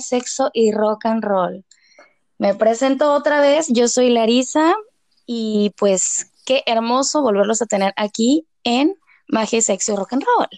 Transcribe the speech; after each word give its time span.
sexo 0.00 0.50
y 0.52 0.72
rock 0.72 1.06
and 1.06 1.24
roll. 1.24 1.64
Me 2.38 2.54
presento 2.54 3.12
otra 3.12 3.40
vez, 3.40 3.68
yo 3.68 3.88
soy 3.88 4.10
Larisa 4.10 4.74
y 5.26 5.72
pues 5.78 6.30
qué 6.44 6.62
hermoso 6.66 7.22
volverlos 7.22 7.62
a 7.62 7.66
tener 7.66 7.92
aquí 7.96 8.46
en 8.64 8.94
Magia, 9.28 9.62
Sexo 9.62 9.92
y 9.92 9.96
Rock 9.96 10.14
and 10.14 10.24
Roll. 10.24 10.48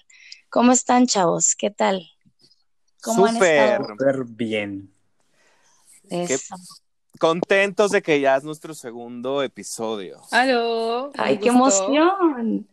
¿Cómo 0.48 0.72
están, 0.72 1.06
chavos? 1.06 1.54
¿Qué 1.56 1.70
tal? 1.70 2.08
¿Cómo 3.02 3.28
Súper. 3.28 3.80
Súper 3.86 4.24
bien. 4.24 4.92
Contentos 7.18 7.90
de 7.92 8.02
que 8.02 8.20
ya 8.20 8.36
es 8.36 8.44
nuestro 8.44 8.74
segundo 8.74 9.42
episodio. 9.42 10.20
¡Aló! 10.30 11.10
¡Ay, 11.16 11.38
qué 11.38 11.48
emoción! 11.48 12.68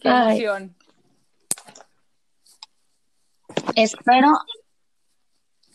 ¡Qué 0.00 0.08
emoción! 0.08 0.75
Espero. 3.74 4.38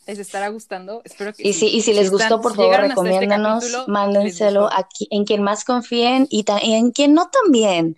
¿Les 0.08 0.20
estará 0.20 0.50
gustando? 0.50 1.02
Espero 1.06 1.34
que 1.34 1.48
y 1.48 1.54
sí. 1.54 1.68
Y 1.68 1.82
si 1.82 1.94
les 1.94 2.10
gustó, 2.12 2.42
por 2.42 2.56
favor, 2.56 2.76
este 2.76 2.88
recomiéndanos, 2.90 3.88
mándenselo 3.88 4.68
a 4.68 4.88
en 5.10 5.26
quien 5.26 5.44
más 5.44 5.64
confíen 5.64 6.28
y, 6.30 6.44
en 6.64 6.92
quien 6.92 7.14
no 7.14 7.30
también. 7.30 7.96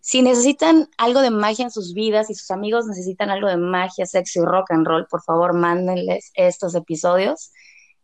Si 0.00 0.22
necesitan 0.22 0.88
algo 0.98 1.20
de 1.20 1.30
magia 1.30 1.64
en 1.64 1.70
sus 1.70 1.92
vidas 1.92 2.30
y 2.30 2.34
sus 2.34 2.50
amigos 2.52 2.86
necesitan 2.86 3.30
algo 3.30 3.48
de 3.48 3.56
magia, 3.56 4.06
sexo 4.06 4.42
y 4.42 4.44
rock 4.44 4.70
and 4.70 4.86
roll, 4.86 5.06
por 5.08 5.22
favor, 5.22 5.52
mándenles 5.52 6.30
estos 6.34 6.76
episodios 6.76 7.50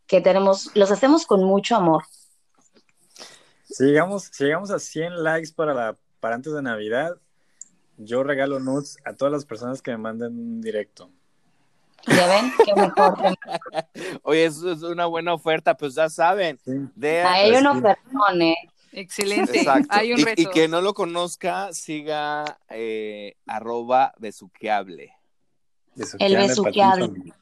que 0.08 0.20
tenemos, 0.20 0.70
los 0.74 0.90
hacemos 0.90 1.26
con 1.26 1.44
mucho 1.44 1.76
amor. 1.76 2.02
Si 3.64 3.84
llegamos, 3.84 4.24
si 4.32 4.44
llegamos 4.44 4.70
a 4.70 4.78
100 4.78 5.22
likes 5.22 5.52
para, 5.54 5.72
la, 5.72 5.96
para 6.20 6.34
antes 6.34 6.52
de 6.52 6.60
Navidad, 6.60 7.16
yo 7.96 8.22
regalo 8.22 8.58
nudes 8.58 8.96
a 9.04 9.14
todas 9.14 9.32
las 9.32 9.44
personas 9.44 9.80
que 9.80 9.92
me 9.92 9.98
manden 9.98 10.60
directo. 10.60 11.10
Ya 12.06 12.26
ven, 12.26 12.52
qué 12.64 12.74
mejor. 12.74 13.16
Oye, 14.22 14.44
eso 14.44 14.72
es 14.72 14.82
una 14.82 15.06
buena 15.06 15.34
oferta, 15.34 15.76
pues 15.76 15.94
ya 15.94 16.08
saben. 16.08 16.58
Hay 17.00 17.52
una 17.52 17.72
oferta, 17.72 18.00
¿eh? 18.40 18.56
Excelente. 18.92 19.64
Hay 19.88 20.12
un 20.12 20.18
reto. 20.18 20.42
Y, 20.42 20.46
que 20.46 20.68
no 20.68 20.80
lo 20.80 20.94
conozca, 20.94 21.72
siga 21.72 22.58
eh, 22.68 23.36
arroba 23.46 24.12
besuqueable. 24.18 25.14
El 26.18 26.36
besuqueable. 26.36 27.32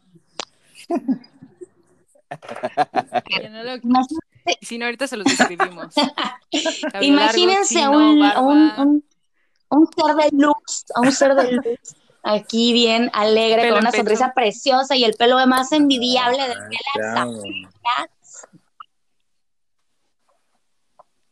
si 4.63 4.79
no, 4.79 4.85
ahorita 4.85 5.07
se 5.07 5.17
los 5.17 5.27
describimos. 5.27 5.95
Imagínense 7.01 7.89
un, 7.89 8.23
un, 8.23 9.05
un, 9.69 9.87
ser 9.87 10.15
de 10.17 10.29
luz, 10.33 10.85
a 10.95 11.01
un 11.01 11.13
ser 11.13 11.35
de 11.35 11.53
luz 11.53 12.00
aquí 12.23 12.73
bien 12.73 13.11
alegre, 13.13 13.71
con 13.71 13.79
una 13.79 13.93
sonrisa 13.93 14.33
preciosa 14.35 14.97
y 14.97 15.05
el 15.05 15.15
pelo 15.15 15.37
más 15.47 15.73
envidiable 15.73 16.49
de 16.49 16.55
la 16.97 17.29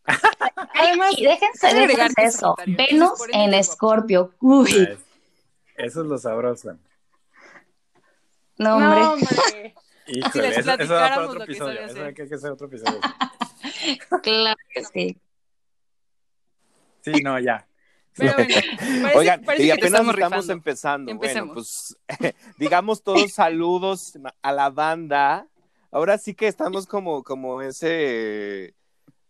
Además, 0.75 1.15
déjense 1.17 1.75
de 1.75 2.09
eso. 2.25 2.57
Venus 2.67 3.21
en 3.31 3.55
Escorpio. 3.55 4.33
Uy. 4.41 4.99
Eso 5.77 6.01
es 6.01 6.07
lo 6.07 6.19
sabroso. 6.19 6.79
No, 8.57 8.77
hombre. 8.77 9.01
No, 9.01 9.13
hombre. 9.13 9.75
Híjole, 10.07 10.49
eso, 10.49 10.73
eso 10.73 10.95
va 10.95 11.09
para 11.11 11.29
otro 11.29 11.43
episodio. 11.43 11.81
Eso 11.81 12.03
hay 12.03 12.15
que 12.15 12.23
hacer 12.23 12.51
otro 12.51 12.67
episodio. 12.67 13.01
claro 14.23 14.57
que 14.73 14.85
sí. 14.85 15.17
Sí, 17.03 17.13
no, 17.23 17.39
ya. 17.39 17.68
Pero 18.19 18.35
bueno, 19.01 19.19
Oigan, 19.19 19.43
y 19.59 19.71
apenas 19.71 20.07
estamos, 20.07 20.49
empezando. 20.49 21.15
Bueno, 21.15 21.55
pues 21.55 21.97
digamos 22.59 23.03
todos 23.03 23.33
saludos 23.33 24.19
a 24.43 24.53
la 24.53 24.71
banda. 24.71 25.49
Ahora 25.91 26.19
sí 26.19 26.35
que 26.35 26.49
estamos 26.49 26.87
como, 26.87 27.23
como 27.23 27.63
ese 27.63 28.75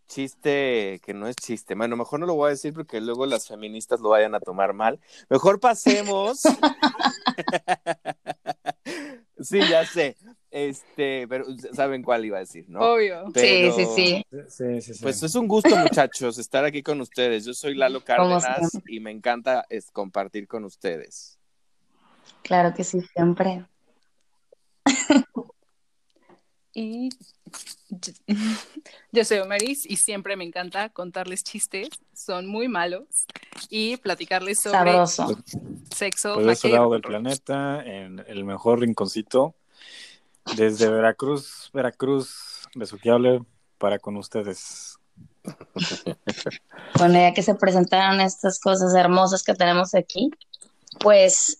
chiste 0.09 1.01
que 1.05 1.15
no 1.15 1.29
es 1.29 1.37
chiste. 1.37 1.75
Bueno, 1.75 1.97
mejor 1.97 2.19
no 2.19 2.27
lo 2.27 2.35
voy 2.35 2.49
a 2.49 2.51
decir 2.51 2.73
porque 2.73 3.01
luego 3.01 3.27
las 3.27 3.47
feministas 3.47 4.01
lo 4.01 4.09
vayan 4.09 4.35
a 4.35 4.41
tomar 4.41 4.73
mal. 4.73 4.99
Mejor 5.29 5.61
pasemos. 5.61 6.41
sí, 9.41 9.61
ya 9.69 9.85
sé. 9.87 10.17
Este, 10.51 11.29
pero 11.29 11.45
saben 11.75 12.03
cuál 12.03 12.25
iba 12.25 12.39
a 12.39 12.41
decir, 12.41 12.65
¿no? 12.69 12.81
Obvio. 12.81 13.27
sí, 13.35 13.71
sí, 13.71 14.25
sí, 14.81 14.93
Pues 15.03 15.23
es 15.23 15.35
un 15.35 15.47
gusto, 15.47 15.77
muchachos, 15.77 16.39
estar 16.39 16.65
aquí 16.65 16.83
con 16.83 17.01
ustedes. 17.01 17.45
Yo 17.45 17.53
soy 17.53 17.75
Lalo 17.75 18.03
Cárdenas 18.03 18.79
y 18.87 19.01
me 19.01 19.11
encanta 19.11 19.67
es, 19.69 19.91
compartir 19.91 20.49
con 20.49 20.65
ustedes. 20.65 21.39
Claro 22.43 22.73
que 22.75 22.83
sí, 22.83 23.03
siempre. 23.13 23.67
y 26.73 27.11
yo 29.13 29.25
soy 29.25 29.39
Omaris 29.39 29.85
y 29.85 29.97
siempre 29.97 30.37
me 30.37 30.45
encanta 30.45 30.89
contarles 30.89 31.45
chistes, 31.45 31.91
son 32.15 32.47
muy 32.47 32.69
malos, 32.69 33.27
y 33.69 33.99
platicarles 33.99 34.61
sobre 34.61 34.93
sexo. 35.95 36.37
De 36.37 36.53
ese 36.53 36.69
lado 36.71 36.91
del 36.93 37.03
planeta, 37.03 37.83
en 37.85 38.25
el 38.27 38.45
mejor 38.45 38.81
rinconcito 38.81 39.55
desde 40.57 40.89
Veracruz, 40.89 41.71
Veracruz, 41.73 42.67
besuqueable 42.75 43.43
para 43.79 43.99
con 43.99 44.17
ustedes. 44.17 44.99
Bueno, 46.99 47.15
ya 47.15 47.33
que 47.33 47.43
se 47.43 47.55
presentaron 47.55 48.21
estas 48.21 48.61
cosas 48.61 48.95
hermosas 48.95 49.43
que 49.43 49.55
tenemos 49.55 49.95
aquí, 49.95 50.31
pues 51.01 51.59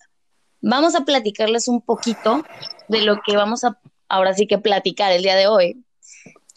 vamos 0.61 0.95
a 0.95 1.05
platicarles 1.05 1.69
un 1.69 1.81
poquito 1.81 2.45
de 2.89 3.03
lo 3.03 3.21
que 3.25 3.37
vamos 3.37 3.65
a 3.65 3.79
ahora 4.09 4.35
sí 4.35 4.47
que 4.47 4.59
platicar 4.59 5.13
el 5.13 5.23
día 5.23 5.37
de 5.37 5.47
hoy. 5.47 5.85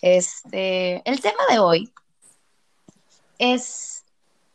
Este, 0.01 1.01
el 1.09 1.21
tema 1.21 1.43
de 1.49 1.59
hoy 1.59 1.93
es 3.37 4.03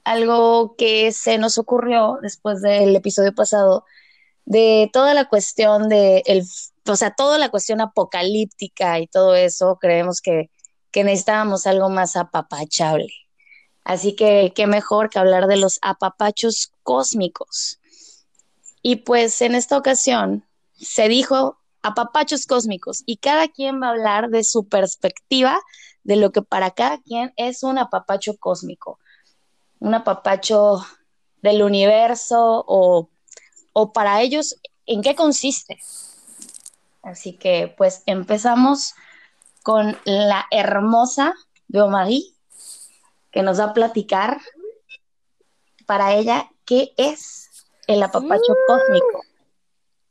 algo 0.05 0.77
que 0.77 1.13
se 1.13 1.39
nos 1.39 1.59
ocurrió 1.59 2.19
después 2.23 2.63
del 2.63 2.95
episodio 2.97 3.35
pasado 3.35 3.85
de 4.47 4.91
toda 4.93 5.13
la 5.13 5.29
cuestión 5.29 5.89
de 5.89 6.23
el 6.27 6.47
o 6.89 6.97
sea, 6.97 7.11
toda 7.11 7.39
la 7.39 7.51
cuestión 7.51 7.81
apocalíptica 7.81 8.99
y 9.01 9.07
todo 9.07 9.35
eso, 9.35 9.79
creemos 9.81 10.21
que, 10.21 10.51
necesitábamos 10.95 11.67
algo 11.67 11.91
más 11.91 12.17
apapachable. 12.17 13.13
Así 13.85 14.17
que 14.17 14.55
qué 14.57 14.67
mejor 14.67 15.11
que 15.11 15.19
hablar 15.19 15.47
de 15.47 15.59
los 15.59 15.79
apapachos 15.83 16.73
cósmicos. 16.83 17.81
Y 18.81 18.97
pues 18.97 19.43
en 19.43 19.55
esta 19.55 19.77
ocasión 19.77 20.47
se 20.75 21.09
dijo 21.09 21.59
apapachos 21.83 22.47
cósmicos 22.47 23.03
y 23.05 23.19
cada 23.19 23.49
quien 23.49 23.83
va 23.83 23.89
a 23.89 23.91
hablar 23.91 24.31
de 24.31 24.43
su 24.43 24.69
perspectiva 24.69 25.61
de 26.03 26.17
lo 26.17 26.33
que 26.33 26.41
para 26.41 26.71
cada 26.71 26.97
quien 27.03 27.35
es 27.37 27.63
un 27.63 27.77
apapacho 27.77 28.39
cósmico, 28.39 28.99
un 29.81 29.93
apapacho 29.93 30.83
del 31.43 31.63
universo 31.63 32.65
o, 32.67 33.11
o 33.79 33.93
para 33.93 34.23
ellos 34.23 34.57
en 34.87 35.03
qué 35.03 35.15
consiste. 35.15 35.79
Así 37.03 37.35
que 37.35 37.75
pues 37.77 38.03
empezamos 38.07 38.95
con 39.63 39.99
la 40.07 40.47
hermosa 40.51 41.35
Beomarie, 41.69 42.33
que 43.31 43.43
nos 43.43 43.61
va 43.61 43.65
a 43.65 43.73
platicar 43.75 44.41
para 45.85 46.15
ella 46.15 46.51
qué 46.65 46.95
es 46.97 47.67
el 47.87 48.03
apapacho 48.03 48.53
uh. 48.53 48.67
cósmico. 48.67 49.25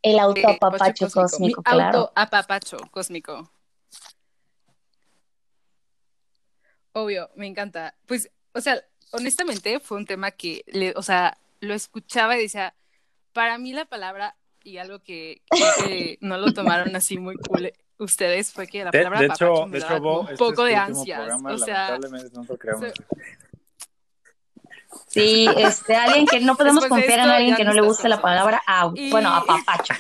El 0.03 0.19
autoapapacho 0.19 1.09
cósmico, 1.09 1.63
claro. 1.63 2.11
Autoapapacho 2.13 2.77
cósmico. 2.91 3.51
Obvio, 6.93 7.31
me 7.33 7.47
encanta. 7.47 7.95
Pues, 8.05 8.29
o 8.53 8.61
sea, 8.61 8.79
honestamente 9.09 9.79
fue 9.79 9.97
un 9.97 10.05
tema 10.05 10.29
que, 10.29 10.63
le, 10.67 10.93
o 10.95 11.01
sea, 11.01 11.39
lo 11.61 11.73
escuchaba 11.73 12.37
y 12.37 12.43
decía, 12.43 12.75
para 13.35 13.57
mí 13.57 13.73
la 13.73 13.83
palabra 13.83 14.37
y 14.63 14.77
algo 14.77 14.99
que, 14.99 15.41
no 16.21 16.37
lo 16.37 16.53
tomaron 16.53 16.95
así 16.95 17.19
muy 17.19 17.35
cool 17.35 17.71
ustedes 17.97 18.51
fue 18.51 18.65
que 18.65 18.83
la 18.83 18.91
palabra 18.91 19.19
de, 19.19 19.25
hecho, 19.25 19.67
de 19.69 19.77
hecho, 19.77 20.11
un 20.11 20.25
este 20.25 20.37
poco 20.37 20.63
de 20.63 20.75
ansias. 20.75 21.33
o 21.43 21.57
sea, 21.57 21.99
Sí, 25.07 25.47
este, 25.57 25.95
alguien 25.95 26.25
que 26.25 26.39
no 26.39 26.55
podemos 26.55 26.85
confiar 26.87 27.19
en 27.19 27.29
alguien 27.29 27.55
que 27.55 27.65
no 27.65 27.73
le 27.73 27.81
guste 27.81 28.07
la 28.07 28.21
palabra 28.21 28.61
a, 28.65 28.89
bueno, 29.11 29.33
a 29.33 29.45
papacho. 29.45 29.93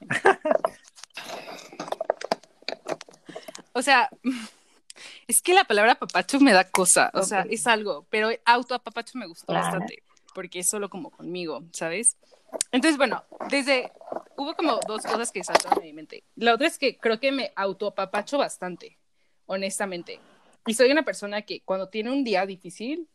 o 3.72 3.80
sea, 3.80 4.10
es 5.26 5.40
que 5.40 5.54
la 5.54 5.64
palabra 5.64 5.94
papacho 5.94 6.38
me 6.40 6.52
da 6.52 6.70
cosa, 6.70 7.10
o 7.14 7.22
sea, 7.22 7.46
es 7.48 7.66
algo, 7.66 8.06
pero 8.10 8.28
auto 8.44 8.74
a 8.74 8.78
papacho 8.78 9.18
me 9.18 9.26
gustó 9.26 9.54
bastante, 9.54 10.02
porque 10.36 10.58
es 10.58 10.68
solo 10.68 10.90
como 10.90 11.10
conmigo, 11.10 11.64
¿sabes? 11.72 12.18
Entonces, 12.70 12.98
bueno, 12.98 13.24
desde 13.48 13.90
hubo 14.36 14.54
como 14.54 14.78
dos 14.86 15.02
cosas 15.02 15.32
que 15.32 15.42
saltaron 15.42 15.78
en 15.78 15.84
mi 15.86 15.92
mente. 15.94 16.24
La 16.34 16.52
otra 16.52 16.66
es 16.66 16.76
que 16.76 16.98
creo 16.98 17.18
que 17.18 17.32
me 17.32 17.52
autoapapacho 17.56 18.36
bastante, 18.36 18.98
honestamente. 19.46 20.20
Y 20.66 20.74
soy 20.74 20.92
una 20.92 21.06
persona 21.06 21.40
que 21.40 21.62
cuando 21.62 21.88
tiene 21.88 22.10
un 22.10 22.22
día 22.22 22.44
difícil, 22.44 23.08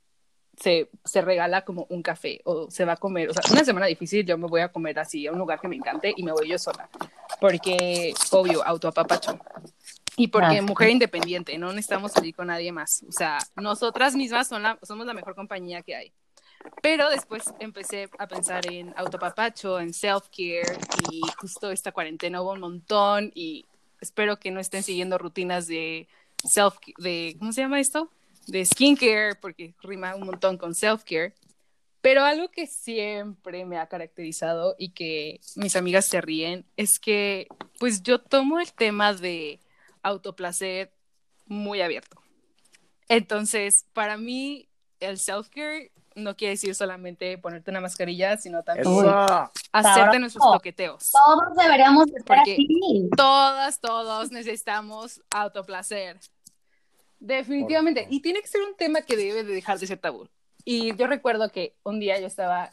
se, 0.60 0.90
se, 1.06 1.22
regala 1.22 1.64
como 1.64 1.86
un 1.92 2.02
café 2.02 2.42
o 2.44 2.72
se 2.72 2.86
va 2.86 2.94
a 2.94 2.98
comer, 2.98 3.30
o 3.30 3.34
sea, 3.34 3.44
una 3.52 3.64
semana 3.64 3.86
difícil 3.86 4.26
yo 4.26 4.38
me 4.40 4.48
voy 4.48 4.62
a 4.62 4.72
comer 4.72 4.98
así 4.98 5.28
a 5.28 5.32
un 5.32 5.38
lugar 5.38 5.62
que 5.62 5.68
me 5.68 5.76
encante 5.76 6.14
y 6.18 6.24
me 6.24 6.32
voy 6.32 6.50
yo 6.50 6.58
sola, 6.58 6.90
porque 7.40 8.14
obvio, 8.32 8.66
autoapapacho. 8.66 9.40
Y 10.18 10.28
porque 10.28 10.58
ah, 10.58 10.62
mujer 10.64 10.90
independiente, 10.90 11.58
no 11.60 11.68
necesitamos 11.68 12.14
salir 12.14 12.36
con 12.36 12.48
nadie 12.48 12.72
más. 12.72 13.04
O 13.08 13.12
sea, 13.12 13.38
nosotras 13.56 14.16
mismas 14.16 14.48
son 14.48 14.64
la, 14.64 14.78
somos 14.82 15.06
la 15.06 15.14
mejor 15.14 15.36
compañía 15.36 15.84
que 15.84 15.96
hay. 15.96 16.14
Pero 16.82 17.10
después 17.10 17.44
empecé 17.60 18.10
a 18.18 18.28
pensar 18.28 18.66
en 18.72 18.94
autopapacho, 18.98 19.80
en 19.80 19.94
self-care 19.94 20.78
y 21.12 21.22
justo 21.38 21.72
esta 21.72 21.92
cuarentena 21.92 22.42
hubo 22.42 22.54
un 22.54 22.60
montón 22.60 23.32
y 23.36 23.66
espero 24.00 24.40
que 24.40 24.52
no 24.52 24.60
estén 24.60 24.84
siguiendo 24.84 25.18
rutinas 25.18 25.68
de 25.68 26.08
self 26.44 26.76
de 26.98 27.36
¿cómo 27.38 27.54
se 27.54 27.62
llama 27.62 27.80
esto? 27.80 28.10
de 28.48 28.66
skincare 28.66 29.36
porque 29.36 29.76
rima 29.82 30.16
un 30.16 30.26
montón 30.26 30.58
con 30.58 30.74
self-care. 30.74 31.34
Pero 32.02 32.24
algo 32.24 32.50
que 32.50 32.66
siempre 32.66 33.64
me 33.66 33.78
ha 33.78 33.88
caracterizado 33.88 34.76
y 34.80 34.90
que 34.90 35.40
mis 35.56 35.76
amigas 35.76 36.08
se 36.08 36.20
ríen 36.20 36.66
es 36.76 37.00
que 37.00 37.48
pues 37.80 38.02
yo 38.02 38.20
tomo 38.20 38.60
el 38.60 38.74
tema 38.74 39.14
de 39.14 39.60
autoplacer 40.02 40.92
muy 41.46 41.82
abierto. 41.82 42.20
Entonces, 43.08 43.86
para 43.94 44.18
mí 44.18 44.68
el 45.00 45.20
self-care 45.20 45.92
no 46.16 46.36
quiere 46.36 46.52
decir 46.52 46.76
solamente 46.76 47.38
ponerte 47.38 47.72
una 47.72 47.82
mascarilla, 47.82 48.38
sino 48.38 48.64
también 48.64 48.88
hacerte 49.72 50.20
nuestros 50.20 50.44
toqueteos. 50.44 51.12
Todos 51.12 51.56
deberíamos 51.56 52.08
estar 52.08 52.40
aquí. 52.40 53.10
Todas, 53.16 53.80
todos 53.80 54.32
necesitamos 54.32 55.22
autoplacer. 55.30 56.20
Definitivamente. 57.20 58.08
Y 58.10 58.22
tiene 58.22 58.42
que 58.42 58.48
ser 58.48 58.62
un 58.62 58.76
tema 58.76 59.02
que 59.02 59.16
debe 59.16 59.44
de 59.44 59.54
dejar 59.54 59.80
de 59.80 59.88
ser 59.88 60.00
tabú. 60.00 60.28
Y 60.66 60.96
yo 60.96 61.08
recuerdo 61.08 61.50
que 61.50 61.76
un 61.84 62.00
día 62.00 62.20
yo 62.20 62.28
estaba, 62.28 62.70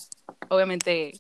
obviamente, 0.49 1.13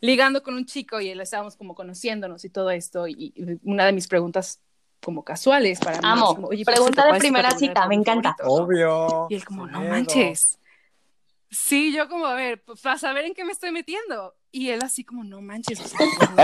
ligando 0.00 0.42
con 0.42 0.54
un 0.54 0.64
chico 0.66 1.00
y 1.00 1.10
él 1.10 1.20
estábamos 1.20 1.56
como 1.56 1.74
conociéndonos 1.74 2.44
y 2.44 2.50
todo 2.50 2.70
esto. 2.70 3.06
Y 3.06 3.60
una 3.64 3.86
de 3.86 3.92
mis 3.92 4.08
preguntas 4.08 4.60
como 5.02 5.24
casuales 5.24 5.80
para 5.80 5.98
mí. 5.98 6.02
Amo. 6.04 6.34
Como, 6.34 6.48
Pregunta 6.48 7.12
de 7.12 7.18
primera 7.18 7.50
cita, 7.52 7.86
me 7.86 7.96
encanta. 7.96 8.36
Obvio. 8.44 9.26
Y 9.28 9.34
él 9.34 9.44
como, 9.44 9.66
no 9.66 9.80
manches. 9.82 10.58
Sí, 11.50 11.92
yo 11.92 12.08
como, 12.08 12.26
a 12.26 12.34
ver, 12.34 12.62
para 12.82 12.96
saber 12.96 13.24
en 13.24 13.34
qué 13.34 13.44
me 13.44 13.50
estoy 13.50 13.72
metiendo. 13.72 14.36
Y 14.52 14.70
él 14.70 14.80
así 14.82 15.04
como, 15.04 15.24
no 15.24 15.40
manches. 15.40 15.80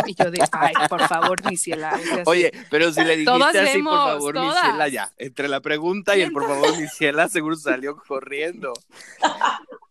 y 0.06 0.14
yo 0.14 0.30
de, 0.30 0.42
ay, 0.52 0.74
por 0.88 1.06
favor, 1.06 1.44
mi 1.48 1.56
ciela. 1.56 1.98
Oye, 2.24 2.52
pero 2.70 2.92
si 2.92 3.04
le 3.04 3.16
dijiste 3.16 3.58
así, 3.58 3.82
por 3.82 3.94
favor, 3.94 4.34
mi 4.34 4.52
ciela, 4.52 4.88
ya. 4.88 5.12
Entre 5.16 5.48
la 5.48 5.60
pregunta 5.60 6.16
y 6.16 6.22
el 6.22 6.32
por 6.32 6.46
favor, 6.46 6.76
mi 6.76 6.88
ciela, 6.88 7.28
seguro 7.28 7.56
salió 7.56 7.96
corriendo. 7.96 8.72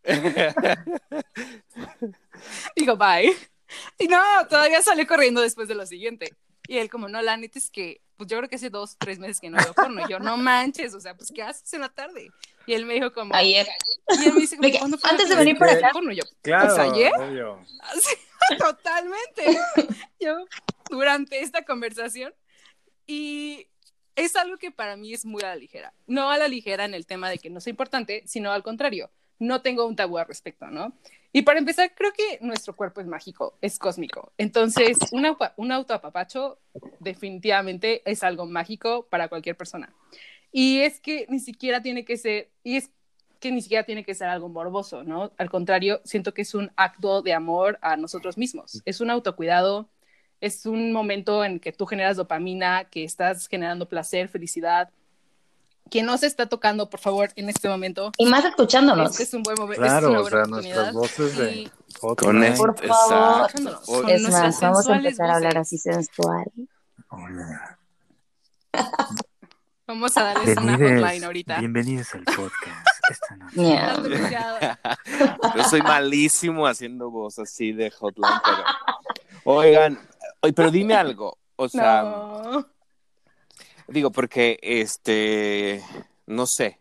Digo, 2.75 2.97
bye. 2.97 3.35
Y 3.97 4.07
no, 4.07 4.21
todavía 4.49 4.81
salió 4.81 5.07
corriendo 5.07 5.41
después 5.41 5.67
de 5.67 5.75
lo 5.75 5.85
siguiente. 5.85 6.33
Y 6.67 6.77
él 6.77 6.89
como, 6.89 7.07
no, 7.07 7.21
la 7.21 7.37
neta 7.37 7.59
es 7.59 7.69
que, 7.69 8.01
pues 8.17 8.29
yo 8.29 8.37
creo 8.37 8.49
que 8.49 8.55
hace 8.55 8.69
dos, 8.69 8.97
tres 8.97 9.19
meses 9.19 9.39
que 9.39 9.49
no 9.49 9.57
veo 9.57 9.73
porno. 9.73 10.05
Y 10.05 10.11
yo, 10.11 10.19
no 10.19 10.37
manches, 10.37 10.93
o 10.93 10.99
sea, 10.99 11.15
pues 11.15 11.31
¿qué 11.33 11.43
haces 11.43 11.73
en 11.73 11.81
la 11.81 11.89
tarde? 11.89 12.29
Y 12.67 12.73
él 12.73 12.85
me 12.85 12.95
dijo 12.95 13.13
como... 13.13 13.35
Ayer. 13.35 13.67
Y 14.09 14.27
él 14.27 14.33
me 14.33 14.41
dice, 14.41 14.57
como, 14.57 14.97
antes 15.03 15.29
de 15.29 15.35
venir 15.35 15.57
por 15.57 15.69
acá. 15.69 15.91
Yo, 16.13 16.23
claro, 16.41 16.75
pues 16.75 16.79
ayer. 16.79 17.11
Obvio. 17.17 17.59
totalmente. 18.57 19.57
yo, 20.19 20.45
durante 20.89 21.41
esta 21.41 21.63
conversación. 21.63 22.33
Y 23.07 23.67
es 24.15 24.35
algo 24.35 24.57
que 24.57 24.71
para 24.71 24.95
mí 24.95 25.13
es 25.13 25.25
muy 25.25 25.43
a 25.43 25.47
la 25.47 25.55
ligera. 25.55 25.93
No 26.07 26.29
a 26.29 26.37
la 26.37 26.47
ligera 26.47 26.85
en 26.85 26.93
el 26.93 27.05
tema 27.05 27.29
de 27.29 27.37
que 27.37 27.49
no 27.49 27.59
sea 27.59 27.71
importante, 27.71 28.23
sino 28.25 28.51
al 28.51 28.63
contrario. 28.63 29.11
No 29.37 29.61
tengo 29.61 29.85
un 29.85 29.95
tabú 29.95 30.17
al 30.17 30.27
respecto, 30.27 30.67
¿no? 30.67 30.93
Y 31.33 31.41
para 31.41 31.59
empezar, 31.59 31.93
creo 31.93 32.13
que 32.13 32.39
nuestro 32.39 32.77
cuerpo 32.77 33.01
es 33.01 33.07
mágico, 33.07 33.57
es 33.61 33.77
cósmico. 33.77 34.31
Entonces, 34.37 34.97
un, 35.11 35.35
un 35.57 35.71
autoapapacho 35.73 36.59
definitivamente 37.01 38.09
es 38.09 38.23
algo 38.23 38.45
mágico 38.45 39.05
para 39.09 39.27
cualquier 39.27 39.57
persona. 39.57 39.93
Y 40.51 40.79
es 40.79 40.99
que 40.99 41.25
ni 41.29 41.39
siquiera 41.39 41.81
tiene 41.81 42.05
que 42.05 42.17
ser, 42.17 42.49
y 42.63 42.77
es 42.77 42.89
que 43.39 43.51
ni 43.51 43.61
siquiera 43.61 43.83
tiene 43.83 44.03
que 44.03 44.15
ser 44.15 44.27
algo 44.27 44.49
morboso, 44.49 45.03
¿no? 45.03 45.31
Al 45.37 45.49
contrario, 45.49 46.01
siento 46.03 46.33
que 46.33 46.41
es 46.41 46.55
un 46.55 46.71
acto 46.75 47.21
de 47.21 47.33
amor 47.33 47.77
a 47.81 47.97
nosotros 47.97 48.37
mismos. 48.37 48.81
Es 48.85 49.01
un 49.01 49.09
autocuidado, 49.09 49.89
es 50.41 50.65
un 50.65 50.91
momento 50.91 51.43
en 51.43 51.59
que 51.59 51.71
tú 51.71 51.85
generas 51.85 52.17
dopamina, 52.17 52.85
que 52.85 53.03
estás 53.03 53.47
generando 53.47 53.87
placer, 53.87 54.29
felicidad, 54.29 54.89
que 55.89 56.01
no 56.01 56.17
se 56.17 56.27
está 56.27 56.47
tocando, 56.47 56.89
por 56.89 56.99
favor, 56.99 57.29
en 57.35 57.49
este 57.49 57.69
momento. 57.69 58.11
Y 58.17 58.25
más 58.25 58.43
escuchándonos. 58.45 59.11
Este 59.11 59.23
es 59.23 59.33
un 59.33 59.43
buen 59.43 59.55
momento. 59.59 59.83
Claro, 59.83 60.21
o 60.21 60.29
sea, 60.29 60.45
nuestras 60.45 60.93
voces 60.93 61.37
de... 61.37 61.71
Con 61.99 62.43
esto, 62.43 62.63
por 62.63 62.87
favor. 62.87 63.51
Es 64.09 64.21
más, 64.29 64.59
vamos 64.59 64.87
a 64.89 64.95
empezar 64.95 65.29
a 65.29 65.35
hablar 65.35 65.57
así 65.57 65.77
sensual. 65.77 66.45
Vamos 69.87 70.17
a 70.17 70.23
darles 70.23 70.57
una 70.57 70.77
hotline 70.77 71.23
ahorita. 71.23 71.59
Bienvenidos 71.59 72.15
al 72.15 72.23
podcast 72.23 72.87
esta 73.07 73.35
noche. 73.53 73.55
Yo 75.55 75.63
soy 75.63 75.83
malísimo 75.83 76.65
haciendo 76.65 77.11
voz 77.11 77.37
así 77.37 77.71
de 77.71 77.91
hotline, 77.91 78.31
pero... 78.43 78.63
Oigan, 79.43 79.99
pero 80.55 80.71
dime 80.71 80.95
algo, 80.95 81.37
o 81.55 81.69
sea... 81.69 82.01
No 82.01 82.67
Digo, 83.87 84.11
porque, 84.11 84.57
este, 84.63 85.83
no 86.25 86.47
sé, 86.47 86.79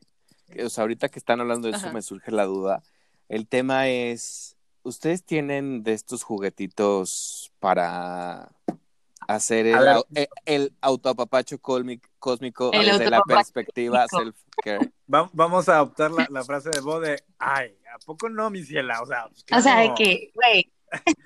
o 0.65 0.71
sea, 0.71 0.83
ahorita 0.83 1.11
que 1.11 1.19
están 1.19 1.43
hablando 1.43 1.71
de 1.71 1.77
eso 1.77 1.93
me 1.93 2.00
surge 2.00 2.31
la 2.31 2.45
duda. 2.45 2.83
El 3.29 3.47
tema 3.47 3.89
es, 3.89 4.57
¿ustedes 4.83 5.23
tienen 5.23 5.83
de 5.83 5.93
estos 5.93 6.23
juguetitos 6.23 7.53
para 7.61 8.49
hacer 9.29 9.67
el, 9.67 9.76
e, 10.15 10.29
el, 10.44 10.73
autoapapacho 10.81 11.59
cósmico 11.59 12.71
desde 12.71 13.11
la 13.11 13.21
perspectiva 13.23 14.06
self-care? 14.09 14.93
vamos 15.06 15.69
a 15.69 15.76
adoptar 15.76 16.11
la, 16.11 16.26
la, 16.31 16.44
frase 16.44 16.71
de 16.71 16.81
voz 16.81 17.03
de, 17.03 17.23
ay, 17.38 17.76
¿a 17.94 17.99
poco 17.99 18.29
no, 18.29 18.50
mi 18.50 18.62
ciela? 18.62 19.00
O 19.03 19.06
sea, 19.06 19.29
pues, 19.29 19.44
o 19.53 19.62
sea, 19.62 19.81
de 19.81 19.94
que, 19.94 20.31
güey, 20.35 20.73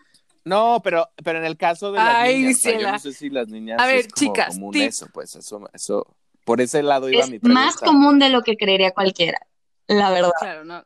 no, 0.45 0.81
pero, 0.83 1.09
pero 1.23 1.39
en 1.39 1.45
el 1.45 1.57
caso 1.57 1.93
de 1.93 1.99
las 1.99 2.29
niñas, 2.29 2.63
yo 2.63 2.93
no 2.93 2.99
sé 2.99 3.13
si 3.13 3.31
las 3.31 3.49
niñas 3.49 3.81
a 3.81 3.87
ver, 3.87 3.97
es 3.97 4.09
como 4.09 4.33
chicas, 4.33 4.55
común 4.55 4.77
eso, 4.77 5.07
pues 5.13 5.35
eso, 5.37 5.69
eso, 5.73 6.17
por 6.45 6.61
ese 6.61 6.83
lado 6.83 7.09
iba 7.09 7.25
es 7.25 7.31
mi 7.31 7.39
pregunta. 7.39 7.65
más 7.65 7.77
común 7.77 8.19
de 8.19 8.31
lo 8.31 8.43
que 8.43 8.57
creería 8.57 8.93
cualquiera, 8.93 9.41
la 9.87 10.11
verdad. 10.11 10.33
Claro, 10.41 10.65
no. 10.65 10.85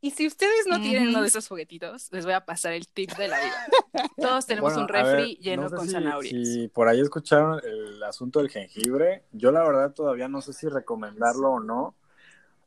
Y 0.00 0.12
si 0.12 0.26
ustedes 0.26 0.66
no 0.68 0.80
tienen 0.80 1.08
uno 1.08 1.22
de 1.22 1.28
esos 1.28 1.48
juguetitos, 1.48 2.12
les 2.12 2.24
voy 2.24 2.34
a 2.34 2.44
pasar 2.44 2.72
el 2.72 2.86
tip 2.86 3.10
de 3.16 3.26
la 3.28 3.40
vida. 3.40 3.66
Todos 4.16 4.46
tenemos 4.46 4.76
un 4.76 4.86
refri 4.86 5.36
lleno 5.40 5.68
con 5.68 5.88
zanahorias. 5.88 6.48
Si 6.48 6.68
por 6.68 6.88
ahí 6.88 7.00
escucharon 7.00 7.60
el 7.64 8.02
asunto 8.04 8.38
del 8.38 8.48
jengibre, 8.48 9.24
yo 9.32 9.50
la 9.50 9.64
verdad 9.64 9.92
todavía 9.92 10.28
no 10.28 10.40
sé 10.40 10.52
si 10.52 10.68
recomendarlo 10.68 11.50
o 11.50 11.60
no. 11.60 11.96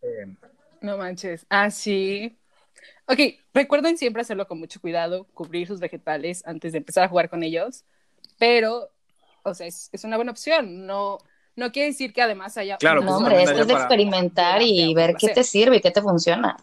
Eh, 0.02 0.36
no 0.82 0.98
manches. 0.98 1.46
Ah, 1.50 1.72
sí. 1.72 2.38
Ok, 3.06 3.20
recuerden 3.54 3.98
siempre 3.98 4.22
hacerlo 4.22 4.48
con 4.48 4.60
mucho 4.60 4.82
cuidado, 4.82 5.26
cubrir 5.34 5.68
sus 5.68 5.80
vegetales 5.80 6.44
antes 6.46 6.74
de 6.74 6.80
empezar 6.80 7.04
a 7.04 7.10
jugar 7.10 7.30
con 7.30 7.44
ellos, 7.44 7.86
pero, 8.38 8.90
o 9.44 9.54
sea, 9.54 9.68
es, 9.68 9.90
una 10.04 10.18
buena 10.18 10.32
opción. 10.32 10.86
No, 10.86 11.18
no 11.56 11.72
quiere 11.72 11.90
decir 11.90 12.14
que 12.14 12.22
además 12.22 12.58
haya... 12.58 12.78
Claro, 12.78 13.02
no, 13.02 13.18
hombre, 13.18 13.44
esto 13.44 13.62
es 13.62 13.68
de 13.68 13.74
experimentar 13.74 14.62
y 14.62 14.94
ver 14.94 15.16
qué 15.16 15.30
te 15.30 15.44
sirve 15.44 15.78
y 15.78 15.82
qué 15.82 15.92
te 15.92 16.02
funciona. 16.02 16.58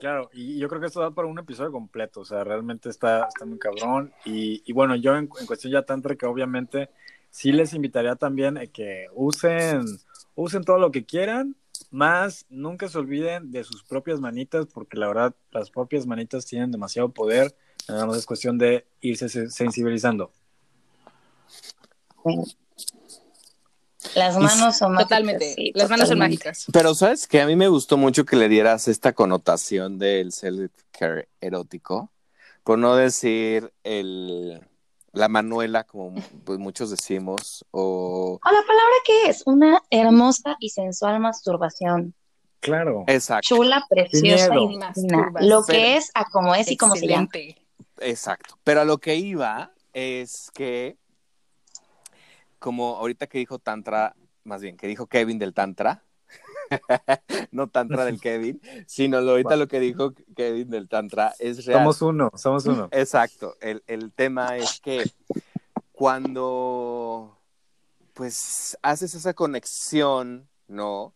Claro, 0.00 0.30
y 0.32 0.58
yo 0.58 0.68
creo 0.68 0.80
que 0.80 0.86
esto 0.86 1.00
da 1.00 1.10
para 1.10 1.26
un 1.26 1.38
episodio 1.38 1.72
completo, 1.72 2.20
o 2.20 2.24
sea, 2.24 2.44
realmente 2.44 2.88
está, 2.88 3.26
está 3.26 3.44
muy 3.44 3.58
cabrón. 3.58 4.12
Y, 4.24 4.72
bueno, 4.72 4.94
yo 4.94 5.16
en, 5.16 5.26
cuestión 5.26 5.72
ya 5.72 5.84
que 5.84 6.26
obviamente 6.26 6.90
sí 7.30 7.52
les 7.52 7.74
invitaría 7.74 8.14
también 8.14 8.58
a 8.58 8.66
que 8.66 9.06
usen, 9.14 9.84
usen 10.34 10.62
todo 10.62 10.78
lo 10.78 10.92
que 10.92 11.04
quieran, 11.04 11.56
más, 11.90 12.46
nunca 12.48 12.88
se 12.88 12.98
olviden 12.98 13.50
de 13.50 13.64
sus 13.64 13.82
propias 13.82 14.20
manitas, 14.20 14.66
porque 14.66 14.98
la 14.98 15.08
verdad, 15.08 15.34
las 15.50 15.70
propias 15.70 16.06
manitas 16.06 16.46
tienen 16.46 16.70
demasiado 16.70 17.08
poder. 17.10 17.54
Nada 17.88 18.06
más 18.06 18.18
es 18.18 18.26
cuestión 18.26 18.58
de 18.58 18.86
irse 19.00 19.28
sensibilizando. 19.50 20.32
Las 24.18 24.36
manos 24.36 24.76
son 24.76 24.92
mágicas. 24.92 25.08
Totalmente. 25.08 25.72
Las 25.74 25.90
manos 25.90 26.08
son 26.08 26.18
mágicas. 26.18 26.66
Pero 26.72 26.94
sabes 26.94 27.26
que 27.26 27.40
a 27.40 27.46
mí 27.46 27.56
me 27.56 27.68
gustó 27.68 27.96
mucho 27.96 28.24
que 28.24 28.36
le 28.36 28.48
dieras 28.48 28.88
esta 28.88 29.12
connotación 29.12 29.98
del 29.98 30.32
self-care 30.32 31.28
erótico, 31.40 32.10
por 32.64 32.78
no 32.78 32.96
decir 32.96 33.72
el 33.84 34.60
la 35.12 35.28
Manuela, 35.28 35.84
como 35.84 36.14
pues, 36.44 36.58
muchos 36.58 36.90
decimos, 36.90 37.64
o... 37.70 38.38
¿O 38.42 38.50
la 38.50 38.60
palabra 38.60 38.94
qué 39.04 39.30
es? 39.30 39.42
Una 39.46 39.82
hermosa 39.90 40.56
y 40.60 40.70
sensual 40.70 41.20
masturbación. 41.20 42.14
Claro. 42.60 43.04
Exacto. 43.06 43.56
Chula, 43.56 43.84
preciosa 43.88 44.50
y 44.54 45.46
Lo 45.46 45.64
que 45.64 45.96
es 45.96 46.10
a 46.14 46.24
como 46.26 46.54
es 46.54 46.70
y 46.70 46.76
como 46.76 46.96
se 46.96 47.06
llama. 47.06 47.28
Exacto. 48.00 48.58
Pero 48.64 48.80
a 48.80 48.84
lo 48.84 48.98
que 48.98 49.16
iba 49.16 49.72
es 49.92 50.50
que, 50.54 50.96
como 52.58 52.96
ahorita 52.96 53.26
que 53.26 53.38
dijo 53.38 53.58
Tantra, 53.58 54.16
más 54.44 54.62
bien, 54.62 54.76
que 54.76 54.86
dijo 54.86 55.06
Kevin 55.06 55.38
del 55.38 55.54
Tantra, 55.54 56.04
no 57.50 57.68
tantra 57.68 58.04
del 58.04 58.20
Kevin, 58.20 58.60
sino 58.86 59.20
lo, 59.20 59.32
ahorita 59.32 59.56
lo 59.56 59.68
que 59.68 59.80
dijo 59.80 60.12
Kevin 60.36 60.70
del 60.70 60.88
tantra 60.88 61.34
es 61.38 61.64
real. 61.64 61.80
Somos 61.80 62.02
uno, 62.02 62.30
somos 62.34 62.66
uno. 62.66 62.88
Exacto, 62.92 63.56
el, 63.60 63.82
el 63.86 64.12
tema 64.12 64.56
es 64.56 64.80
que 64.80 65.10
cuando 65.92 67.38
pues 68.14 68.76
haces 68.82 69.14
esa 69.14 69.34
conexión, 69.34 70.48
¿no? 70.66 71.14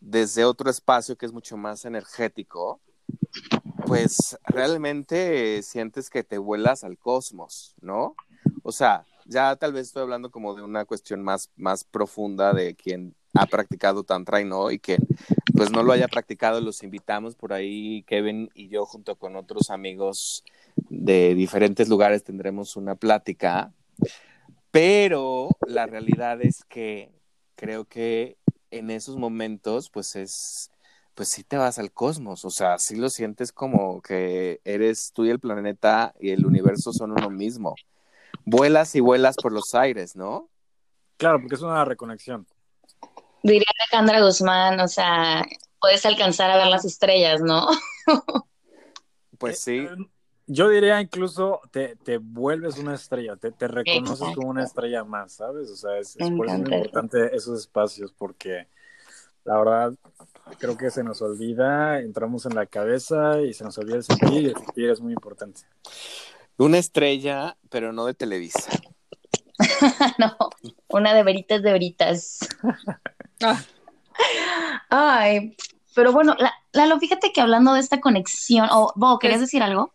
Desde 0.00 0.44
otro 0.44 0.70
espacio 0.70 1.16
que 1.16 1.26
es 1.26 1.32
mucho 1.32 1.56
más 1.56 1.84
energético, 1.84 2.80
pues 3.86 4.38
realmente 4.44 5.62
sientes 5.62 6.08
que 6.08 6.24
te 6.24 6.38
vuelas 6.38 6.84
al 6.84 6.98
cosmos, 6.98 7.74
¿no? 7.80 8.14
O 8.62 8.72
sea, 8.72 9.04
ya 9.28 9.54
tal 9.56 9.72
vez 9.72 9.88
estoy 9.88 10.02
hablando 10.02 10.30
como 10.30 10.54
de 10.54 10.62
una 10.62 10.84
cuestión 10.86 11.22
más, 11.22 11.50
más 11.56 11.84
profunda 11.84 12.52
de 12.52 12.74
quien 12.74 13.14
ha 13.34 13.46
practicado 13.46 14.02
tantra 14.02 14.40
y 14.40 14.44
no, 14.44 14.70
y 14.70 14.78
que 14.78 14.96
pues 15.54 15.70
no 15.70 15.82
lo 15.82 15.92
haya 15.92 16.08
practicado, 16.08 16.60
los 16.60 16.82
invitamos 16.82 17.36
por 17.36 17.52
ahí, 17.52 18.02
Kevin 18.04 18.50
y 18.54 18.68
yo 18.68 18.86
junto 18.86 19.16
con 19.16 19.36
otros 19.36 19.70
amigos 19.70 20.44
de 20.88 21.34
diferentes 21.34 21.88
lugares 21.88 22.24
tendremos 22.24 22.76
una 22.76 22.94
plática, 22.94 23.72
pero 24.70 25.50
la 25.66 25.86
realidad 25.86 26.40
es 26.40 26.64
que 26.64 27.10
creo 27.54 27.84
que 27.84 28.38
en 28.70 28.90
esos 28.90 29.16
momentos 29.16 29.90
pues 29.90 30.16
es, 30.16 30.70
pues 31.14 31.28
sí 31.28 31.44
te 31.44 31.58
vas 31.58 31.78
al 31.78 31.92
cosmos, 31.92 32.46
o 32.46 32.50
sea, 32.50 32.78
sí 32.78 32.96
lo 32.96 33.10
sientes 33.10 33.52
como 33.52 34.00
que 34.00 34.60
eres 34.64 35.12
tú 35.12 35.26
y 35.26 35.30
el 35.30 35.38
planeta 35.38 36.14
y 36.18 36.30
el 36.30 36.46
universo 36.46 36.94
son 36.94 37.12
uno 37.12 37.28
mismo. 37.28 37.74
Vuelas 38.50 38.94
y 38.94 39.00
vuelas 39.00 39.36
por 39.36 39.52
los 39.52 39.74
aires, 39.74 40.16
¿no? 40.16 40.48
Claro, 41.16 41.40
porque 41.40 41.56
es 41.56 41.62
una 41.62 41.84
reconexión. 41.84 42.46
Diría 43.42 43.66
Alejandra 43.80 44.20
Guzmán, 44.20 44.80
o 44.80 44.88
sea, 44.88 45.44
puedes 45.80 46.04
alcanzar 46.06 46.50
a 46.50 46.56
ver 46.56 46.66
las 46.68 46.84
estrellas, 46.84 47.40
¿no? 47.40 47.68
pues 49.38 49.60
sí. 49.60 49.78
Eh, 49.78 49.88
yo 50.46 50.70
diría 50.70 51.00
incluso 51.00 51.60
te, 51.70 51.96
te 51.96 52.16
vuelves 52.16 52.78
una 52.78 52.94
estrella, 52.94 53.36
te, 53.36 53.52
te 53.52 53.68
reconoces 53.68 54.34
como 54.34 54.48
una 54.48 54.64
estrella 54.64 55.04
más, 55.04 55.34
¿sabes? 55.34 55.70
O 55.70 55.76
sea, 55.76 55.98
es, 55.98 56.16
es 56.16 56.30
por 56.30 56.46
eso 56.46 56.56
importante 56.56 57.36
esos 57.36 57.60
espacios, 57.60 58.14
porque 58.16 58.66
la 59.44 59.58
verdad 59.58 59.92
creo 60.58 60.76
que 60.76 60.90
se 60.90 61.04
nos 61.04 61.20
olvida, 61.20 62.00
entramos 62.00 62.46
en 62.46 62.54
la 62.54 62.64
cabeza 62.64 63.40
y 63.42 63.52
se 63.52 63.64
nos 63.64 63.76
olvida 63.76 63.96
el 63.96 64.04
sentir, 64.04 64.42
y 64.42 64.46
el 64.46 64.56
sentir 64.56 64.90
es 64.90 65.00
muy 65.00 65.12
importante. 65.12 65.60
Una 66.58 66.78
estrella, 66.78 67.56
pero 67.70 67.92
no 67.92 68.04
de 68.04 68.14
Televisa. 68.14 68.70
no, 70.18 70.36
una 70.88 71.14
de 71.14 71.22
veritas 71.22 71.62
de 71.62 71.72
veritas. 71.72 72.40
Ah. 73.42 73.62
Ay, 74.90 75.56
pero 75.94 76.12
bueno, 76.12 76.36
Lalo, 76.72 76.98
fíjate 76.98 77.32
que 77.32 77.40
hablando 77.40 77.74
de 77.74 77.80
esta 77.80 78.00
conexión, 78.00 78.68
o 78.72 78.92
oh, 78.94 79.18
¿querías 79.20 79.40
decir 79.40 79.62
algo? 79.62 79.94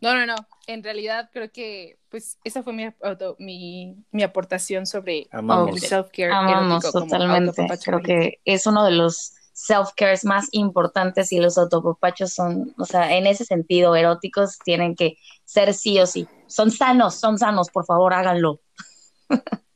No, 0.00 0.14
no, 0.14 0.24
no. 0.24 0.36
En 0.68 0.84
realidad 0.84 1.30
creo 1.32 1.50
que, 1.50 1.98
pues, 2.08 2.38
esa 2.44 2.62
fue 2.62 2.72
mi, 2.72 2.88
mi, 3.38 3.96
mi 4.12 4.22
aportación 4.22 4.86
sobre 4.86 5.28
el 5.32 5.80
self-care. 5.80 6.32
Amamos 6.32 6.90
totalmente. 6.90 7.66
Creo 7.84 8.00
que 8.00 8.40
es 8.44 8.66
uno 8.66 8.84
de 8.84 8.92
los 8.92 9.34
self-cares 9.60 10.24
más 10.24 10.48
importantes 10.52 11.32
y 11.32 11.38
los 11.38 11.58
autopapachos 11.58 12.32
son, 12.32 12.74
o 12.78 12.86
sea, 12.86 13.16
en 13.16 13.26
ese 13.26 13.44
sentido, 13.44 13.94
eróticos 13.94 14.58
tienen 14.64 14.96
que 14.96 15.18
ser 15.44 15.74
sí 15.74 15.98
o 16.00 16.06
sí. 16.06 16.26
Son 16.46 16.70
sanos, 16.70 17.16
son 17.16 17.38
sanos, 17.38 17.68
por 17.70 17.84
favor, 17.84 18.14
háganlo. 18.14 18.60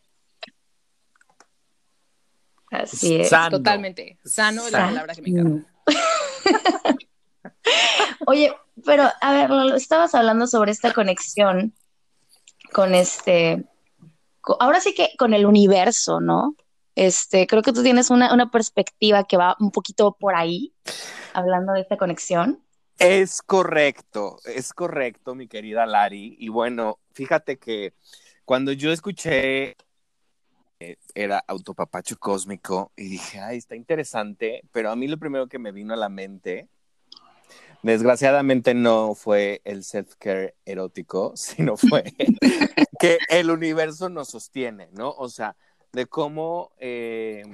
Así 2.70 3.16
es. 3.16 3.30
Totalmente. 3.50 4.18
Sano 4.24 4.66
es 4.66 4.72
la 4.72 4.86
palabra 4.86 5.14
que 5.14 5.22
me 5.22 5.28
encanta. 5.28 5.70
Oye, 8.26 8.52
pero 8.84 9.04
a 9.20 9.32
ver, 9.32 9.50
lo 9.50 9.76
estabas 9.76 10.14
hablando 10.14 10.46
sobre 10.46 10.72
esta 10.72 10.92
conexión 10.92 11.74
con 12.72 12.94
este, 12.94 13.64
ahora 14.58 14.80
sí 14.80 14.94
que 14.94 15.10
con 15.16 15.34
el 15.34 15.46
universo, 15.46 16.20
¿no? 16.20 16.56
Este, 16.94 17.46
creo 17.46 17.62
que 17.62 17.72
tú 17.72 17.82
tienes 17.82 18.10
una, 18.10 18.32
una 18.32 18.50
perspectiva 18.50 19.24
que 19.24 19.36
va 19.36 19.56
un 19.60 19.70
poquito 19.70 20.16
por 20.18 20.34
ahí, 20.34 20.72
hablando 21.32 21.72
de 21.72 21.80
esta 21.80 21.96
conexión. 21.96 22.62
Es 22.98 23.42
correcto, 23.42 24.38
es 24.44 24.72
correcto, 24.72 25.34
mi 25.34 25.48
querida 25.48 25.84
Lari. 25.86 26.36
Y 26.38 26.48
bueno, 26.48 27.00
fíjate 27.12 27.58
que 27.58 27.94
cuando 28.44 28.72
yo 28.72 28.92
escuché 28.92 29.76
eh, 30.80 30.96
era 31.14 31.38
autopapacho 31.46 32.18
cósmico 32.18 32.92
y 32.96 33.08
dije, 33.08 33.40
ay, 33.40 33.58
está 33.58 33.74
interesante, 33.74 34.62
pero 34.72 34.90
a 34.90 34.96
mí 34.96 35.08
lo 35.08 35.18
primero 35.18 35.48
que 35.48 35.58
me 35.58 35.72
vino 35.72 35.94
a 35.94 35.96
la 35.96 36.08
mente, 36.08 36.68
desgraciadamente 37.82 38.74
no 38.74 39.14
fue 39.14 39.60
el 39.64 39.82
self-care 39.82 40.54
erótico, 40.64 41.32
sino 41.36 41.76
fue 41.76 42.04
que 43.00 43.18
el 43.28 43.50
universo 43.50 44.08
nos 44.08 44.28
sostiene, 44.28 44.88
¿no? 44.92 45.10
O 45.10 45.28
sea, 45.28 45.56
de 45.94 46.06
cómo 46.06 46.72
eh, 46.78 47.44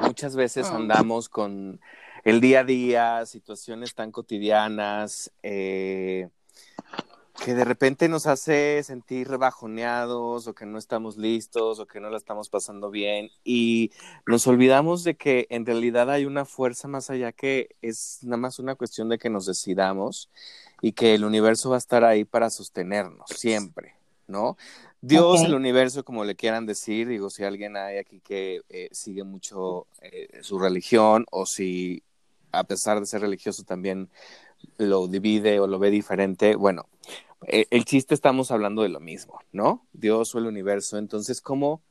muchas 0.00 0.36
veces 0.36 0.68
ah. 0.70 0.76
andamos 0.76 1.28
con 1.28 1.80
el 2.24 2.40
día 2.40 2.60
a 2.60 2.64
día, 2.64 3.26
situaciones 3.26 3.94
tan 3.94 4.10
cotidianas, 4.10 5.32
eh, 5.42 6.28
que 7.44 7.54
de 7.54 7.64
repente 7.64 8.08
nos 8.08 8.26
hace 8.26 8.82
sentir 8.82 9.28
bajoneados 9.36 10.46
o 10.46 10.54
que 10.54 10.66
no 10.66 10.78
estamos 10.78 11.16
listos 11.16 11.78
o 11.78 11.86
que 11.86 12.00
no 12.00 12.10
la 12.10 12.16
estamos 12.16 12.48
pasando 12.48 12.90
bien 12.90 13.30
y 13.44 13.92
nos 14.26 14.46
olvidamos 14.46 15.04
de 15.04 15.16
que 15.16 15.46
en 15.50 15.66
realidad 15.66 16.10
hay 16.10 16.24
una 16.24 16.44
fuerza 16.44 16.88
más 16.88 17.10
allá 17.10 17.32
que 17.32 17.76
es 17.82 18.20
nada 18.22 18.38
más 18.38 18.58
una 18.58 18.74
cuestión 18.74 19.08
de 19.08 19.18
que 19.18 19.30
nos 19.30 19.46
decidamos 19.46 20.30
y 20.80 20.92
que 20.92 21.14
el 21.14 21.24
universo 21.24 21.70
va 21.70 21.76
a 21.76 21.78
estar 21.78 22.04
ahí 22.04 22.24
para 22.24 22.50
sostenernos 22.50 23.28
siempre, 23.28 23.95
¿no? 24.26 24.56
Dios, 25.00 25.42
el 25.42 25.54
universo, 25.54 26.04
como 26.04 26.24
le 26.24 26.34
quieran 26.34 26.66
decir, 26.66 27.08
digo, 27.08 27.30
si 27.30 27.44
alguien 27.44 27.76
hay 27.76 27.98
aquí 27.98 28.20
que 28.20 28.62
eh, 28.68 28.88
sigue 28.92 29.24
mucho 29.24 29.86
eh, 30.00 30.40
su 30.42 30.58
religión 30.58 31.26
o 31.30 31.46
si 31.46 32.02
a 32.52 32.64
pesar 32.64 32.98
de 32.98 33.06
ser 33.06 33.20
religioso 33.20 33.64
también 33.64 34.08
lo 34.78 35.06
divide 35.06 35.60
o 35.60 35.66
lo 35.66 35.78
ve 35.78 35.90
diferente, 35.90 36.56
bueno, 36.56 36.86
eh, 37.46 37.66
el 37.70 37.84
chiste 37.84 38.14
estamos 38.14 38.50
hablando 38.50 38.82
de 38.82 38.88
lo 38.88 39.00
mismo, 39.00 39.38
¿no? 39.52 39.86
Dios 39.92 40.34
o 40.34 40.38
el 40.38 40.46
universo. 40.46 40.98
Entonces, 40.98 41.40
¿cómo, 41.40 41.82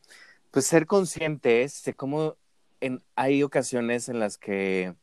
pues 0.51 0.65
ser 0.65 0.87
conscientes 0.87 1.83
de 1.83 1.93
cómo 1.93 2.35
en, 2.81 3.03
hay 3.15 3.43
ocasiones 3.43 4.09
en 4.09 4.19
las 4.19 4.37
que, 4.37 4.95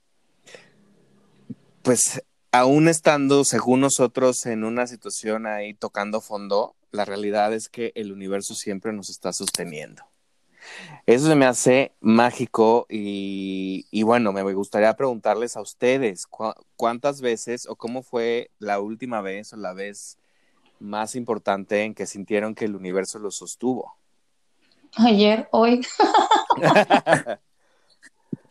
pues, 1.83 2.23
aún 2.51 2.89
estando, 2.89 3.45
según 3.45 3.81
nosotros, 3.81 4.45
en 4.47 4.65
una 4.65 4.87
situación 4.87 5.47
ahí 5.47 5.75
tocando 5.75 6.21
fondo, 6.21 6.75
la 6.93 7.05
realidad 7.05 7.53
es 7.53 7.69
que 7.69 7.93
el 7.95 8.13
universo 8.13 8.55
siempre 8.55 8.93
nos 8.93 9.11
está 9.11 9.33
sosteniendo. 9.33 10.05
Eso 11.07 11.27
se 11.27 11.35
me 11.35 11.47
hace 11.47 11.93
mágico 12.01 12.87
y, 12.89 13.87
y 13.91 14.05
bueno, 14.05 14.33
me 14.33 14.43
gustaría 14.55 14.95
preguntarles 14.95 15.57
a 15.57 15.61
ustedes 15.61 16.29
cuántas 16.77 17.21
veces 17.21 17.67
o 17.67 17.75
cómo 17.75 18.03
fue 18.03 18.51
la 18.61 18.79
última 18.79 19.21
vez 19.21 19.53
o 19.53 19.57
la 19.57 19.73
vez 19.73 20.19
más 20.79 21.17
importante 21.17 21.83
en 21.83 21.95
que 21.95 22.07
sintieron 22.07 22.55
que 22.55 22.67
el 22.67 22.77
universo 22.77 23.19
los 23.19 23.35
sostuvo. 23.37 23.97
Ayer, 24.97 25.49
hoy. 25.53 25.81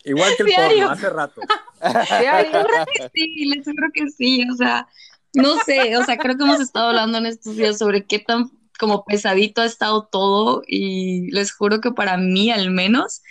Igual 0.04 0.32
que 0.36 0.42
el 0.42 0.52
porno, 0.52 0.90
hace 0.90 1.10
rato. 1.10 1.40
Diario. 2.20 2.66
sí, 3.14 3.44
les 3.46 3.64
juro 3.64 3.88
que 3.94 4.08
sí, 4.10 4.44
o 4.50 4.56
sea, 4.56 4.88
no 5.34 5.56
sé, 5.64 5.96
o 5.96 6.04
sea, 6.04 6.16
creo 6.16 6.36
que 6.36 6.44
hemos 6.44 6.60
estado 6.60 6.88
hablando 6.88 7.18
en 7.18 7.26
estos 7.26 7.56
días 7.56 7.78
sobre 7.78 8.06
qué 8.06 8.18
tan 8.18 8.50
como 8.78 9.04
pesadito 9.04 9.62
ha 9.62 9.66
estado 9.66 10.08
todo 10.10 10.62
y 10.66 11.30
les 11.30 11.52
juro 11.52 11.80
que 11.80 11.92
para 11.92 12.16
mí 12.16 12.50
al 12.50 12.70
menos 12.70 13.22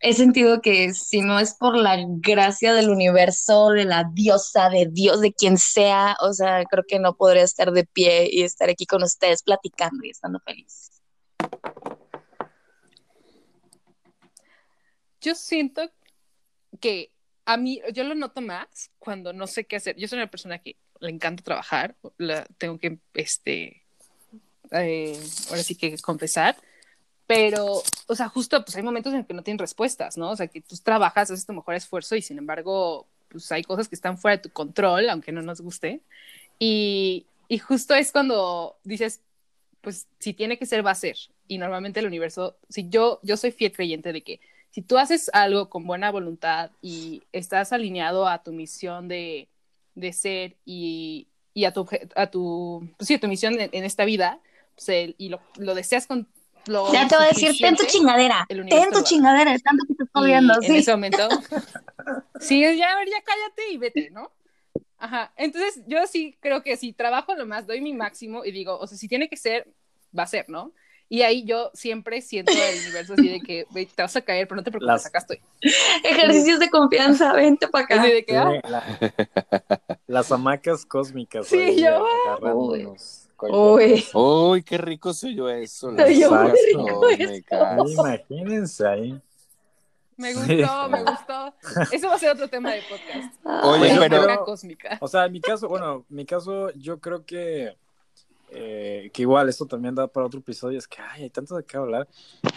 he 0.00 0.12
sentido 0.14 0.60
que 0.60 0.92
si 0.92 1.20
no 1.20 1.38
es 1.38 1.54
por 1.54 1.76
la 1.76 1.96
gracia 2.04 2.74
del 2.74 2.90
universo, 2.90 3.70
de 3.70 3.84
la 3.84 4.04
diosa, 4.12 4.68
de 4.68 4.88
Dios, 4.90 5.20
de 5.20 5.32
quien 5.32 5.56
sea, 5.56 6.16
o 6.20 6.32
sea, 6.32 6.64
creo 6.64 6.84
que 6.86 6.98
no 6.98 7.16
podría 7.16 7.44
estar 7.44 7.70
de 7.70 7.84
pie 7.84 8.28
y 8.30 8.42
estar 8.42 8.68
aquí 8.68 8.84
con 8.84 9.04
ustedes 9.04 9.44
platicando 9.44 10.04
y 10.04 10.10
estando 10.10 10.40
feliz. 10.40 10.90
Yo 15.20 15.36
siento 15.36 15.88
que 16.80 17.12
a 17.44 17.56
mí, 17.56 17.80
yo 17.92 18.02
lo 18.02 18.16
noto 18.16 18.40
más 18.40 18.90
cuando 18.98 19.32
no 19.32 19.46
sé 19.46 19.64
qué 19.64 19.76
hacer. 19.76 19.94
Yo 19.96 20.08
soy 20.08 20.18
una 20.18 20.30
persona 20.30 20.58
que 20.58 20.76
le 21.02 21.10
encanta 21.10 21.42
trabajar, 21.42 21.96
la, 22.16 22.44
tengo 22.58 22.78
que, 22.78 22.98
este, 23.14 23.82
eh, 24.70 25.20
ahora 25.50 25.62
sí 25.62 25.74
que 25.74 25.98
confesar, 25.98 26.56
pero, 27.26 27.82
o 28.06 28.14
sea, 28.14 28.28
justo, 28.28 28.64
pues 28.64 28.76
hay 28.76 28.82
momentos 28.82 29.12
en 29.12 29.24
que 29.24 29.34
no 29.34 29.42
tienen 29.42 29.58
respuestas, 29.58 30.16
¿no? 30.16 30.30
O 30.30 30.36
sea, 30.36 30.46
que 30.46 30.60
tú 30.60 30.76
trabajas, 30.82 31.30
haces 31.30 31.46
tu 31.46 31.52
mejor 31.52 31.74
esfuerzo 31.74 32.14
y 32.14 32.22
sin 32.22 32.38
embargo, 32.38 33.06
pues 33.28 33.50
hay 33.50 33.64
cosas 33.64 33.88
que 33.88 33.94
están 33.94 34.16
fuera 34.16 34.36
de 34.36 34.42
tu 34.42 34.50
control, 34.50 35.08
aunque 35.10 35.32
no 35.32 35.42
nos 35.42 35.60
guste. 35.60 36.02
Y, 36.58 37.26
y 37.48 37.58
justo 37.58 37.94
es 37.94 38.12
cuando 38.12 38.76
dices, 38.84 39.20
pues 39.80 40.06
si 40.20 40.34
tiene 40.34 40.58
que 40.58 40.66
ser, 40.66 40.86
va 40.86 40.92
a 40.92 40.94
ser. 40.94 41.16
y 41.48 41.58
normalmente 41.58 42.00
el 42.00 42.06
universo, 42.06 42.56
si 42.68 42.88
yo, 42.88 43.18
yo 43.22 43.36
soy 43.36 43.50
fiel 43.50 43.72
creyente 43.72 44.12
de 44.12 44.22
que 44.22 44.40
si 44.70 44.82
tú 44.82 44.98
haces 44.98 45.30
algo 45.34 45.68
con 45.68 45.86
buena 45.86 46.10
voluntad 46.10 46.70
y 46.80 47.22
estás 47.32 47.72
alineado 47.72 48.28
a 48.28 48.42
tu 48.42 48.52
misión 48.52 49.08
de, 49.08 49.48
de 49.94 50.12
ser 50.12 50.56
y, 50.64 51.28
y, 51.54 51.64
a 51.64 51.72
tu, 51.72 51.86
a 52.16 52.30
tu, 52.30 52.88
pues 52.96 53.08
sí, 53.08 53.14
a 53.14 53.20
tu 53.20 53.28
misión 53.28 53.56
en, 53.58 53.84
esta 53.84 54.04
vida, 54.04 54.40
pues 54.74 55.14
y 55.18 55.28
lo, 55.28 55.40
lo, 55.56 55.74
deseas 55.74 56.06
con 56.06 56.28
lo 56.66 56.92
Ya 56.92 57.08
te 57.08 57.16
voy 57.16 57.24
a 57.24 57.28
decir, 57.28 57.56
ten 57.58 57.76
tu 57.76 57.84
chingadera, 57.86 58.46
ten 58.48 58.90
tu 58.92 59.02
chingadera, 59.02 59.58
tanto 59.58 59.84
que 59.86 59.94
te 59.94 60.04
estoy 60.04 60.26
viendo, 60.26 60.54
sí. 60.60 60.66
En 60.66 60.74
ese 60.76 60.90
momento, 60.92 61.28
sí, 62.40 62.60
ya, 62.60 62.92
a 62.92 62.96
ver, 62.96 63.08
ya 63.08 63.22
cállate 63.24 63.72
y 63.72 63.76
vete, 63.78 64.10
¿no? 64.10 64.30
Ajá, 64.98 65.32
entonces 65.36 65.82
yo 65.86 66.06
sí 66.06 66.36
creo 66.40 66.62
que 66.62 66.76
si 66.76 66.92
trabajo 66.92 67.34
lo 67.34 67.44
más, 67.44 67.66
doy 67.66 67.80
mi 67.80 67.92
máximo 67.92 68.44
y 68.44 68.52
digo, 68.52 68.78
o 68.78 68.86
sea, 68.86 68.96
si 68.96 69.08
tiene 69.08 69.28
que 69.28 69.36
ser, 69.36 69.66
va 70.16 70.22
a 70.22 70.28
ser, 70.28 70.48
¿no? 70.48 70.72
Y 71.12 71.20
ahí 71.20 71.44
yo 71.44 71.70
siempre 71.74 72.22
siento 72.22 72.52
el 72.52 72.80
universo 72.84 73.12
así 73.12 73.28
de 73.28 73.40
que 73.40 73.66
te 73.70 74.02
vas 74.02 74.16
a 74.16 74.22
caer, 74.22 74.48
pero 74.48 74.56
no 74.56 74.62
te 74.64 74.70
preocupes, 74.70 75.04
acá 75.04 75.18
estoy. 75.18 75.42
Ejercicios 76.04 76.58
de 76.58 76.70
confianza, 76.70 77.34
vente 77.34 77.68
para 77.68 77.84
acá. 77.84 78.02
de 78.02 78.24
que, 78.24 78.34
ah. 78.34 78.50
las 80.06 80.32
hamacas 80.32 80.86
cósmicas. 80.86 81.48
Sí, 81.48 81.82
yo. 81.82 82.06
Uy. 82.54 82.88
Uy, 84.14 84.62
qué 84.62 84.78
rico 84.78 85.12
soy 85.12 85.34
yo 85.34 85.50
eso. 85.50 85.94
Imagínense 87.90 88.88
ahí. 88.88 89.20
Me 90.16 90.32
gustó, 90.32 90.88
me 90.88 91.02
gustó. 91.02 91.54
Eso 91.92 92.08
va 92.08 92.14
a 92.14 92.18
ser 92.18 92.30
otro 92.30 92.48
tema 92.48 92.72
de 92.72 92.80
podcast. 92.88 93.34
Oye, 93.64 93.96
pero, 93.98 94.44
cósmica. 94.46 94.96
O 95.02 95.08
sea, 95.08 95.26
en 95.26 95.32
mi 95.32 95.42
caso, 95.42 95.68
bueno, 95.68 96.06
en 96.08 96.16
mi 96.16 96.24
caso, 96.24 96.70
yo 96.70 97.00
creo 97.00 97.26
que 97.26 97.76
eh, 98.54 99.10
que 99.14 99.22
igual 99.22 99.48
esto 99.48 99.66
también 99.66 99.94
da 99.94 100.06
para 100.06 100.26
otro 100.26 100.40
episodio, 100.40 100.78
es 100.78 100.86
que 100.86 101.00
ay, 101.00 101.24
hay 101.24 101.30
tanto 101.30 101.56
de 101.56 101.64
qué 101.64 101.78
hablar, 101.78 102.06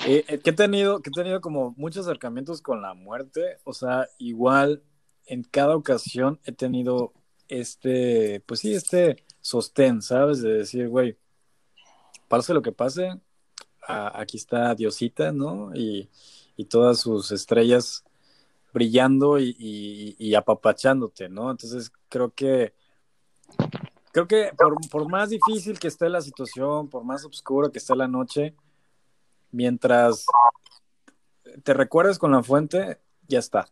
eh, 0.06 0.26
eh, 0.28 0.40
que, 0.40 0.50
he 0.50 0.54
tenido, 0.54 1.02
que 1.02 1.10
he 1.10 1.14
tenido 1.14 1.40
como 1.40 1.74
muchos 1.78 2.06
acercamientos 2.06 2.62
con 2.62 2.82
la 2.82 2.94
muerte, 2.94 3.60
o 3.64 3.74
sea, 3.74 4.08
igual 4.18 4.84
en 5.26 5.44
cada 5.44 5.76
ocasión 5.76 6.40
he 6.44 6.52
tenido 6.52 7.14
este, 7.48 8.42
pues 8.46 8.60
sí, 8.60 8.74
este 8.74 9.24
sostén, 9.40 10.02
¿sabes? 10.02 10.42
De 10.42 10.54
decir, 10.54 10.90
güey, 10.90 11.18
pase 12.28 12.54
lo 12.54 12.62
que 12.62 12.74
pase, 12.74 13.18
aquí 13.88 14.38
está 14.38 14.76
Diosita, 14.76 15.32
¿no? 15.32 15.74
Y, 15.76 16.10
y 16.58 16.66
todas 16.66 17.00
sus 17.00 17.32
estrellas 17.32 18.04
brillando 18.74 19.40
y, 19.40 19.56
y 20.20 20.36
apapachándote, 20.36 21.30
¿no? 21.30 21.52
Entonces 21.52 21.92
creo 22.10 22.34
que 22.34 22.74
Creo 24.16 24.28
que 24.28 24.52
por, 24.90 25.10
más 25.10 25.30
difícil 25.30 25.78
que 25.78 25.90
esté 25.90 26.08
la 26.08 26.22
situación, 26.22 26.88
por 26.88 27.04
más 27.04 27.26
oscuro 27.26 27.70
que 27.70 27.80
esté 27.80 27.98
la 27.98 28.08
noche, 28.08 28.56
mientras 29.52 30.26
te 31.66 31.74
recuerdes 31.74 32.18
con 32.18 32.32
la 32.32 32.42
fuente, 32.42 32.98
ya 33.28 33.40
está. 33.40 33.68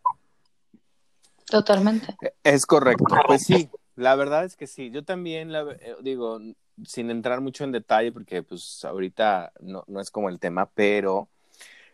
Totalmente. 1.45 2.17
Es 2.43 2.65
correcto. 2.65 3.05
Pues 3.25 3.43
sí, 3.43 3.69
la 3.95 4.15
verdad 4.15 4.43
es 4.43 4.57
que 4.57 4.67
sí. 4.67 4.91
Yo 4.91 5.05
también 5.05 5.53
la, 5.53 5.61
eh, 5.79 5.95
digo, 6.01 6.39
sin 6.85 7.09
entrar 7.09 7.39
mucho 7.39 7.63
en 7.63 7.71
detalle, 7.71 8.11
porque 8.11 8.43
pues 8.43 8.83
ahorita 8.83 9.53
no, 9.61 9.85
no 9.87 10.01
es 10.01 10.11
como 10.11 10.27
el 10.27 10.39
tema, 10.39 10.69
pero 10.75 11.29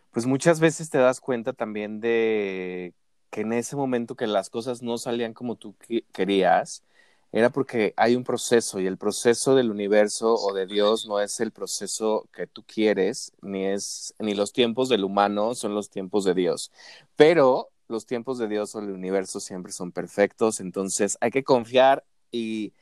pues 0.10 0.26
muchas 0.26 0.60
veces 0.60 0.90
te 0.90 0.98
das 0.98 1.22
cuenta 1.22 1.54
también 1.54 2.00
de 2.00 2.96
que 3.30 3.42
en 3.42 3.54
ese 3.54 3.76
momento 3.76 4.16
que 4.16 4.26
las 4.26 4.50
cosas 4.50 4.82
no 4.82 4.98
salían 4.98 5.36
como 5.36 5.56
tú 5.56 5.76
querías, 6.12 6.84
era 7.32 7.52
porque 7.52 7.94
hay 7.96 8.16
un 8.16 8.24
proceso 8.24 8.80
y 8.80 8.88
el 8.88 8.98
proceso 8.98 9.56
del 9.56 9.70
universo 9.70 10.34
o 10.34 10.54
de 10.54 10.66
Dios 10.66 11.06
no 11.08 11.20
es 11.20 11.40
el 11.40 11.52
proceso 11.52 12.28
que 12.34 12.48
tú 12.48 12.64
quieres, 12.64 13.34
ni 13.42 13.66
es 13.66 14.16
ni 14.18 14.34
los 14.34 14.52
tiempos 14.52 14.90
del 14.90 15.04
humano 15.04 15.54
son 15.54 15.76
los 15.76 15.90
tiempos 15.90 16.24
de 16.24 16.34
Dios. 16.34 16.72
Pero 17.16 17.70
los 17.88 18.06
tiempos 18.06 18.40
de 18.40 18.48
Dios 18.48 18.74
o 18.76 18.82
del 18.82 18.92
universo 18.92 19.40
siempre 19.40 19.72
son 19.72 19.92
perfectos, 19.92 20.60
entonces 20.60 21.18
hay 21.22 21.30
que 21.30 21.44
confiar 21.44 22.04
y 22.32 22.74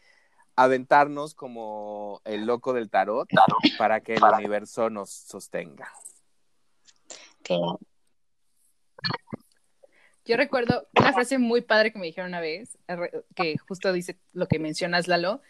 aventarnos 0.56 1.34
como 1.36 2.22
el 2.26 2.46
loco 2.46 2.74
del 2.74 2.90
tarot 2.90 3.30
para 3.78 4.02
que 4.02 4.16
el 4.16 4.24
universo 4.24 4.90
nos 4.90 5.10
sostenga. 5.10 5.92
Yo 10.28 10.36
recuerdo 10.36 10.88
una 11.00 11.14
frase 11.14 11.38
muy 11.38 11.62
padre 11.62 11.94
que 11.94 12.00
me 12.00 12.06
dijeron 12.06 12.30
una 12.30 12.42
vez, 12.42 12.78
que 13.34 13.58
justo 13.58 13.94
dice 13.94 14.18
lo 14.34 14.48
que 14.48 14.60
mencionas, 14.60 15.08
Lalo. 15.08 15.42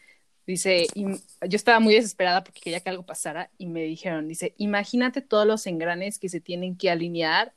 Dice, 0.45 0.87
yo 0.95 1.55
estaba 1.55 1.79
muy 1.79 1.95
desesperada 1.95 2.43
porque 2.43 2.61
quería 2.61 2.79
que 2.79 2.89
algo 2.89 3.05
pasara 3.05 3.49
y 3.57 3.65
me 3.65 3.81
dijeron, 3.81 4.29
dice, 4.29 4.53
imagínate 4.57 5.21
todos 5.21 5.45
los 5.45 5.67
engranes 5.67 6.19
que 6.19 6.29
se 6.29 6.39
tienen 6.39 6.77
que 6.77 6.89
alinear 6.89 7.53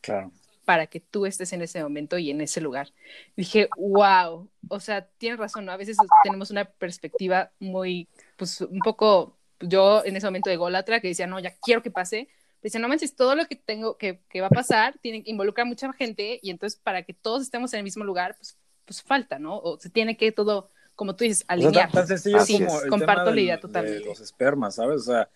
para 0.64 0.86
que 0.86 0.98
tú 0.98 1.26
estés 1.26 1.52
en 1.52 1.62
ese 1.62 1.82
momento 1.82 2.16
y 2.18 2.30
en 2.30 2.40
ese 2.40 2.60
lugar. 2.60 2.88
dije, 3.36 3.68
wow, 3.76 4.48
o 4.68 4.80
sea, 4.80 5.06
tienes 5.18 5.38
razón, 5.38 5.66
¿no? 5.66 5.72
A 5.72 5.76
veces 5.76 5.96
tenemos 6.24 6.50
una 6.50 6.64
perspectiva 6.64 7.52
muy, 7.60 8.08
pues 8.36 8.60
un 8.60 8.78
poco, 8.80 9.36
yo 9.60 10.04
en 10.04 10.16
ese 10.16 10.26
momento 10.26 10.48
de 10.48 10.56
golatra 10.56 11.00
que 11.00 11.08
decía, 11.08 11.26
no, 11.26 11.38
ya 11.38 11.54
quiero 11.60 11.82
que 11.82 11.90
pase, 11.90 12.28
dice, 12.62 12.78
no 12.78 12.88
manches, 12.88 13.14
todo 13.14 13.34
lo 13.34 13.46
que 13.46 13.56
tengo, 13.56 13.96
que, 13.96 14.20
que 14.28 14.40
va 14.40 14.48
a 14.48 14.50
pasar, 14.50 14.98
tiene 15.00 15.22
que 15.22 15.30
involucrar 15.30 15.66
mucha 15.66 15.92
gente 15.92 16.38
y 16.42 16.50
entonces 16.50 16.78
para 16.78 17.02
que 17.02 17.14
todos 17.14 17.42
estemos 17.42 17.72
en 17.72 17.78
el 17.78 17.84
mismo 17.84 18.04
lugar, 18.04 18.36
pues, 18.36 18.56
pues 18.84 19.02
falta, 19.02 19.38
¿no? 19.38 19.58
O 19.58 19.78
se 19.78 19.90
tiene 19.90 20.16
que 20.16 20.32
todo, 20.32 20.70
como 20.94 21.16
tú 21.16 21.24
dices, 21.24 21.44
alinear. 21.48 21.90
tan 21.90 22.06
sencillo 22.06 22.38
como 22.66 22.80
comparto 22.88 23.30
la 23.30 23.40
idea 23.40 23.60
totalmente. 23.60 24.00
De 24.00 24.04
los 24.04 24.20
espermas, 24.20 24.74
¿sabes? 24.74 25.02
O 25.02 25.04
sea, 25.12 25.28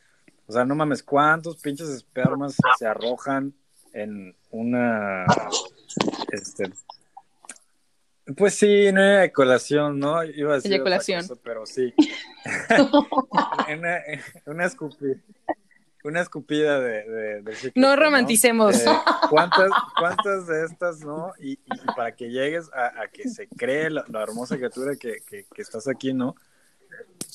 o 0.46 0.52
sea, 0.52 0.64
no 0.64 0.74
mames, 0.74 1.02
¿cuántos 1.02 1.56
pinches 1.56 1.88
espermas 1.88 2.56
se 2.78 2.86
arrojan 2.86 3.54
en 3.92 4.36
una, 4.50 5.24
este, 6.30 6.70
pues 8.36 8.54
sí, 8.54 8.88
una 8.88 9.22
eyaculación, 9.22 9.98
¿no? 9.98 10.22
Iba 10.24 10.52
a 10.52 10.54
decir 10.56 10.72
eyaculación. 10.72 11.26
pero 11.42 11.64
sí. 11.64 11.94
una, 13.72 14.00
una 14.46 14.66
escupida 14.66 15.16
una 16.04 16.20
escupida 16.20 16.78
de, 16.80 17.42
de, 17.42 17.72
No 17.74 17.96
romanticemos. 17.96 18.76
Eh, 18.76 18.86
¿cuántas, 19.30 19.70
¿Cuántas 19.98 20.46
de 20.46 20.66
estas, 20.66 21.00
no? 21.00 21.32
Y, 21.40 21.58
para 21.96 22.14
que 22.14 22.30
llegues 22.30 22.70
a, 22.74 23.08
que 23.08 23.28
se 23.28 23.48
cree 23.48 23.90
la, 23.90 24.04
hermosa 24.14 24.56
criatura 24.56 24.96
que, 24.96 25.16
que, 25.26 25.46
estás 25.56 25.88
aquí, 25.88 26.12
¿no? 26.12 26.36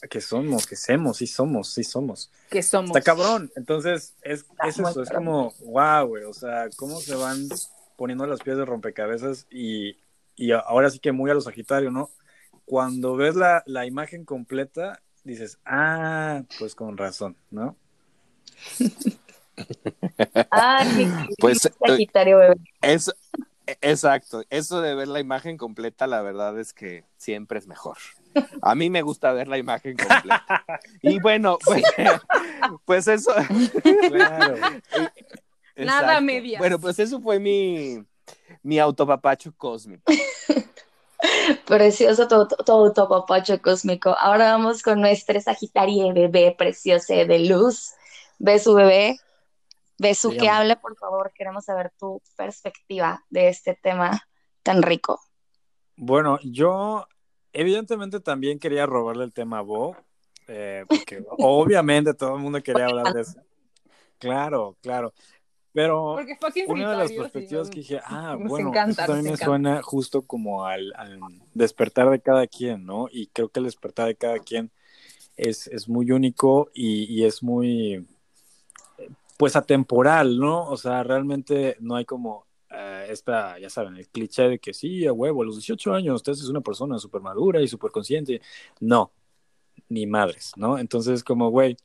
Que 0.09 0.21
somos, 0.21 0.67
que 0.67 0.75
somos, 0.75 1.17
sí 1.17 1.27
somos, 1.27 1.73
sí 1.73 1.83
somos. 1.83 2.31
Que 2.49 2.61
somos. 2.61 2.95
Está 2.95 3.01
cabrón. 3.01 3.51
Entonces, 3.55 4.15
es, 4.21 4.45
es 4.65 4.79
eso, 4.79 5.01
es 5.01 5.09
como, 5.09 5.53
wow, 5.65 6.07
güey, 6.07 6.23
o 6.23 6.33
sea, 6.33 6.69
cómo 6.77 7.01
se 7.01 7.15
van 7.15 7.49
poniendo 7.97 8.25
las 8.27 8.39
piezas 8.39 8.59
de 8.59 8.65
rompecabezas 8.65 9.47
y, 9.49 9.97
y 10.35 10.51
ahora 10.51 10.89
sí 10.89 10.99
que 10.99 11.11
muy 11.11 11.31
a 11.31 11.33
los 11.33 11.45
Sagitario, 11.45 11.91
¿no? 11.91 12.11
Cuando 12.65 13.15
ves 13.15 13.35
la, 13.35 13.63
la 13.65 13.87
imagen 13.87 14.25
completa, 14.25 15.01
dices, 15.23 15.57
ah, 15.65 16.43
pues 16.59 16.75
con 16.75 16.97
razón, 16.97 17.35
¿no? 17.49 17.75
Pues 21.39 21.65
eh, 21.65 22.07
Es, 22.81 23.11
exacto, 23.81 24.43
eso 24.49 24.81
de 24.81 24.95
ver 24.95 25.07
la 25.07 25.19
imagen 25.19 25.57
completa, 25.57 26.07
la 26.07 26.21
verdad 26.21 26.59
es 26.59 26.73
que 26.73 27.03
siempre 27.17 27.59
es 27.59 27.67
mejor. 27.67 27.97
A 28.61 28.75
mí 28.75 28.89
me 28.89 29.01
gusta 29.01 29.33
ver 29.33 29.47
la 29.47 29.57
imagen 29.57 29.97
completa. 29.97 30.63
Y 31.01 31.19
bueno, 31.19 31.57
pues, 31.65 31.83
pues 32.85 33.07
eso. 33.07 33.33
Nada 35.75 36.21
media. 36.21 36.59
Bueno, 36.59 36.79
pues 36.79 36.99
eso 36.99 37.19
fue 37.21 37.39
mi, 37.39 38.03
mi 38.61 38.79
autopapacho 38.79 39.53
cósmico. 39.57 40.03
Precioso 41.65 42.27
todo, 42.27 42.47
todo 42.47 42.85
autopapacho 42.85 43.61
cósmico. 43.61 44.15
Ahora 44.19 44.51
vamos 44.51 44.81
con 44.83 45.01
nuestra 45.01 45.41
Sagitaria 45.41 46.13
bebé 46.13 46.55
preciosa 46.57 47.13
de 47.13 47.39
luz 47.39 47.93
ve 48.39 48.57
su 48.59 48.73
bebé, 48.73 49.19
ve 49.97 50.15
su 50.15 50.31
que 50.31 50.49
hable, 50.49 50.75
por 50.77 50.97
favor, 50.97 51.31
queremos 51.35 51.65
saber 51.65 51.91
tu 51.99 52.21
perspectiva 52.35 53.23
de 53.29 53.49
este 53.49 53.77
tema 53.81 54.25
tan 54.63 54.81
rico. 54.81 55.19
Bueno, 55.95 56.39
yo 56.43 57.07
evidentemente 57.53 58.19
también 58.19 58.57
quería 58.57 58.85
robarle 58.85 59.25
el 59.25 59.33
tema 59.33 59.59
a 59.59 59.61
Bo, 59.61 59.95
eh, 60.47 60.85
porque 60.87 61.23
obviamente 61.37 62.13
todo 62.13 62.35
el 62.35 62.41
mundo 62.41 62.63
quería 62.63 62.85
hablar 62.85 63.13
de 63.13 63.21
eso. 63.21 63.39
Claro, 64.17 64.77
claro. 64.81 65.13
Pero 65.71 66.17
una 66.67 66.91
de 66.91 66.97
las 66.97 67.11
perspectivas 67.11 67.69
que 67.69 67.79
dije, 67.79 67.99
ah, 68.05 68.35
bueno, 68.39 68.71
también 68.95 69.31
me 69.31 69.37
suena 69.37 69.81
justo 69.83 70.23
como 70.23 70.65
al, 70.65 70.93
despertar 71.53 72.09
de 72.09 72.19
cada 72.21 72.47
quien, 72.47 72.85
¿no? 72.85 73.07
Y 73.11 73.27
creo 73.27 73.49
que 73.49 73.59
el 73.59 73.65
despertar 73.65 74.07
de 74.07 74.15
cada 74.15 74.39
quien 74.39 74.71
es, 75.37 75.67
es 75.67 75.87
muy 75.87 76.11
único 76.11 76.69
y, 76.73 77.03
y 77.13 77.25
es 77.25 77.43
muy, 77.43 78.07
pues 79.39 79.55
atemporal, 79.55 80.37
¿no? 80.37 80.65
O 80.67 80.75
sea, 80.75 81.01
realmente 81.01 81.77
no 81.79 81.95
hay 81.95 82.03
como 82.03 82.45
eh, 82.69 83.07
esta, 83.09 83.57
ya 83.57 83.69
saben, 83.69 83.95
el 83.95 84.09
cliché 84.09 84.49
de 84.49 84.59
que 84.59 84.73
sí, 84.73 85.07
a 85.07 85.13
huevo, 85.13 85.43
a 85.43 85.45
los 85.45 85.55
18 85.55 85.93
años 85.93 86.15
usted 86.15 86.33
es 86.33 86.49
una 86.49 86.59
persona 86.59 86.99
súper 86.99 87.21
madura 87.21 87.61
y 87.61 87.67
súper 87.69 87.89
consciente. 87.91 88.41
No, 88.81 89.13
ni 89.87 90.05
madres, 90.07 90.51
¿no? 90.57 90.77
Entonces, 90.77 91.23
como, 91.23 91.51
güey, 91.51 91.77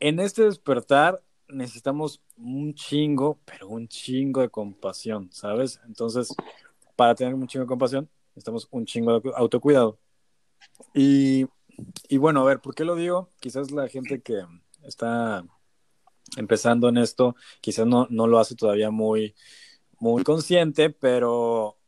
en 0.00 0.18
este 0.18 0.44
despertar 0.44 1.22
necesitamos 1.46 2.22
un 2.38 2.72
chingo, 2.72 3.38
pero 3.44 3.68
un 3.68 3.86
chingo 3.86 4.40
de 4.40 4.48
compasión, 4.48 5.28
¿sabes? 5.30 5.78
Entonces, 5.86 6.34
para 6.96 7.14
tener 7.14 7.34
un 7.34 7.46
chingo 7.48 7.64
de 7.64 7.68
compasión, 7.68 8.08
necesitamos 8.30 8.66
un 8.70 8.86
chingo 8.86 9.20
de 9.20 9.30
autocuidado. 9.36 9.98
Y, 10.94 11.46
y 12.08 12.16
bueno, 12.16 12.40
a 12.40 12.44
ver, 12.44 12.60
¿por 12.60 12.74
qué 12.74 12.86
lo 12.86 12.96
digo? 12.96 13.28
Quizás 13.40 13.70
la 13.72 13.88
gente 13.88 14.22
que 14.22 14.42
está 14.82 15.44
empezando 16.36 16.88
en 16.88 16.98
esto, 16.98 17.36
quizás 17.60 17.86
no, 17.86 18.06
no 18.10 18.26
lo 18.26 18.38
hace 18.38 18.54
todavía 18.54 18.90
muy, 18.90 19.34
muy 19.98 20.24
consciente, 20.24 20.90
pero 20.90 21.78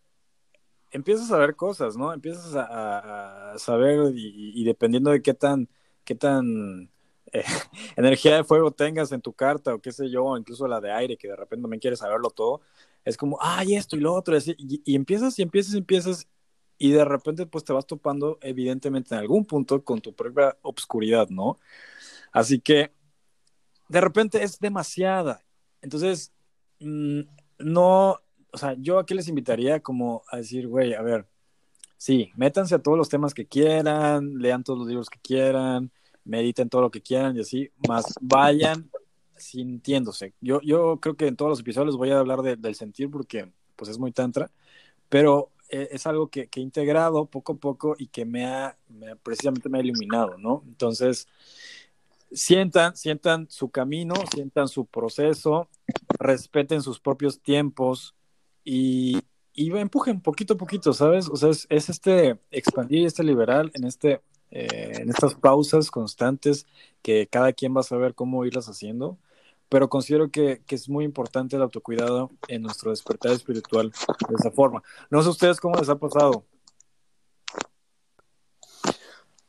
empiezas 0.91 1.31
a 1.33 1.39
ver 1.39 1.57
cosas, 1.57 1.97
¿no? 1.97 2.13
Empiezas 2.13 2.55
a, 2.55 3.55
saber 3.59 4.13
y, 4.15 4.65
dependiendo 4.65 5.11
de 5.11 5.23
qué 5.23 5.35
tan, 5.35 5.69
qué 6.05 6.15
tan 6.15 6.91
eh, 7.33 7.45
energía 7.97 8.37
de 8.37 8.45
fuego 8.45 8.71
tengas 8.71 9.13
en 9.13 9.21
tu 9.21 9.33
carta 9.33 9.75
o 9.75 9.81
qué 9.81 9.93
sé 9.93 10.11
yo, 10.11 10.37
incluso 10.37 10.69
la 10.69 10.81
de 10.81 10.93
aire, 10.93 11.17
que 11.17 11.29
de 11.29 11.37
repente 11.37 11.63
también 11.63 11.81
quieres 11.81 12.01
saberlo 12.01 12.31
todo, 12.31 12.61
es 13.05 13.17
como, 13.17 13.39
ay, 13.41 13.75
esto 13.75 13.97
y 13.97 14.01
lo 14.01 14.15
otro, 14.15 14.37
y, 14.37 14.83
y 14.85 14.95
empiezas 14.97 15.39
y 15.39 15.43
empiezas 15.43 15.75
y 15.75 15.79
empiezas 15.79 16.29
y 16.79 16.91
de 16.93 17.05
repente 17.05 17.47
pues 17.47 17.65
te 17.65 17.73
vas 17.73 17.87
topando 17.87 18.39
evidentemente 18.43 19.15
en 19.15 19.21
algún 19.21 19.45
punto 19.45 19.85
con 19.85 20.01
tu 20.01 20.15
propia 20.15 20.57
obscuridad, 20.63 21.29
¿no? 21.29 21.59
Así 22.33 22.61
que 22.61 22.93
de 23.89 24.01
repente 24.01 24.43
es 24.43 24.59
demasiada. 24.59 25.43
Entonces, 25.81 26.33
mm, 26.81 27.21
no, 27.59 28.19
o 28.53 28.59
sea, 28.59 28.75
yo 28.79 28.99
aquí 28.99 29.15
les 29.15 29.29
invitaría 29.29 29.81
como 29.81 30.23
a 30.31 30.39
decir, 30.39 30.69
güey, 30.69 30.95
a 30.95 31.03
ver, 31.03 31.27
sí, 31.97 32.31
métanse 32.37 32.75
a 32.75 32.83
todos 32.83 32.99
los 32.99 33.09
temas 33.09 33.35
que 33.35 33.47
quieran, 33.47 34.39
lean 34.39 34.65
todos 34.65 34.81
los 34.81 34.89
libros 34.89 35.11
que 35.11 35.19
quieran, 35.21 35.91
mediten 36.25 36.69
todo 36.69 36.83
lo 36.83 36.91
que 36.91 37.03
quieran 37.03 37.37
y 37.37 37.41
así, 37.41 37.71
más 37.89 38.15
vayan 38.21 38.91
sintiéndose. 39.37 40.35
Yo, 40.41 40.61
yo 40.63 40.99
creo 41.01 41.17
que 41.17 41.27
en 41.27 41.37
todos 41.37 41.51
los 41.51 41.61
episodios 41.61 41.97
voy 41.97 42.11
a 42.11 42.19
hablar 42.19 42.43
del 42.43 42.75
sentir 42.75 43.11
porque 43.11 43.51
pues 43.77 43.91
es 43.91 43.99
muy 43.99 44.13
tantra, 44.13 44.51
pero 45.09 45.51
e, 45.69 45.89
es 45.93 46.07
algo 46.07 46.29
que, 46.29 46.47
que, 46.47 46.61
he 46.61 46.63
integrado 46.63 47.27
poco 47.27 47.55
a 47.55 47.57
poco 47.57 47.97
y 47.99 48.07
que 48.09 48.25
me 48.25 48.47
ha, 48.47 48.77
me, 48.89 49.17
precisamente 49.17 49.69
me 49.69 49.79
ha 49.79 49.83
iluminado, 49.83 50.39
¿no? 50.39 50.63
Entonces, 50.67 51.27
sientan, 52.33 52.97
sientan 52.97 53.47
su 53.51 53.71
camino, 53.71 54.15
sientan 54.33 54.69
su 54.69 54.87
proceso, 54.87 55.69
respeten 56.19 56.83
sus 56.83 57.01
propios 57.01 57.41
tiempos, 57.41 58.15
y, 58.65 59.21
y 59.53 59.71
empujen 59.77 60.21
poquito 60.21 60.55
a 60.55 60.57
poquito, 60.57 60.93
¿sabes? 60.93 61.29
O 61.29 61.37
sea, 61.37 61.51
es, 61.51 61.67
este 61.69 62.39
expandir 62.51 63.07
este 63.07 63.23
liberal 63.23 63.71
en, 63.75 63.85
este, 63.85 64.23
eh, 64.51 64.93
en 65.01 65.11
estas 65.11 65.35
pausas 65.35 65.91
constantes 65.91 66.67
que 67.03 67.27
cada 67.27 67.53
quien 67.53 67.77
va 67.77 67.81
a 67.81 67.85
saber 67.85 68.15
cómo 68.15 68.45
irlas 68.47 68.69
haciendo, 68.69 69.19
pero 69.69 69.89
considero 69.89 70.31
que, 70.31 70.63
que, 70.67 70.75
es 70.75 70.89
muy 70.89 71.05
importante 71.05 71.57
el 71.57 71.63
autocuidado 71.63 72.31
en 72.49 72.63
nuestro 72.63 72.91
despertar 72.91 73.33
espiritual 73.33 73.93
de 74.29 74.35
esa 74.39 74.51
forma. 74.51 74.83
No 75.11 75.23
sé 75.23 75.29
ustedes 75.29 75.61
cómo 75.61 75.77
les 75.77 75.89
ha 75.89 75.99
pasado. 75.99 76.45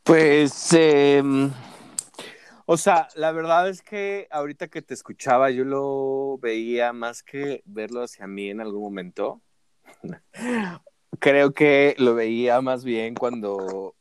Pues, 0.03 0.71
em, 0.73 1.51
o 2.65 2.78
sea, 2.78 3.08
la 3.15 3.32
verdad 3.32 3.69
es 3.69 3.82
que 3.82 4.28
ahorita 4.32 4.67
que 4.67 4.82
te 4.82 4.93
escuchaba, 4.93 5.51
yo 5.51 5.63
lo 5.65 6.38
veía 6.39 6.93
más 6.93 7.21
que 7.21 7.62
verlo 7.65 8.01
hacia 8.01 8.28
mí 8.28 8.49
en 8.49 8.62
algún 8.62 8.82
momento. 8.82 9.41
Creo 11.19 11.54
que 11.54 11.95
lo 11.97 12.13
veía 12.15 12.60
más 12.62 12.84
bien 12.84 13.15
cuando 13.15 13.95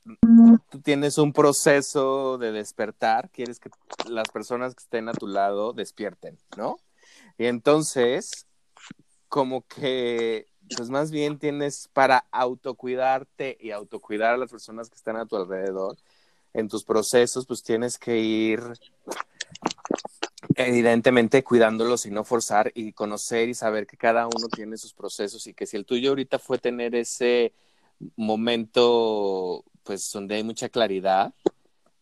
tú 0.70 0.81
tienes 0.83 1.18
un 1.18 1.33
proceso 1.33 2.38
de 2.38 2.53
despertar, 2.53 3.31
quieres 3.31 3.61
que 3.61 3.70
las 4.09 4.29
personas 4.31 4.74
que 4.74 4.83
estén 4.83 5.09
a 5.09 5.12
tu 5.12 5.29
lado 5.29 5.72
despierten, 5.72 6.38
¿no? 6.57 6.77
Y 7.38 7.46
entonces, 7.46 8.46
como 9.29 9.66
que, 9.66 10.48
pues 10.77 10.90
más 10.90 11.11
bien 11.11 11.38
tienes 11.38 11.88
para 11.92 12.27
autocuidarte 12.33 13.57
y 13.61 13.70
autocuidar 13.70 14.35
a 14.35 14.38
las 14.38 14.50
personas 14.50 14.88
que 14.88 14.96
están 14.96 15.16
a 15.16 15.27
tu 15.27 15.37
alrededor, 15.37 15.96
en 16.54 16.68
tus 16.68 16.84
procesos, 16.84 17.46
pues 17.46 17.62
tienes 17.62 17.98
que 17.98 18.18
ir 18.18 18.60
evidentemente 20.56 21.42
cuidándolos 21.42 22.06
y 22.06 22.10
no 22.10 22.24
forzar 22.24 22.70
y 22.74 22.92
conocer 22.92 23.48
y 23.48 23.54
saber 23.54 23.86
que 23.86 23.96
cada 23.96 24.26
uno 24.26 24.48
tiene 24.48 24.76
sus 24.76 24.94
procesos 24.94 25.46
y 25.46 25.54
que 25.54 25.66
si 25.66 25.76
el 25.76 25.84
tuyo 25.84 26.10
ahorita 26.10 26.38
fue 26.38 26.58
tener 26.58 26.94
ese 26.94 27.52
momento, 28.16 29.64
pues 29.82 30.10
donde 30.12 30.36
hay 30.36 30.44
mucha 30.44 30.68
claridad, 30.68 31.34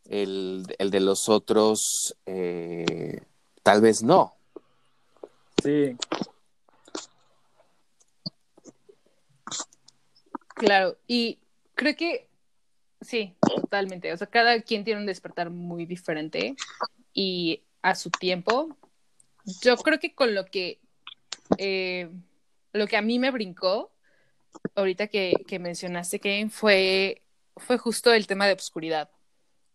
el, 0.08 0.64
de 0.66 1.00
los 1.00 1.28
otros 1.28 2.16
eh, 2.26 3.22
tal 3.62 3.80
vez 3.80 4.02
no. 4.02 4.34
Sí. 5.62 5.96
Claro, 10.54 10.96
y 11.06 11.38
creo 11.74 11.96
que 11.96 12.28
Sí, 13.02 13.34
totalmente. 13.40 14.12
O 14.12 14.16
sea, 14.16 14.26
cada 14.26 14.60
quien 14.62 14.84
tiene 14.84 15.00
un 15.00 15.06
despertar 15.06 15.50
muy 15.50 15.86
diferente 15.86 16.54
y 17.12 17.62
a 17.82 17.94
su 17.94 18.10
tiempo. 18.10 18.76
Yo 19.62 19.76
creo 19.76 19.98
que 19.98 20.14
con 20.14 20.34
lo 20.34 20.46
que, 20.46 20.78
eh, 21.58 22.10
lo 22.72 22.86
que 22.86 22.96
a 22.96 23.02
mí 23.02 23.18
me 23.18 23.30
brincó, 23.30 23.92
ahorita 24.76 25.08
que, 25.08 25.34
mencionaste, 25.60 26.20
que 26.20 26.48
fue, 26.50 27.22
fue 27.56 27.78
justo 27.78 28.12
el 28.12 28.26
tema 28.26 28.46
de 28.46 28.52
obscuridad. 28.52 29.10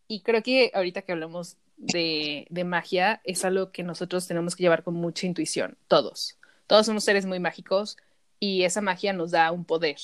Y 0.08 0.22
creo 0.22 0.42
que 0.42 0.72
ahorita 0.74 1.02
que 1.02 1.12
hablamos 1.12 1.58
de, 1.76 2.48
de 2.50 2.64
magia, 2.64 3.22
es 3.26 3.44
algo 3.44 3.72
que 3.72 3.84
nosotros 3.84 4.28
tenemos 4.28 4.56
que 4.56 4.64
llevar 4.64 4.84
con 4.84 4.94
mucha 4.96 5.28
intuición, 5.28 5.78
todos. 5.88 6.38
Todos 6.66 6.86
somos 6.86 7.04
seres 7.04 7.26
muy 7.26 7.40
mágicos 7.40 7.98
y 8.40 8.64
esa 8.64 8.82
magia 8.82 9.14
nos 9.14 9.32
da 9.32 9.52
un 9.52 9.66
poder 9.66 9.98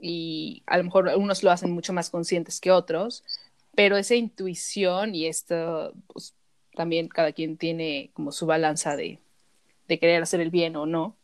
y 0.00 0.62
a 0.66 0.78
lo 0.78 0.84
mejor 0.84 1.08
unos 1.16 1.42
lo 1.42 1.50
hacen 1.50 1.70
mucho 1.72 1.92
más 1.92 2.10
conscientes 2.10 2.60
que 2.60 2.70
otros, 2.70 3.24
pero 3.74 3.96
esa 3.96 4.14
intuición 4.14 5.14
y 5.14 5.26
esto, 5.26 5.94
pues 6.08 6.34
también 6.74 7.08
cada 7.08 7.32
quien 7.32 7.56
tiene 7.56 8.10
como 8.14 8.32
su 8.32 8.46
balanza 8.46 8.96
de, 8.96 9.18
de 9.88 9.98
querer 9.98 10.22
hacer 10.22 10.40
el 10.40 10.50
bien 10.50 10.76
o 10.76 10.86
no, 10.86 11.16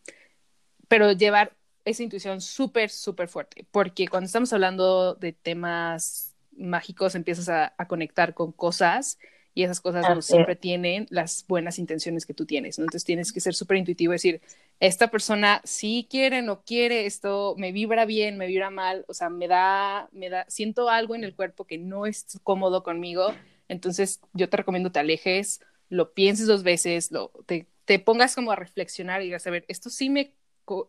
pero 0.89 1.12
llevar 1.12 1.53
esa 1.85 2.03
intuición 2.03 2.41
súper, 2.41 2.91
súper 2.91 3.29
fuerte, 3.29 3.67
porque 3.71 4.09
cuando 4.09 4.27
estamos 4.27 4.53
hablando 4.53 5.15
de 5.15 5.33
temas 5.33 6.35
mágicos 6.57 7.15
empiezas 7.15 7.49
a, 7.49 7.75
a 7.77 7.89
conectar 7.89 8.35
con 8.35 8.53
cosas 8.53 9.19
y 9.57 9.62
esas 9.62 9.81
cosas 9.81 10.05
no 10.14 10.21
siempre 10.21 10.55
tienen 10.55 11.07
las 11.09 11.47
buenas 11.49 11.79
intenciones 11.79 12.27
que 12.27 12.35
tú 12.35 12.45
tienes, 12.45 12.79
¿no? 12.79 12.85
Entonces 12.85 13.05
tienes 13.05 13.33
que 13.33 13.40
ser 13.40 13.55
súper 13.55 13.79
intuitivo 13.79 14.12
y 14.12 14.16
decir, 14.16 14.42
esta 14.81 15.11
persona 15.11 15.62
sí 15.64 16.07
quiere, 16.11 16.42
no 16.42 16.61
quiere, 16.61 17.07
esto 17.07 17.55
me 17.57 17.73
vibra 17.73 18.05
bien, 18.05 18.37
me 18.37 18.47
vibra 18.47 18.69
mal, 18.69 19.07
o 19.09 19.14
sea, 19.14 19.31
me 19.31 19.49
da, 19.49 20.11
me 20.12 20.29
da, 20.29 20.45
siento 20.49 20.90
algo 20.90 21.14
en 21.14 21.25
el 21.25 21.35
cuerpo 21.35 21.64
que 21.64 21.79
no 21.79 22.05
es 22.05 22.38
cómodo 22.42 22.83
conmigo, 22.83 23.35
entonces 23.66 24.21
yo 24.35 24.51
te 24.51 24.59
recomiendo 24.59 24.92
te 24.92 24.99
alejes, 24.99 25.62
lo 25.88 26.12
pienses 26.12 26.47
dos 26.47 26.62
veces, 26.62 27.11
lo, 27.11 27.33
te, 27.47 27.66
te 27.87 27.99
pongas 27.99 28.35
como 28.35 28.53
a 28.53 28.57
reflexionar 28.57 29.23
y 29.23 29.25
digas, 29.25 29.47
a 29.47 29.51
ver, 29.51 29.64
¿esto 29.69 29.88
sí 29.88 30.11
me, 30.11 30.35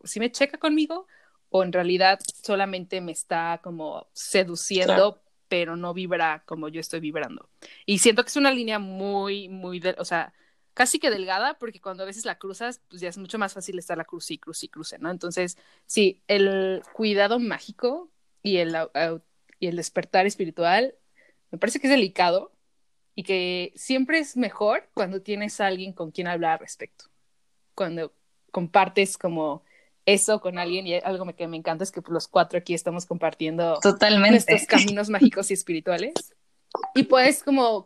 sí 0.04 0.20
me 0.20 0.30
checa 0.30 0.58
conmigo? 0.58 1.08
o 1.50 1.64
en 1.64 1.72
realidad 1.72 2.20
solamente 2.44 3.00
me 3.00 3.14
está 3.14 3.62
como 3.64 4.08
seduciendo 4.12 5.22
pero 5.48 5.76
no 5.76 5.94
vibra 5.94 6.44
como 6.46 6.70
yo 6.70 6.80
estoy 6.80 7.00
vibrando. 7.00 7.50
Y 7.86 8.00
siento 8.00 8.24
que 8.24 8.30
es 8.30 8.36
una 8.36 8.52
línea 8.52 8.80
muy, 8.80 9.50
muy, 9.50 9.82
o 9.98 10.06
sea, 10.06 10.34
casi 10.74 11.00
que 11.00 11.10
delgada, 11.10 11.58
porque 11.58 11.82
cuando 11.82 12.04
a 12.04 12.06
veces 12.06 12.26
la 12.26 12.38
cruzas, 12.38 12.82
pues 12.90 13.02
ya 13.02 13.10
es 13.10 13.18
mucho 13.18 13.40
más 13.40 13.54
fácil 13.54 13.80
estar 13.80 13.98
la 13.98 14.06
cruz 14.06 14.30
y 14.32 14.38
cruz 14.38 14.64
y 14.64 14.70
cruce, 14.70 15.00
¿no? 15.00 15.10
Entonces, 15.10 15.58
sí, 15.86 16.22
el 16.28 16.84
cuidado 16.94 17.40
mágico 17.40 18.12
y 18.44 18.58
el, 18.58 18.78
y 19.60 19.68
el 19.68 19.76
despertar 19.76 20.26
espiritual 20.26 20.96
me 21.52 21.58
parece 21.58 21.80
que 21.80 21.88
es 21.88 21.92
delicado 21.92 22.52
y 23.16 23.24
que 23.24 23.74
siempre 23.76 24.20
es 24.20 24.38
mejor 24.38 24.90
cuando 24.94 25.22
tienes 25.22 25.60
alguien 25.60 25.94
con 25.94 26.12
quien 26.12 26.28
hablar 26.28 26.54
al 26.54 26.60
respecto. 26.60 27.06
Cuando 27.74 28.14
compartes 28.52 29.18
como 29.18 29.64
eso 30.08 30.40
con 30.40 30.58
alguien 30.58 30.88
y 30.88 30.96
algo 30.96 31.26
que 31.36 31.48
me 31.48 31.58
encanta 31.58 31.84
es 31.84 31.92
que 31.92 32.02
los 32.08 32.30
cuatro 32.30 32.58
aquí 32.58 32.74
estamos 32.74 33.06
compartiendo 33.06 33.78
Totalmente. 33.82 34.32
nuestros 34.32 34.66
caminos 34.68 35.10
mágicos 35.10 35.52
y 35.52 35.54
espirituales 35.54 36.14
y 36.96 37.04
puedes 37.04 37.44
como, 37.44 37.86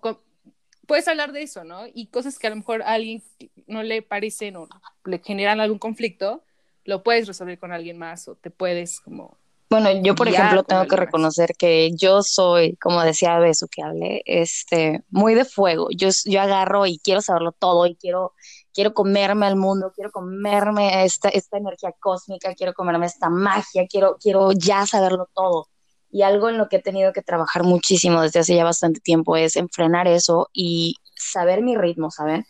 puedes 0.85 1.07
hablar 1.07 1.31
de 1.31 1.41
eso, 1.41 1.63
¿no? 1.63 1.85
Y 1.91 2.07
cosas 2.07 2.37
que 2.37 2.45
a 2.45 2.51
lo 2.51 2.57
mejor 2.57 2.83
a 2.83 2.91
alguien 2.91 3.23
no 3.65 3.81
le 3.81 4.03
parecen 4.03 4.55
o 4.55 4.69
le 5.03 5.17
generan 5.17 5.59
algún 5.59 5.79
conflicto, 5.79 6.43
lo 6.85 7.01
puedes 7.01 7.27
resolver 7.27 7.57
con 7.57 7.71
alguien 7.71 7.97
más 7.97 8.27
o 8.27 8.35
te 8.35 8.51
puedes 8.51 8.99
como 9.01 9.37
bueno, 9.71 9.89
yo 10.03 10.15
por 10.15 10.27
ejemplo 10.27 10.63
tengo 10.63 10.85
que 10.85 10.97
reconocer 10.97 11.53
que 11.57 11.91
yo 11.95 12.23
soy, 12.23 12.75
como 12.75 13.01
decía 13.03 13.39
Beso 13.39 13.69
que 13.69 13.81
hablé, 13.81 14.21
este, 14.25 15.01
muy 15.09 15.33
de 15.33 15.45
fuego. 15.45 15.87
Yo, 15.95 16.09
yo 16.25 16.41
agarro 16.41 16.85
y 16.85 16.99
quiero 16.99 17.21
saberlo 17.21 17.53
todo 17.53 17.85
y 17.85 17.95
quiero 17.95 18.33
quiero 18.73 18.93
comerme 18.93 19.45
al 19.45 19.55
mundo, 19.55 19.91
quiero 19.95 20.11
comerme 20.11 21.03
esta, 21.03 21.29
esta 21.29 21.57
energía 21.57 21.93
cósmica, 21.99 22.53
quiero 22.55 22.73
comerme 22.73 23.05
esta 23.05 23.29
magia, 23.29 23.87
quiero, 23.87 24.17
quiero 24.19 24.51
ya 24.51 24.85
saberlo 24.85 25.29
todo. 25.33 25.67
Y 26.09 26.23
algo 26.23 26.49
en 26.49 26.57
lo 26.57 26.67
que 26.67 26.77
he 26.77 26.81
tenido 26.81 27.13
que 27.13 27.21
trabajar 27.21 27.63
muchísimo 27.63 28.21
desde 28.21 28.39
hace 28.41 28.55
ya 28.55 28.63
bastante 28.63 28.99
tiempo 28.99 29.37
es 29.37 29.55
enfrenar 29.55 30.07
eso 30.07 30.49
y 30.53 30.95
saber 31.15 31.61
mi 31.61 31.77
ritmo, 31.77 32.11
¿saben? 32.11 32.45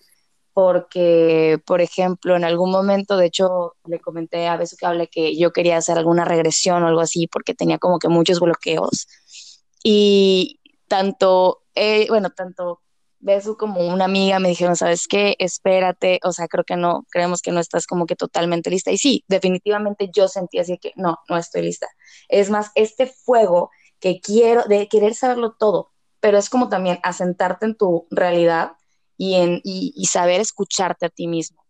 porque, 0.53 1.59
por 1.65 1.81
ejemplo, 1.81 2.35
en 2.35 2.43
algún 2.43 2.71
momento, 2.71 3.17
de 3.17 3.27
hecho, 3.27 3.75
le 3.85 3.99
comenté 3.99 4.47
a 4.47 4.57
Beso 4.57 4.75
que 4.77 4.85
hable 4.85 5.07
que 5.07 5.37
yo 5.37 5.51
quería 5.53 5.77
hacer 5.77 5.97
alguna 5.97 6.25
regresión 6.25 6.83
o 6.83 6.87
algo 6.87 7.01
así, 7.01 7.27
porque 7.27 7.53
tenía 7.53 7.77
como 7.79 7.99
que 7.99 8.09
muchos 8.09 8.39
bloqueos. 8.39 9.07
Y 9.83 10.59
tanto, 10.87 11.63
eh, 11.75 12.07
bueno, 12.09 12.31
tanto 12.31 12.81
Besu 13.21 13.55
como 13.55 13.81
una 13.87 14.05
amiga 14.05 14.39
me 14.39 14.49
dijeron, 14.49 14.75
¿sabes 14.75 15.07
qué? 15.07 15.35
Espérate, 15.39 16.19
o 16.23 16.31
sea, 16.31 16.47
creo 16.47 16.63
que 16.63 16.75
no, 16.75 17.05
creemos 17.11 17.41
que 17.41 17.51
no 17.51 17.59
estás 17.59 17.85
como 17.85 18.05
que 18.05 18.15
totalmente 18.15 18.69
lista. 18.69 18.91
Y 18.91 18.97
sí, 18.97 19.23
definitivamente 19.27 20.09
yo 20.13 20.27
sentí 20.27 20.59
así 20.59 20.77
que 20.77 20.91
no, 20.95 21.17
no 21.29 21.37
estoy 21.37 21.61
lista. 21.61 21.87
Es 22.27 22.49
más, 22.49 22.71
este 22.75 23.07
fuego 23.07 23.69
que 23.99 24.19
quiero, 24.19 24.63
de 24.63 24.87
querer 24.87 25.13
saberlo 25.13 25.53
todo, 25.53 25.91
pero 26.19 26.37
es 26.37 26.49
como 26.49 26.67
también 26.67 26.99
asentarte 27.03 27.67
en 27.67 27.77
tu 27.77 28.07
realidad 28.09 28.73
y, 29.17 29.35
en, 29.35 29.61
y, 29.63 30.05
saber 30.05 30.41
escucharte 30.41 31.05
a 31.05 31.09
ti 31.09 31.27
mismo. 31.27 31.63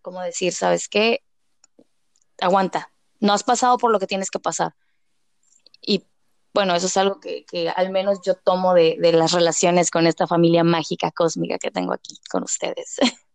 Como 0.00 0.22
decir, 0.22 0.54
¿sabes 0.54 0.88
qué? 0.88 1.20
Aguanta, 2.40 2.90
no 3.20 3.34
has 3.34 3.44
pasado 3.44 3.76
por 3.76 3.92
lo 3.92 4.00
que 4.00 4.06
tienes 4.06 4.30
que 4.30 4.40
pasar. 4.40 4.74
Bueno, 6.54 6.74
eso 6.74 6.86
es 6.86 6.96
algo 6.96 7.18
que, 7.20 7.44
al 7.74 7.90
menos 7.90 8.20
yo 8.24 8.34
tomo 8.34 8.74
de, 8.74 8.96
las 9.12 9.32
relaciones 9.32 9.90
con 9.90 10.06
esta 10.06 10.26
familia 10.26 10.64
mágica 10.64 11.10
cósmica 11.10 11.58
que 11.58 11.70
tengo 11.70 11.92
aquí 11.92 12.16
con 12.30 12.42
ustedes. 12.42 12.96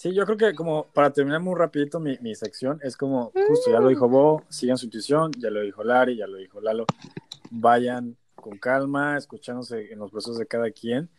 Sí, 0.00 0.14
yo 0.14 0.24
creo 0.26 0.38
que 0.38 0.54
como 0.54 0.84
para 0.92 1.12
terminar 1.12 1.40
muy 1.40 1.56
rapidito 1.58 1.98
mi, 1.98 2.16
mi 2.20 2.32
sección, 2.36 2.78
es 2.84 2.96
como, 2.96 3.32
justo 3.48 3.72
ya 3.72 3.80
lo 3.80 3.88
dijo 3.88 4.08
Bo, 4.08 4.44
sigan 4.48 4.78
su 4.78 4.84
intuición, 4.84 5.32
ya 5.36 5.50
lo 5.50 5.60
dijo 5.60 5.82
Lari, 5.82 6.16
ya 6.16 6.28
lo 6.28 6.36
dijo 6.36 6.60
Lalo, 6.60 6.86
vayan 7.50 8.16
con 8.36 8.58
calma, 8.58 9.18
escuchándose 9.18 9.92
en 9.92 9.98
los 9.98 10.12
procesos 10.12 10.38
de 10.38 10.46
cada 10.46 10.70
quien 10.70 11.10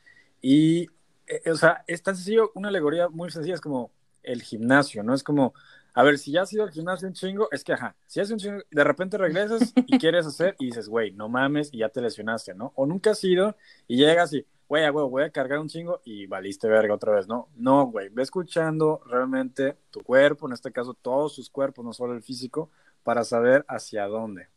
y 0.41 0.87
eh, 1.29 1.51
o 1.51 1.55
sea, 1.55 1.83
es 1.87 2.01
tan 2.01 2.15
sencillo, 2.15 2.51
una 2.55 2.69
alegoría 2.69 3.07
muy 3.07 3.29
sencilla, 3.29 3.53
es 3.55 3.61
como 3.61 3.91
el 4.23 4.41
gimnasio, 4.41 5.03
¿no? 5.03 5.13
Es 5.13 5.23
como, 5.23 5.53
a 5.93 6.03
ver, 6.03 6.17
si 6.17 6.31
ya 6.31 6.43
has 6.43 6.53
ido 6.53 6.63
al 6.63 6.71
gimnasio 6.71 7.07
un 7.07 7.13
chingo, 7.13 7.47
es 7.51 7.63
que, 7.63 7.73
ajá, 7.73 7.95
si 8.05 8.19
haces 8.19 8.31
un 8.31 8.39
chingo, 8.39 8.61
de 8.69 8.83
repente 8.83 9.17
regresas 9.17 9.73
y 9.75 9.97
quieres 9.97 10.25
hacer 10.25 10.55
y 10.59 10.67
dices, 10.67 10.87
güey, 10.87 11.11
no 11.11 11.29
mames, 11.29 11.69
y 11.73 11.79
ya 11.79 11.89
te 11.89 12.01
lesionaste, 12.01 12.53
¿no? 12.53 12.73
O 12.75 12.85
nunca 12.85 13.11
has 13.11 13.23
ido 13.23 13.55
y 13.87 13.97
llegas 13.97 14.33
y, 14.33 14.45
güey, 14.67 14.85
a 14.85 14.91
voy 14.91 15.23
a 15.23 15.31
cargar 15.31 15.59
un 15.59 15.67
chingo 15.67 16.01
y 16.05 16.27
valiste 16.27 16.67
verga 16.67 16.93
otra 16.93 17.13
vez, 17.13 17.27
¿no? 17.27 17.49
No, 17.55 17.87
güey, 17.87 18.09
ve 18.09 18.23
escuchando 18.23 19.01
realmente 19.05 19.77
tu 19.89 20.01
cuerpo, 20.01 20.47
en 20.47 20.53
este 20.53 20.71
caso 20.71 20.93
todos 20.93 21.33
sus 21.33 21.49
cuerpos, 21.49 21.83
no 21.83 21.93
solo 21.93 22.13
el 22.13 22.21
físico, 22.21 22.69
para 23.03 23.23
saber 23.23 23.65
hacia 23.67 24.05
dónde. 24.05 24.47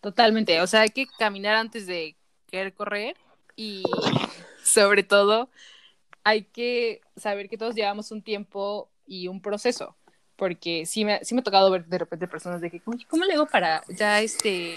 Totalmente, 0.00 0.60
o 0.60 0.66
sea, 0.66 0.82
hay 0.82 0.90
que 0.90 1.06
caminar 1.18 1.56
antes 1.56 1.86
de 1.86 2.16
querer 2.46 2.72
correr 2.72 3.16
y 3.56 3.82
sobre 4.62 5.02
todo 5.02 5.50
hay 6.24 6.44
que 6.44 7.00
saber 7.16 7.48
que 7.48 7.58
todos 7.58 7.74
llevamos 7.74 8.10
un 8.10 8.22
tiempo 8.22 8.90
y 9.06 9.28
un 9.28 9.40
proceso, 9.40 9.96
porque 10.36 10.86
sí 10.86 11.04
me, 11.04 11.24
sí 11.24 11.34
me 11.34 11.40
ha 11.40 11.44
tocado 11.44 11.70
ver 11.70 11.86
de 11.86 11.98
repente 11.98 12.28
personas 12.28 12.60
de 12.60 12.70
que, 12.70 12.80
¿cómo 12.80 13.24
le 13.24 13.34
hago 13.34 13.46
para 13.46 13.82
ya 13.88 14.20
este, 14.20 14.74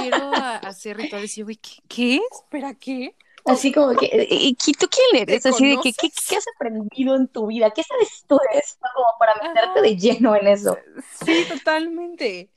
quiero 0.00 0.32
hacer 0.34 0.96
rituales? 0.96 1.36
Y 1.36 1.40
yo, 1.40 1.46
¿qué, 1.46 1.56
¿qué? 1.88 2.20
¿Espera 2.32 2.74
qué? 2.74 3.14
Así 3.46 3.72
como 3.72 3.94
que, 3.94 4.26
¿y 4.28 4.54
tú 4.54 4.88
quién 4.90 5.22
eres? 5.22 5.46
Así 5.46 5.68
de 5.68 5.76
que, 5.80 5.92
¿qué, 5.92 6.08
¿qué, 6.28 6.36
has 6.36 6.44
aprendido 6.56 7.14
en 7.14 7.28
tu 7.28 7.46
vida? 7.46 7.70
¿Qué 7.70 7.84
sabes 7.84 8.24
tú 8.26 8.36
de 8.52 8.58
esto? 8.58 8.86
Como 8.92 9.06
para 9.20 9.34
meterte 9.36 9.82
de 9.82 9.96
lleno 9.96 10.34
en 10.34 10.48
eso. 10.48 10.76
Sí, 11.24 11.44
totalmente. 11.48 12.50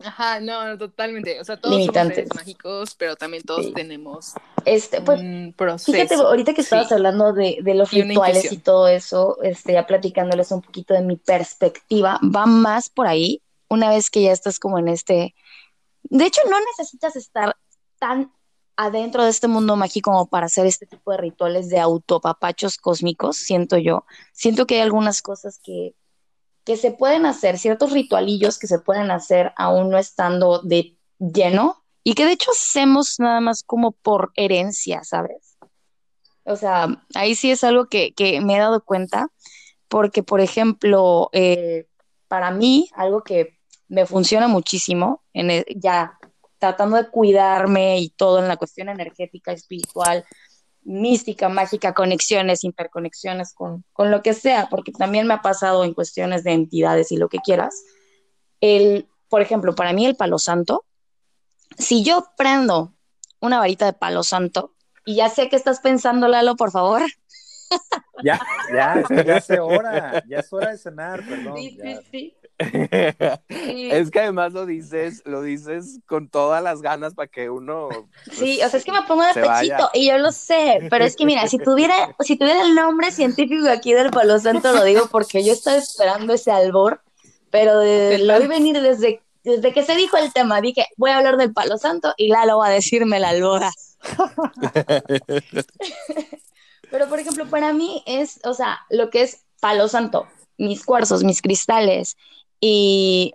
Ajá, 0.00 0.38
no, 0.40 0.78
totalmente. 0.78 1.40
O 1.40 1.44
sea, 1.44 1.56
todos 1.56 1.84
somos 1.84 2.14
seres 2.14 2.28
mágicos, 2.34 2.94
pero 2.94 3.16
también 3.16 3.42
todos 3.42 3.72
tenemos 3.74 4.34
este, 4.64 5.00
pues, 5.00 5.20
un 5.20 5.52
proceso. 5.56 5.92
Fíjate, 5.92 6.14
ahorita 6.14 6.54
que 6.54 6.60
estabas 6.60 6.92
hablando 6.92 7.32
de, 7.32 7.58
de 7.62 7.74
los 7.74 7.90
rituales 7.90 8.52
y 8.52 8.58
todo 8.58 8.86
eso, 8.86 9.38
este, 9.42 9.72
ya 9.72 9.86
platicándoles 9.86 10.52
un 10.52 10.62
poquito 10.62 10.94
de 10.94 11.02
mi 11.02 11.16
perspectiva, 11.16 12.20
va 12.24 12.46
más 12.46 12.88
por 12.88 13.08
ahí, 13.08 13.42
una 13.68 13.90
vez 13.90 14.08
que 14.10 14.22
ya 14.22 14.32
estás 14.32 14.58
como 14.58 14.78
en 14.78 14.88
este... 14.88 15.34
De 16.04 16.24
hecho, 16.24 16.40
no 16.48 16.56
necesitas 16.60 17.16
estar 17.16 17.56
tan 17.98 18.32
adentro 18.76 19.24
de 19.24 19.30
este 19.30 19.48
mundo 19.48 19.74
mágico 19.74 20.12
como 20.12 20.28
para 20.28 20.46
hacer 20.46 20.64
este 20.64 20.86
tipo 20.86 21.10
de 21.10 21.16
rituales 21.16 21.68
de 21.68 21.80
autopapachos 21.80 22.78
cósmicos, 22.78 23.36
siento 23.36 23.76
yo. 23.76 24.04
Siento 24.32 24.66
que 24.66 24.76
hay 24.76 24.82
algunas 24.82 25.20
cosas 25.22 25.58
que 25.58 25.96
que 26.68 26.76
se 26.76 26.90
pueden 26.90 27.24
hacer, 27.24 27.56
ciertos 27.56 27.92
ritualillos 27.92 28.58
que 28.58 28.66
se 28.66 28.78
pueden 28.78 29.10
hacer 29.10 29.54
aún 29.56 29.88
no 29.88 29.96
estando 29.96 30.60
de 30.60 30.98
lleno 31.18 31.82
y 32.04 32.12
que 32.12 32.26
de 32.26 32.32
hecho 32.32 32.50
hacemos 32.50 33.18
nada 33.18 33.40
más 33.40 33.62
como 33.62 33.92
por 33.92 34.32
herencia, 34.34 35.02
¿sabes? 35.02 35.56
O 36.44 36.56
sea, 36.56 37.02
ahí 37.14 37.34
sí 37.34 37.50
es 37.50 37.64
algo 37.64 37.86
que, 37.86 38.12
me 38.44 38.56
he 38.56 38.58
dado 38.58 38.84
cuenta, 38.84 39.28
porque 39.88 40.22
por 40.22 40.42
ejemplo, 40.42 41.30
eh, 41.32 41.86
para 42.28 42.50
mí, 42.50 42.90
algo 42.94 43.22
que 43.22 43.56
me 43.88 44.04
funciona 44.04 44.46
muchísimo, 44.46 45.22
en 45.32 45.64
ya 45.74 46.18
tratando 46.58 46.98
de 46.98 47.08
cuidarme 47.08 47.98
y 47.98 48.10
todo 48.10 48.40
en 48.40 48.48
la 48.48 48.58
cuestión 48.58 48.90
energética, 48.90 49.52
espiritual, 49.52 50.26
mística, 50.82 51.48
mágica, 51.48 51.94
conexiones, 51.94 52.64
interconexiones 52.64 53.52
con, 53.52 53.84
con 53.92 54.10
lo 54.10 54.22
que 54.22 54.34
sea, 54.34 54.68
porque 54.70 54.92
también 54.92 55.26
me 55.26 55.34
ha 55.34 55.42
pasado 55.42 55.84
en 55.84 55.94
cuestiones 55.94 56.44
de 56.44 56.52
entidades 56.52 57.12
y 57.12 57.16
lo 57.16 57.28
que 57.28 57.38
quieras. 57.38 57.82
El, 58.60 59.08
por 59.28 59.42
ejemplo, 59.42 59.74
para 59.74 59.92
mí 59.92 60.06
el 60.06 60.16
palo 60.16 60.38
santo, 60.38 60.84
si 61.78 62.02
yo 62.02 62.28
prendo 62.36 62.94
una 63.40 63.58
varita 63.58 63.86
de 63.86 63.92
palo 63.92 64.22
santo, 64.22 64.74
y 65.04 65.16
ya 65.16 65.30
sé 65.30 65.48
que 65.48 65.56
estás 65.56 65.80
pensando, 65.80 66.28
Lalo, 66.28 66.54
por 66.54 66.70
favor. 66.70 67.02
Ya, 68.22 68.40
ya, 68.74 69.02
ya 69.24 69.36
es 69.36 69.50
hora, 69.60 70.22
ya 70.28 70.40
es 70.40 70.52
hora 70.52 70.70
de 70.70 70.78
cenar, 70.78 71.24
perdón. 71.26 71.56
Sí, 71.56 71.78
sí, 71.80 71.98
sí. 72.10 72.37
es 73.48 74.10
que 74.10 74.20
además 74.20 74.52
lo 74.52 74.66
dices, 74.66 75.22
lo 75.24 75.42
dices 75.42 76.00
con 76.06 76.28
todas 76.28 76.60
las 76.62 76.82
ganas 76.82 77.14
para 77.14 77.28
que 77.28 77.50
uno. 77.50 77.88
sí, 78.32 78.56
pues, 78.58 78.66
o 78.66 78.70
sea, 78.70 78.78
es 78.78 78.84
que 78.84 78.90
me 78.90 79.02
pongo 79.02 79.22
de 79.22 79.34
pechito 79.34 79.90
y 79.94 80.08
yo 80.08 80.18
lo 80.18 80.32
sé, 80.32 80.88
pero 80.90 81.04
es 81.04 81.14
que 81.14 81.24
mira, 81.24 81.46
si 81.46 81.58
tuviera, 81.58 81.94
si 82.20 82.36
tuviera 82.36 82.62
el 82.62 82.74
nombre 82.74 83.12
científico 83.12 83.68
aquí 83.68 83.92
del 83.92 84.10
Palo 84.10 84.40
Santo, 84.40 84.72
lo 84.72 84.82
digo 84.82 85.06
porque 85.10 85.44
yo 85.44 85.52
estaba 85.52 85.76
esperando 85.76 86.34
ese 86.34 86.50
albor, 86.50 87.00
pero 87.50 87.74
lo 87.74 88.40
vi 88.40 88.48
venir 88.48 88.80
desde, 88.80 89.22
desde 89.44 89.72
que 89.72 89.84
se 89.84 89.94
dijo 89.94 90.16
el 90.16 90.32
tema. 90.32 90.60
Dije, 90.60 90.88
voy 90.96 91.10
a 91.10 91.18
hablar 91.18 91.36
del 91.36 91.52
Palo 91.52 91.78
Santo 91.78 92.12
y 92.16 92.26
Lalo 92.28 92.58
va 92.58 92.66
a 92.66 92.70
decirme 92.70 93.20
la 93.20 93.28
albora. 93.28 93.70
pero 96.90 97.08
por 97.08 97.20
ejemplo, 97.20 97.46
para 97.46 97.72
mí 97.72 98.02
es, 98.04 98.40
o 98.44 98.52
sea, 98.52 98.80
lo 98.90 99.10
que 99.10 99.22
es 99.22 99.44
Palo 99.60 99.86
Santo, 99.86 100.26
mis 100.56 100.84
cuarzos, 100.84 101.22
mis 101.24 101.40
cristales, 101.40 102.16
y 102.60 103.34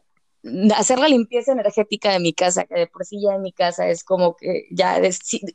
hacer 0.75 0.99
la 0.99 1.07
limpieza 1.07 1.53
energética 1.53 2.12
de 2.12 2.19
mi 2.19 2.33
casa, 2.33 2.65
que 2.65 2.75
de 2.75 2.88
por 2.88 3.05
sí 3.05 3.21
ya 3.21 3.36
en 3.36 3.41
mi 3.41 3.53
casa 3.53 3.88
es 3.88 4.03
como 4.03 4.36
que 4.36 4.67
ya 4.71 4.99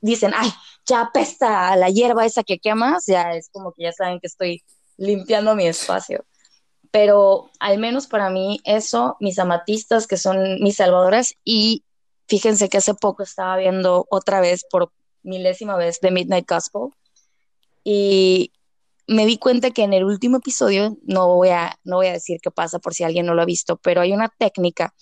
dicen, 0.00 0.32
ay, 0.34 0.50
ya 0.86 1.02
apesta 1.02 1.76
la 1.76 1.90
hierba 1.90 2.24
esa 2.24 2.42
que 2.42 2.58
quemas, 2.58 3.04
ya 3.06 3.34
es 3.34 3.50
como 3.50 3.72
que 3.72 3.84
ya 3.84 3.92
saben 3.92 4.20
que 4.20 4.26
estoy 4.26 4.62
limpiando 4.96 5.54
mi 5.54 5.66
espacio. 5.66 6.24
Pero 6.90 7.50
al 7.60 7.78
menos 7.78 8.06
para 8.06 8.30
mí 8.30 8.60
eso, 8.64 9.16
mis 9.20 9.38
amatistas 9.38 10.06
que 10.06 10.16
son 10.16 10.60
mis 10.60 10.76
salvadoras 10.76 11.34
y 11.44 11.84
fíjense 12.26 12.68
que 12.68 12.78
hace 12.78 12.94
poco 12.94 13.22
estaba 13.22 13.58
viendo 13.58 14.06
otra 14.10 14.40
vez 14.40 14.64
por 14.70 14.90
milésima 15.22 15.76
vez 15.76 16.00
The 16.00 16.10
Midnight 16.10 16.48
Gospel 16.48 16.90
y 17.84 18.52
me 19.08 19.24
di 19.24 19.38
cuenta 19.38 19.70
que 19.70 19.82
en 19.82 19.94
el 19.94 20.04
último 20.04 20.36
episodio, 20.36 20.96
no 21.04 21.34
voy, 21.34 21.48
a, 21.48 21.78
no 21.82 21.96
voy 21.96 22.08
a 22.08 22.12
decir 22.12 22.40
qué 22.42 22.50
pasa 22.50 22.78
por 22.78 22.94
si 22.94 23.04
alguien 23.04 23.24
no 23.26 23.34
lo 23.34 23.42
ha 23.42 23.46
visto, 23.46 23.76
pero 23.76 24.02
hay 24.02 24.12
una 24.12 24.28
técnica 24.28 24.94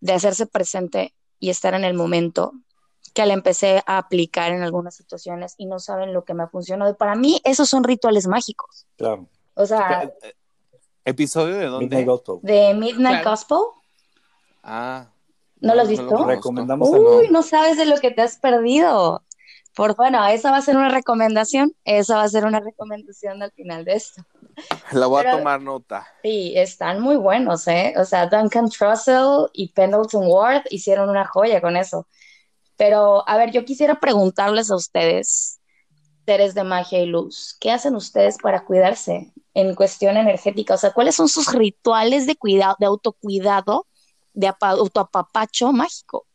de 0.00 0.14
hacerse 0.14 0.46
presente 0.46 1.14
y 1.38 1.50
estar 1.50 1.74
en 1.74 1.84
el 1.84 1.94
momento 1.94 2.52
que 3.12 3.26
la 3.26 3.34
empecé 3.34 3.82
a 3.86 3.98
aplicar 3.98 4.52
en 4.52 4.62
algunas 4.62 4.94
situaciones 4.94 5.54
y 5.58 5.66
no 5.66 5.78
saben 5.78 6.14
lo 6.14 6.24
que 6.24 6.32
me 6.32 6.42
ha 6.42 6.48
funcionado. 6.48 6.96
Para 6.96 7.14
mí, 7.16 7.40
esos 7.44 7.68
son 7.68 7.84
rituales 7.84 8.26
mágicos. 8.26 8.86
Claro. 8.96 9.26
O 9.54 9.66
sea. 9.66 10.10
¿Episodio 11.04 11.56
de 11.56 11.66
dónde? 11.66 11.86
Midnight 11.86 12.06
Gospel. 12.06 12.38
De 12.42 12.74
Midnight 12.74 13.24
Gospel. 13.24 13.58
Ah. 14.62 15.08
¿No, 15.60 15.74
lo 15.74 15.82
has 15.82 15.88
visto? 15.88 16.24
recomendamos 16.24 16.88
Uy, 16.88 17.28
no 17.30 17.42
sabes 17.42 17.76
de 17.76 17.84
lo 17.84 17.98
que 17.98 18.10
te 18.10 18.22
has 18.22 18.38
perdido. 18.38 19.22
Por 19.74 19.94
bueno, 19.94 20.26
esa 20.26 20.50
va 20.50 20.56
a 20.56 20.62
ser 20.62 20.76
una 20.76 20.88
recomendación, 20.88 21.74
esa 21.84 22.16
va 22.16 22.24
a 22.24 22.28
ser 22.28 22.44
una 22.44 22.60
recomendación 22.60 23.42
al 23.42 23.52
final 23.52 23.84
de 23.84 23.94
esto. 23.94 24.22
La 24.92 25.06
voy 25.06 25.24
a 25.24 25.30
tomar 25.32 25.60
nota. 25.60 26.06
Sí, 26.22 26.54
están 26.56 27.00
muy 27.00 27.16
buenos, 27.16 27.66
¿eh? 27.68 27.94
O 27.96 28.04
sea, 28.04 28.26
Duncan 28.26 28.68
Trussell 28.68 29.48
y 29.52 29.68
Pendleton 29.72 30.24
Ward 30.26 30.64
hicieron 30.70 31.08
una 31.08 31.24
joya 31.24 31.60
con 31.60 31.76
eso. 31.76 32.08
Pero, 32.76 33.28
a 33.28 33.36
ver, 33.36 33.52
yo 33.52 33.64
quisiera 33.64 34.00
preguntarles 34.00 34.70
a 34.70 34.76
ustedes, 34.76 35.60
seres 36.26 36.54
de 36.54 36.64
magia 36.64 37.00
y 37.00 37.06
luz, 37.06 37.56
¿qué 37.60 37.70
hacen 37.70 37.94
ustedes 37.94 38.38
para 38.38 38.64
cuidarse 38.64 39.32
en 39.54 39.74
cuestión 39.74 40.16
energética? 40.16 40.74
O 40.74 40.78
sea, 40.78 40.92
¿cuáles 40.92 41.14
son 41.14 41.28
sus 41.28 41.52
rituales 41.52 42.26
de 42.26 42.36
cuidado, 42.36 42.76
de 42.78 42.86
autocuidado, 42.86 43.86
de 44.32 44.52
autoapapacho 44.60 45.72
mágico? 45.72 46.26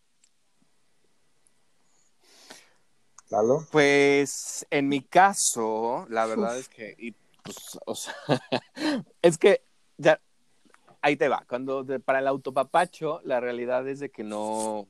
Pues 3.71 4.65
en 4.69 4.87
mi 4.87 5.01
caso, 5.01 6.05
la 6.09 6.25
verdad 6.25 6.57
es 6.57 6.69
que, 6.69 6.95
y, 6.97 7.13
pues, 7.43 7.77
o 7.85 7.95
sea, 7.95 8.13
es 9.21 9.37
que 9.37 9.61
ya, 9.97 10.21
ahí 11.01 11.17
te 11.17 11.27
va. 11.27 11.43
Cuando 11.47 11.85
para 12.05 12.19
el 12.19 12.27
autopapacho, 12.27 13.21
la 13.23 13.39
realidad 13.39 13.87
es 13.87 13.99
de 13.99 14.09
que 14.09 14.23
no, 14.23 14.87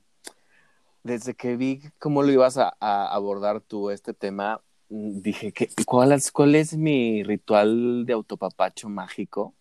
desde 1.04 1.34
que 1.34 1.56
vi 1.56 1.82
cómo 2.00 2.24
lo 2.24 2.32
ibas 2.32 2.58
a, 2.58 2.70
abordar 2.80 3.62
tú 3.62 3.90
este 3.90 4.14
tema, 4.14 4.62
mm, 4.90 5.22
dije 5.22 5.52
que 5.52 5.70
¿cuál 5.86 6.12
es, 6.12 6.32
cuál 6.32 6.56
es 6.56 6.78
mi 6.78 7.24
ritual 7.24 8.06
de 8.06 8.14
autopapacho 8.14 8.90
mágico. 8.90 9.56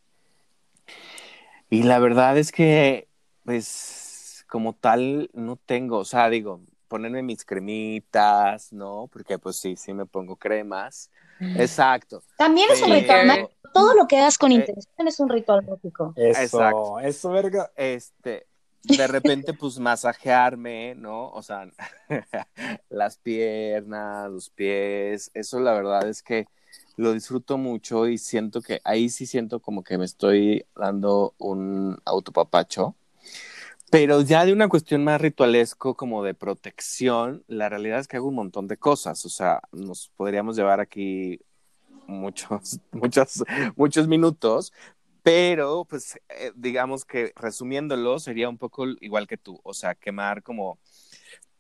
Y 1.71 1.83
la 1.85 1.99
verdad 1.99 2.37
es 2.39 2.53
que, 2.53 3.09
pues, 3.45 4.45
como 4.49 4.75
tal, 4.75 5.31
no 5.33 5.57
tengo, 5.57 5.99
o 5.99 6.05
sea, 6.05 6.29
digo, 6.29 6.61
ponerme 6.95 7.25
mis 7.25 7.45
cremitas, 7.45 8.73
¿no? 8.73 9.09
Porque 9.13 9.37
pues 9.37 9.57
sí, 9.57 9.75
sí 9.75 9.93
me 9.93 10.07
pongo 10.07 10.37
cremas. 10.37 11.11
Exacto. 11.41 12.23
También 12.39 12.71
es 12.71 12.81
un 12.83 12.93
ritual, 12.93 13.49
todo 13.73 13.95
lo 13.95 14.07
que 14.07 14.19
hagas 14.19 14.39
con 14.39 14.53
eh, 14.53 14.55
intención 14.55 15.09
es 15.09 15.19
un 15.19 15.29
ritual 15.29 15.67
mágico. 15.67 16.13
Eso, 16.15 16.41
Exacto. 16.41 17.01
eso, 17.01 17.31
verga. 17.31 17.73
Este, 17.75 18.47
de 18.85 19.07
repente, 19.09 19.55
pues 19.59 19.81
masajearme, 19.81 20.95
¿no? 20.95 21.31
O 21.31 21.43
sea, 21.43 21.69
las 22.91 23.17
piernas, 23.17 24.31
los 24.31 24.51
pies, 24.51 25.33
eso 25.35 25.59
la 25.59 25.73
verdad 25.73 26.09
es 26.09 26.23
que 26.23 26.47
lo 26.95 27.13
disfruto 27.13 27.59
mucho 27.59 28.07
y 28.07 28.19
siento 28.19 28.63
que 28.63 28.81
ahí 28.85 29.09
sí 29.09 29.27
siento 29.27 29.59
como 29.59 29.83
que 29.83 29.99
me 29.99 30.05
estoy 30.05 30.65
dando 30.77 31.35
un 31.39 31.99
autopapacho. 32.05 32.95
Pero 33.95 34.23
ya 34.23 34.45
de 34.45 34.53
una 34.53 34.67
cuestión 34.67 35.05
más 35.05 35.21
ritualesco, 35.21 35.95
como 35.95 36.25
de 36.25 36.35
protección, 36.35 37.45
la 37.47 37.69
realidad 37.69 38.01
es 38.01 38.09
que 38.09 38.17
hago 38.17 38.27
un 38.27 38.35
montón 38.35 38.67
de 38.67 38.77
cosas. 38.77 39.25
O 39.25 39.29
sea, 39.29 39.61
nos 39.71 40.11
podríamos 40.17 40.57
llevar 40.57 40.81
aquí 40.81 41.39
muchos, 42.09 42.81
muchos, 42.91 43.45
muchos 43.77 44.09
minutos, 44.09 44.73
pero 45.23 45.85
pues 45.85 46.17
eh, 46.29 46.51
digamos 46.57 47.05
que 47.05 47.33
resumiéndolo 47.37 48.19
sería 48.19 48.49
un 48.49 48.59
poco 48.59 48.85
igual 49.01 49.29
que 49.29 49.37
tú. 49.37 49.61
O 49.63 49.73
sea, 49.73 49.95
quemar 49.95 50.43
como 50.43 50.81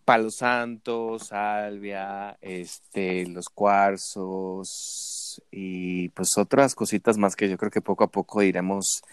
palo 0.04 0.32
santo, 0.32 1.20
salvia, 1.20 2.36
este, 2.40 3.28
los 3.28 3.48
cuarzos 3.48 5.40
y 5.52 6.08
pues 6.08 6.36
otras 6.36 6.74
cositas 6.74 7.16
más 7.16 7.36
que 7.36 7.48
yo 7.48 7.56
creo 7.58 7.70
que 7.70 7.80
poco 7.80 8.02
a 8.02 8.10
poco 8.10 8.42
iremos 8.42 9.04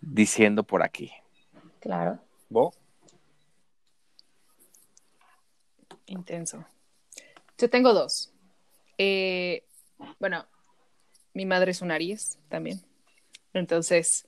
diciendo 0.00 0.62
por 0.62 0.82
aquí. 0.82 1.12
Claro. 1.80 2.25
¿Vos? 2.48 2.74
Intenso. 6.06 6.64
Yo 7.58 7.70
tengo 7.70 7.92
dos. 7.92 8.32
Eh, 8.98 9.64
bueno, 10.18 10.46
mi 11.34 11.46
madre 11.46 11.72
es 11.72 11.82
un 11.82 11.90
Aries 11.90 12.38
también. 12.48 12.80
Entonces, 13.52 14.26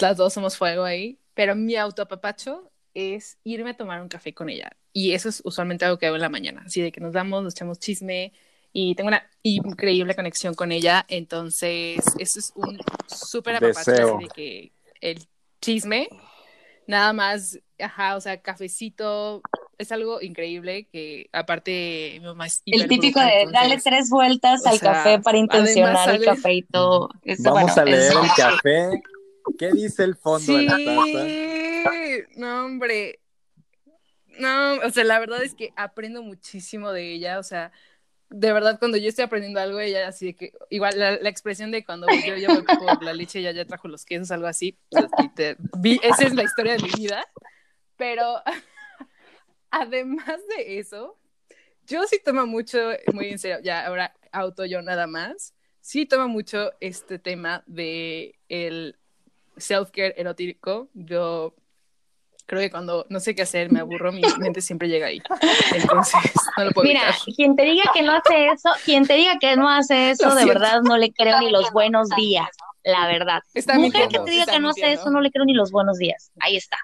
las 0.00 0.16
dos 0.16 0.32
somos 0.32 0.56
fuego 0.56 0.84
ahí. 0.84 1.18
Pero 1.34 1.54
mi 1.54 1.76
autoapapacho 1.76 2.70
es 2.94 3.38
irme 3.44 3.70
a 3.70 3.76
tomar 3.76 4.02
un 4.02 4.08
café 4.08 4.34
con 4.34 4.48
ella. 4.48 4.72
Y 4.92 5.12
eso 5.12 5.28
es 5.28 5.40
usualmente 5.44 5.84
algo 5.84 5.98
que 5.98 6.06
hago 6.06 6.16
en 6.16 6.22
la 6.22 6.28
mañana. 6.28 6.62
Así 6.66 6.82
de 6.82 6.90
que 6.90 7.00
nos 7.00 7.12
damos, 7.12 7.44
nos 7.44 7.54
echamos 7.54 7.78
chisme 7.78 8.32
y 8.72 8.94
tengo 8.96 9.08
una 9.08 9.28
increíble 9.42 10.16
conexión 10.16 10.54
con 10.54 10.72
ella. 10.72 11.04
Entonces, 11.08 12.00
eso 12.18 12.38
es 12.40 12.52
un 12.56 12.80
súper 13.06 13.56
apapacho. 13.56 14.18
de 14.18 14.28
que 14.34 14.72
el 15.00 15.24
chisme 15.60 16.08
nada 16.88 17.12
más, 17.12 17.60
ajá, 17.78 18.16
o 18.16 18.20
sea, 18.20 18.40
cafecito, 18.40 19.42
es 19.76 19.92
algo 19.92 20.20
increíble 20.22 20.88
que 20.90 21.28
aparte 21.32 22.16
mi 22.18 22.26
mamá 22.26 22.46
es 22.46 22.62
El 22.66 22.88
típico 22.88 23.20
de 23.20 23.46
dale 23.52 23.76
tres 23.78 24.08
vueltas 24.10 24.66
al 24.66 24.80
café 24.80 25.20
para 25.20 25.38
intencionar 25.38 26.10
el 26.10 26.24
café 26.24 26.54
y 26.54 26.62
todo. 26.62 27.10
Vamos 27.40 27.76
a 27.76 27.84
leer 27.84 28.12
el 28.12 28.28
café. 28.36 29.02
¿Qué 29.58 29.70
dice 29.72 30.02
el 30.04 30.16
fondo 30.16 30.56
de 30.56 30.62
la 30.62 30.78
taza? 30.78 32.28
No, 32.36 32.64
hombre. 32.64 33.20
No, 34.38 34.74
o 34.76 34.90
sea, 34.90 35.04
la 35.04 35.18
verdad 35.18 35.42
es 35.42 35.54
que 35.54 35.72
aprendo 35.76 36.22
muchísimo 36.22 36.92
de 36.92 37.12
ella, 37.12 37.38
o 37.38 37.42
sea, 37.42 37.70
de 38.30 38.52
verdad, 38.52 38.78
cuando 38.78 38.98
yo 38.98 39.08
estoy 39.08 39.24
aprendiendo 39.24 39.60
algo, 39.60 39.80
ella 39.80 40.08
así 40.08 40.26
de 40.26 40.36
que, 40.36 40.52
igual 40.70 40.98
la, 40.98 41.28
expresión 41.28 41.70
de 41.70 41.84
cuando 41.84 42.06
yo 42.26 42.36
ya 42.36 42.48
por 42.48 43.02
la 43.02 43.12
leche, 43.14 43.38
ella 43.38 43.52
ya 43.52 43.64
trajo 43.64 43.88
los 43.88 44.04
quesos, 44.04 44.30
algo 44.30 44.46
así, 44.46 44.78
pues, 44.90 45.06
esa 46.02 46.24
es 46.24 46.34
la 46.34 46.44
historia 46.44 46.76
de 46.76 46.82
mi 46.82 46.90
vida. 46.90 47.26
Pero 47.96 48.42
además 49.70 50.40
de 50.56 50.78
eso, 50.78 51.18
yo 51.86 52.04
sí 52.04 52.20
tomo 52.22 52.46
mucho, 52.46 52.78
muy 53.12 53.30
en 53.30 53.38
serio, 53.38 53.58
ya 53.62 53.86
ahora 53.86 54.14
auto 54.30 54.66
yo 54.66 54.82
nada 54.82 55.06
más, 55.06 55.54
sí 55.80 56.04
tomo 56.04 56.28
mucho 56.28 56.72
este 56.80 57.18
tema 57.18 57.64
de 57.66 58.34
el 58.48 58.96
self-care 59.56 60.14
erótico. 60.16 60.88
Yo 60.92 61.54
creo 62.48 62.62
que 62.62 62.70
cuando 62.70 63.04
no 63.10 63.20
sé 63.20 63.34
qué 63.34 63.42
hacer, 63.42 63.70
me 63.70 63.80
aburro, 63.80 64.10
mi 64.10 64.22
mente 64.38 64.62
siempre 64.62 64.88
llega 64.88 65.08
ahí. 65.08 65.22
Entonces, 65.74 66.14
no 66.56 66.64
lo 66.64 66.70
puedo 66.72 66.88
Mira, 66.88 67.14
quien 67.36 67.54
te 67.54 67.62
diga 67.62 67.84
que 67.92 68.02
no 68.02 68.12
hace 68.12 68.48
eso, 68.48 68.70
quien 68.86 69.06
te 69.06 69.14
diga 69.14 69.38
que 69.38 69.54
no 69.54 69.68
hace 69.68 70.10
eso, 70.10 70.34
de 70.34 70.46
verdad 70.46 70.80
no 70.82 70.96
le 70.96 71.12
creo 71.12 71.38
ni 71.40 71.50
los 71.50 71.70
buenos 71.72 72.08
días, 72.16 72.48
la 72.82 73.06
verdad. 73.06 73.42
Mujer 73.74 74.08
que 74.08 74.18
te 74.18 74.30
diga 74.30 74.46
que 74.46 74.58
no 74.58 74.70
hace 74.70 74.92
eso, 74.92 75.10
no 75.10 75.20
le 75.20 75.30
creo 75.30 75.44
ni 75.44 75.52
los 75.52 75.70
buenos 75.70 75.98
días. 75.98 76.32
Ahí 76.40 76.56
está. 76.56 76.78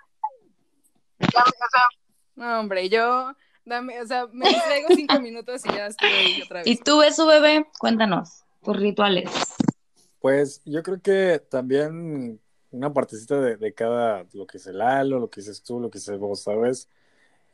No, 2.36 2.60
hombre, 2.60 2.90
yo, 2.90 3.32
dame, 3.64 4.02
o 4.02 4.06
sea, 4.06 4.26
me 4.30 4.46
distraigo 4.50 4.88
cinco 4.94 5.18
minutos 5.18 5.62
y 5.64 5.68
ya 5.70 5.86
estoy 5.86 6.10
ahí 6.10 6.42
otra 6.42 6.58
vez. 6.58 6.66
¿Y 6.66 6.76
tú, 6.76 6.98
ves 6.98 7.16
su 7.16 7.24
bebé? 7.26 7.66
Cuéntanos, 7.78 8.44
tus 8.62 8.76
rituales. 8.76 9.30
Pues 10.20 10.60
yo 10.66 10.82
creo 10.82 11.00
que 11.00 11.42
también 11.50 12.38
una 12.74 12.92
partecita 12.92 13.40
de, 13.40 13.72
cada, 13.72 14.26
lo 14.32 14.46
que 14.46 14.58
es 14.58 14.66
el 14.66 14.80
halo, 14.80 15.20
lo 15.20 15.30
que 15.30 15.40
dices 15.40 15.62
tú, 15.62 15.80
lo 15.80 15.90
que 15.90 15.98
dices 15.98 16.18
vos, 16.18 16.42
¿sabes? 16.42 16.88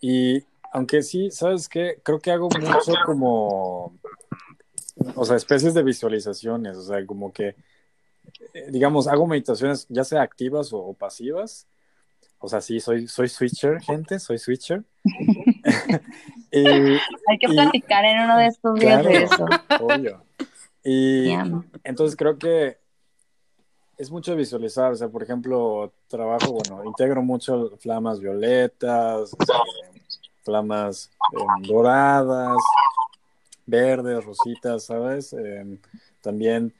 Y 0.00 0.42
aunque 0.72 1.02
sí, 1.02 1.30
¿sabes 1.30 1.68
qué? 1.68 2.00
Creo 2.02 2.18
que 2.20 2.30
hago 2.30 2.48
mucho 2.48 2.94
como, 3.04 3.94
o 5.14 5.24
sea, 5.24 5.36
especies 5.36 5.74
de 5.74 5.82
visualizaciones, 5.82 6.76
o 6.76 6.82
sea, 6.82 7.04
como 7.04 7.32
que, 7.32 7.56
eh, 8.54 8.66
digamos, 8.70 9.06
hago 9.06 9.26
meditaciones 9.26 9.86
ya 9.88 10.04
sea 10.04 10.22
activas 10.22 10.70
o, 10.72 10.94
pasivas. 10.94 11.66
O 12.42 12.48
sea, 12.48 12.62
sí, 12.62 12.80
soy, 12.80 13.06
soy 13.06 13.28
switcher, 13.28 13.82
gente, 13.82 14.18
soy 14.18 14.38
switcher. 14.38 14.82
Hay 16.52 17.38
que 17.38 17.48
platicar 17.48 18.04
en 18.06 18.22
uno 18.22 18.38
de 18.38 18.46
estos 18.46 18.80
días 18.80 19.04
de 19.04 19.24
eso. 19.24 19.46
Obvio. 19.80 20.24
Y 20.82 21.32
entonces 21.84 22.16
creo 22.16 22.38
que 22.38 22.78
es 24.00 24.10
mucho 24.10 24.34
visualizar, 24.34 24.92
o 24.92 24.96
sea, 24.96 25.08
por 25.08 25.22
ejemplo, 25.22 25.92
trabajo, 26.08 26.54
bueno, 26.54 26.82
integro 26.86 27.22
mucho 27.22 27.76
flamas 27.76 28.18
violetas, 28.18 29.36
este, 29.38 29.52
flamas 30.42 31.10
em, 31.34 31.68
doradas, 31.68 32.56
verdes, 33.66 34.24
rositas, 34.24 34.84
¿sabes? 34.84 35.34
Em, 35.34 35.76
también, 36.22 36.72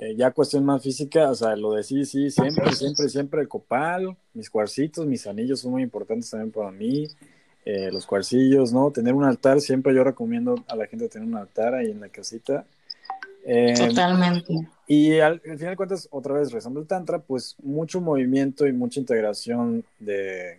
eh, 0.00 0.14
ya 0.16 0.30
cuestión 0.30 0.64
más 0.64 0.80
física, 0.80 1.30
o 1.30 1.34
sea, 1.34 1.56
lo 1.56 1.72
de 1.72 1.82
sí, 1.82 2.04
sí, 2.04 2.30
siempre, 2.30 2.72
siempre, 2.72 3.08
siempre 3.08 3.40
el 3.40 3.48
copal, 3.48 4.16
mis 4.32 4.48
cuarcitos, 4.48 5.06
mis 5.06 5.26
anillos 5.26 5.58
son 5.58 5.72
muy 5.72 5.82
importantes 5.82 6.30
también 6.30 6.52
para 6.52 6.70
mí, 6.70 7.08
eh, 7.64 7.90
los 7.90 8.06
cuarcillos, 8.06 8.72
¿no? 8.72 8.92
Tener 8.92 9.14
un 9.14 9.24
altar, 9.24 9.60
siempre 9.60 9.92
yo 9.92 10.04
recomiendo 10.04 10.54
a 10.68 10.76
la 10.76 10.86
gente 10.86 11.08
tener 11.08 11.26
un 11.26 11.36
altar 11.36 11.74
ahí 11.74 11.90
en 11.90 11.98
la 11.98 12.10
casita. 12.10 12.64
Em, 13.44 13.88
Totalmente. 13.88 14.54
Y 14.92 15.20
al, 15.20 15.40
final 15.40 15.58
de 15.58 15.76
cuentas, 15.76 16.08
otra 16.10 16.34
vez 16.34 16.50
rezando 16.50 16.80
el 16.80 16.88
Tantra, 16.88 17.20
pues 17.20 17.54
mucho 17.62 18.00
movimiento 18.00 18.66
y 18.66 18.72
mucha 18.72 18.98
integración 18.98 19.84
de, 20.00 20.58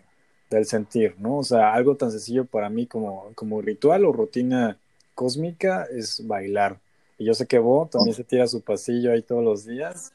del 0.49 0.65
sentir, 0.65 1.15
¿no? 1.19 1.39
O 1.39 1.43
sea, 1.43 1.73
algo 1.73 1.97
tan 1.97 2.11
sencillo 2.11 2.45
para 2.45 2.69
mí 2.69 2.87
como, 2.87 3.33
como 3.35 3.61
ritual 3.61 4.05
o 4.05 4.13
rutina 4.13 4.77
cósmica 5.15 5.85
es 5.91 6.25
bailar. 6.25 6.79
Y 7.17 7.25
yo 7.25 7.33
sé 7.33 7.45
que 7.45 7.59
vos 7.59 7.89
también 7.89 8.15
se 8.15 8.23
tira 8.23 8.47
su 8.47 8.61
pasillo 8.61 9.11
ahí 9.11 9.21
todos 9.21 9.43
los 9.43 9.65
días. 9.65 10.13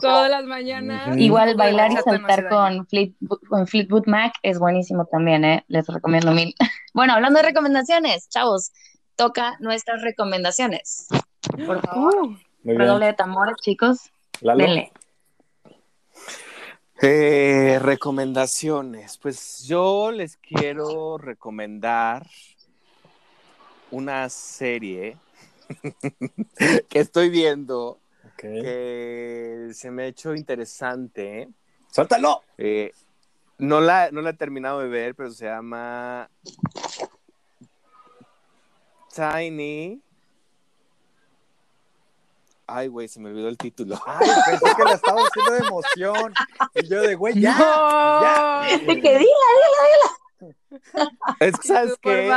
Todas 0.00 0.30
las 0.30 0.44
mañanas. 0.44 1.16
Igual 1.16 1.56
bailar 1.56 1.90
y 1.90 1.96
saltar 1.96 2.48
con, 2.50 2.86
con 3.48 3.66
Fleetwood 3.66 4.06
Mac 4.06 4.32
es 4.44 4.60
buenísimo 4.60 5.06
también, 5.06 5.44
¿eh? 5.44 5.64
Les 5.66 5.84
recomiendo 5.88 6.30
mil. 6.30 6.54
Bueno, 6.94 7.14
hablando 7.14 7.40
de 7.40 7.46
recomendaciones, 7.46 8.28
chavos, 8.28 8.70
toca 9.16 9.56
nuestras 9.58 10.02
recomendaciones. 10.02 11.08
Por 11.56 11.80
favor. 11.80 12.36
Redoble 12.64 13.06
de 13.06 13.12
tambores, 13.12 13.56
chicos. 13.60 14.10
Denle. 14.40 14.92
Eh, 17.02 17.78
recomendaciones. 17.82 19.18
Pues 19.18 19.64
yo 19.66 20.10
les 20.10 20.36
quiero 20.36 21.18
recomendar 21.18 22.26
una 23.90 24.28
serie 24.28 25.16
que 26.88 26.98
estoy 26.98 27.28
viendo 27.30 27.98
que 28.36 29.70
se 29.72 29.90
me 29.90 30.04
ha 30.04 30.06
hecho 30.06 30.34
interesante. 30.34 31.48
Tiny. 39.14 40.00
Ay, 42.66 42.88
güey, 42.88 43.08
se 43.08 43.20
me 43.20 43.30
olvidó 43.30 43.48
el 43.48 43.58
título. 43.58 43.98
Ay, 44.06 44.28
pensé 44.46 44.76
que 44.76 44.84
la 44.84 44.92
estaba 44.92 45.22
haciendo 45.22 45.52
de 45.52 45.58
emoción. 45.58 46.34
Y 46.74 46.88
yo 46.88 47.02
de, 47.02 47.14
güey, 47.14 47.40
ya, 47.40 47.56
ya. 47.58 48.78
De 48.78 49.00
que 49.00 49.18
dila, 49.18 49.18
dila, 49.18 49.82
dila. 49.90 51.10
Es 51.40 51.56
que, 51.58 51.68
¿sabes 51.68 51.94
qué? 52.00 52.30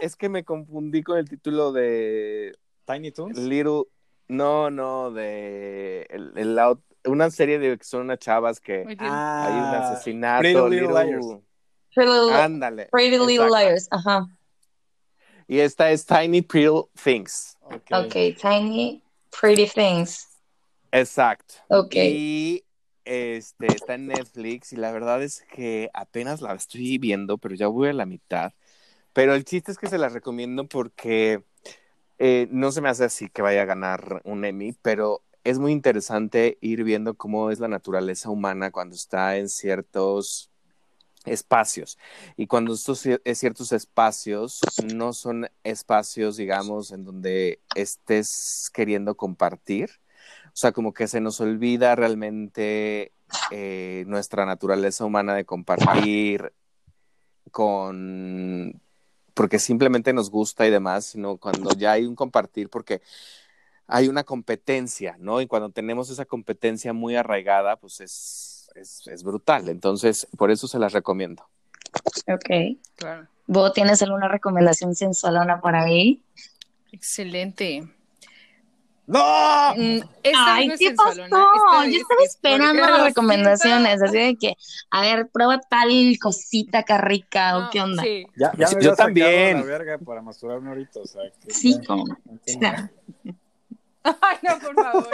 Es, 0.00 0.16
que 0.16 0.28
me 0.28 0.44
confundí 0.44 1.02
con 1.02 1.18
el 1.18 1.28
título 1.28 1.72
de... 1.72 2.56
Tiny 2.84 3.12
Toons. 3.12 3.38
Little... 3.38 3.84
No, 4.28 4.70
no, 4.70 5.10
de... 5.10 6.06
El, 6.08 6.58
una 7.04 7.30
serie 7.30 7.58
de 7.58 7.76
que 7.76 7.84
son 7.84 8.02
unas 8.02 8.18
chavas 8.18 8.60
que 8.60 8.84
hay 8.86 8.94
un 8.94 8.96
ah, 9.00 9.90
asesinato. 9.90 10.40
Pretty 10.40 10.70
Little, 10.70 11.04
Liars. 11.04 11.26
Ándale. 12.32 12.88
Pretty 12.90 13.18
Little 13.18 13.48
Liars, 13.50 13.88
ajá. 13.90 14.26
Y 15.48 15.58
esta 15.58 15.90
es 15.90 16.06
Tiny 16.06 16.42
Pretty 16.42 16.82
Things. 17.02 17.58
ok, 17.62 18.12
Tiny 18.40 19.02
Pretty 19.40 19.66
Things. 19.66 20.28
Exacto. 20.92 21.54
Ok. 21.68 21.94
Y 21.96 22.64
este, 23.04 23.66
está 23.66 23.94
en 23.94 24.06
Netflix 24.08 24.72
y 24.72 24.76
la 24.76 24.92
verdad 24.92 25.22
es 25.22 25.42
que 25.50 25.90
apenas 25.94 26.40
la 26.40 26.54
estoy 26.54 26.98
viendo, 26.98 27.38
pero 27.38 27.54
ya 27.54 27.66
voy 27.66 27.88
a 27.88 27.92
la 27.92 28.06
mitad. 28.06 28.52
Pero 29.12 29.34
el 29.34 29.44
chiste 29.44 29.72
es 29.72 29.78
que 29.78 29.88
se 29.88 29.98
la 29.98 30.08
recomiendo 30.08 30.66
porque 30.68 31.44
eh, 32.18 32.46
no 32.50 32.72
se 32.72 32.80
me 32.80 32.88
hace 32.88 33.04
así 33.04 33.28
que 33.28 33.42
vaya 33.42 33.62
a 33.62 33.66
ganar 33.66 34.22
un 34.24 34.44
Emmy, 34.44 34.74
pero 34.80 35.22
es 35.44 35.58
muy 35.58 35.72
interesante 35.72 36.58
ir 36.60 36.84
viendo 36.84 37.14
cómo 37.14 37.50
es 37.50 37.58
la 37.58 37.68
naturaleza 37.68 38.30
humana 38.30 38.70
cuando 38.70 38.94
está 38.94 39.36
en 39.38 39.48
ciertos 39.48 40.51
espacios. 41.24 41.98
Y 42.36 42.46
cuando 42.46 42.74
estos 42.74 43.06
ciertos 43.34 43.72
espacios 43.72 44.60
no 44.94 45.12
son 45.12 45.48
espacios, 45.64 46.36
digamos, 46.36 46.92
en 46.92 47.04
donde 47.04 47.60
estés 47.74 48.70
queriendo 48.72 49.16
compartir, 49.16 49.90
o 50.46 50.56
sea, 50.56 50.72
como 50.72 50.92
que 50.92 51.08
se 51.08 51.20
nos 51.20 51.40
olvida 51.40 51.94
realmente 51.94 53.12
eh, 53.50 54.04
nuestra 54.06 54.44
naturaleza 54.46 55.04
humana 55.04 55.34
de 55.34 55.44
compartir 55.44 56.52
con 57.50 58.80
porque 59.34 59.58
simplemente 59.58 60.12
nos 60.12 60.30
gusta 60.30 60.66
y 60.66 60.70
demás, 60.70 61.06
sino 61.06 61.38
cuando 61.38 61.70
ya 61.72 61.92
hay 61.92 62.04
un 62.04 62.14
compartir, 62.14 62.68
porque 62.68 63.00
hay 63.86 64.08
una 64.08 64.24
competencia, 64.24 65.16
¿no? 65.18 65.40
Y 65.40 65.46
cuando 65.46 65.70
tenemos 65.70 66.10
esa 66.10 66.24
competencia 66.24 66.92
muy 66.92 67.16
arraigada, 67.16 67.76
pues 67.76 68.00
es 68.00 68.51
es, 68.74 69.22
brutal. 69.22 69.68
Entonces, 69.68 70.26
por 70.36 70.50
eso 70.50 70.68
se 70.68 70.78
las 70.78 70.92
recomiendo. 70.92 71.44
Ok. 72.26 72.78
Claro. 72.96 73.28
¿Vos 73.46 73.72
tienes 73.72 74.02
alguna 74.02 74.28
recomendación 74.28 74.94
sensualona 74.94 75.60
para 75.60 75.84
mí? 75.84 76.22
Excelente. 76.92 77.88
¡No! 79.06 79.74
Mm, 79.76 80.00
Ay, 80.36 80.70
¿qué 80.78 80.92
pasó? 80.94 81.16
Yo 81.16 81.98
estaba 81.98 82.22
esperando 82.24 82.80
las 82.80 83.02
recomendaciones, 83.02 84.00
así 84.00 84.16
de 84.16 84.36
que, 84.36 84.56
a 84.90 85.00
ver, 85.00 85.28
prueba 85.28 85.60
tal 85.60 85.90
cosita 86.20 86.78
acá 86.78 86.98
rica, 86.98 87.58
o 87.58 87.70
qué 87.70 87.80
onda. 87.80 88.02
Sí. 88.02 88.24
Ya, 88.36 88.52
ya 88.56 88.68
me 88.76 88.82
yo 88.82 88.94
también. 88.94 89.58
La 89.58 89.64
verga 89.64 89.98
para 89.98 90.22
masturbarme 90.22 90.68
ahorita, 90.68 91.00
o 91.00 91.06
sea, 91.06 91.22
sí, 91.48 91.80
como. 91.84 92.04
Ay, 94.04 94.38
no, 94.42 94.58
por 94.58 94.74
favor. 94.74 95.08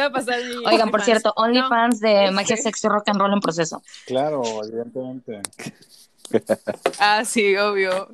a 0.00 0.10
pasar 0.10 0.40
Oigan, 0.66 0.90
por 0.90 1.02
cierto, 1.02 1.32
OnlyFans 1.36 2.00
de 2.00 2.30
magia, 2.30 2.56
sexo 2.56 2.88
rock 2.88 3.08
and 3.08 3.20
roll 3.20 3.32
en 3.32 3.40
proceso. 3.40 3.82
Claro, 4.06 4.42
evidentemente. 4.64 5.42
ah, 6.98 7.24
sí, 7.24 7.56
obvio. 7.56 8.08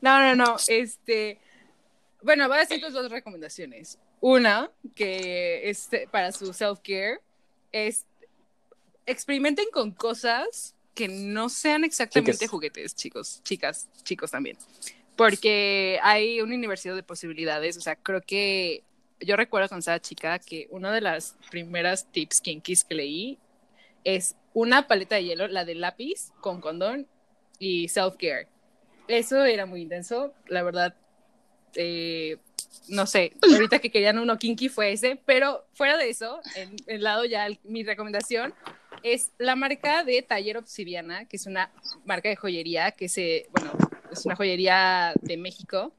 No, 0.00 0.20
no, 0.20 0.34
no. 0.34 0.56
Este. 0.68 1.38
Bueno, 2.22 2.48
voy 2.48 2.58
a 2.58 2.60
decir 2.60 2.80
dos 2.80 3.10
recomendaciones. 3.10 3.98
Una, 4.20 4.70
que 4.94 5.70
es 5.70 5.88
para 6.10 6.32
su 6.32 6.52
self-care, 6.52 7.20
es 7.72 8.04
experimenten 9.06 9.66
con 9.72 9.92
cosas 9.92 10.74
que 10.94 11.08
no 11.08 11.48
sean 11.48 11.84
exactamente 11.84 12.46
juguetes, 12.46 12.94
chicos, 12.94 13.40
chicas, 13.42 13.88
chicos 14.02 14.30
también. 14.30 14.58
Porque 15.16 15.98
hay 16.02 16.40
una 16.40 16.54
universidad 16.54 16.94
de 16.94 17.02
posibilidades. 17.02 17.76
O 17.78 17.80
sea, 17.80 17.96
creo 17.96 18.20
que 18.20 18.82
yo 19.20 19.36
recuerdo 19.36 19.68
cuando 19.68 19.80
estaba 19.80 20.00
chica 20.00 20.38
que 20.38 20.66
una 20.70 20.92
de 20.92 21.00
las 21.00 21.36
primeras 21.50 22.10
tips 22.10 22.40
kinkies 22.40 22.84
que 22.84 22.94
leí 22.94 23.38
es 24.04 24.36
una 24.54 24.88
paleta 24.88 25.16
de 25.16 25.24
hielo, 25.24 25.48
la 25.48 25.64
de 25.64 25.74
lápiz 25.74 26.32
con 26.40 26.60
condón 26.60 27.06
y 27.58 27.88
self-care. 27.88 28.48
Eso 29.08 29.44
era 29.44 29.66
muy 29.66 29.82
intenso, 29.82 30.32
la 30.46 30.62
verdad. 30.62 30.94
Eh, 31.74 32.38
no 32.88 33.06
sé, 33.06 33.32
ahorita 33.42 33.78
que 33.78 33.90
querían 33.90 34.18
uno 34.18 34.38
kinky 34.38 34.68
fue 34.68 34.92
ese, 34.92 35.20
pero 35.24 35.66
fuera 35.74 35.96
de 35.96 36.08
eso, 36.08 36.40
en 36.56 36.74
el 36.86 37.02
lado 37.02 37.24
ya 37.24 37.46
mi 37.64 37.84
recomendación 37.84 38.54
es 39.02 39.32
la 39.38 39.56
marca 39.56 40.04
de 40.04 40.22
Taller 40.22 40.56
Obsidiana, 40.56 41.26
que 41.26 41.36
es 41.36 41.46
una 41.46 41.70
marca 42.04 42.28
de 42.28 42.36
joyería 42.36 42.92
que 42.92 43.08
se, 43.08 43.46
bueno, 43.50 43.72
es 44.10 44.24
una 44.26 44.36
joyería 44.36 45.14
de 45.20 45.36
México 45.36 45.92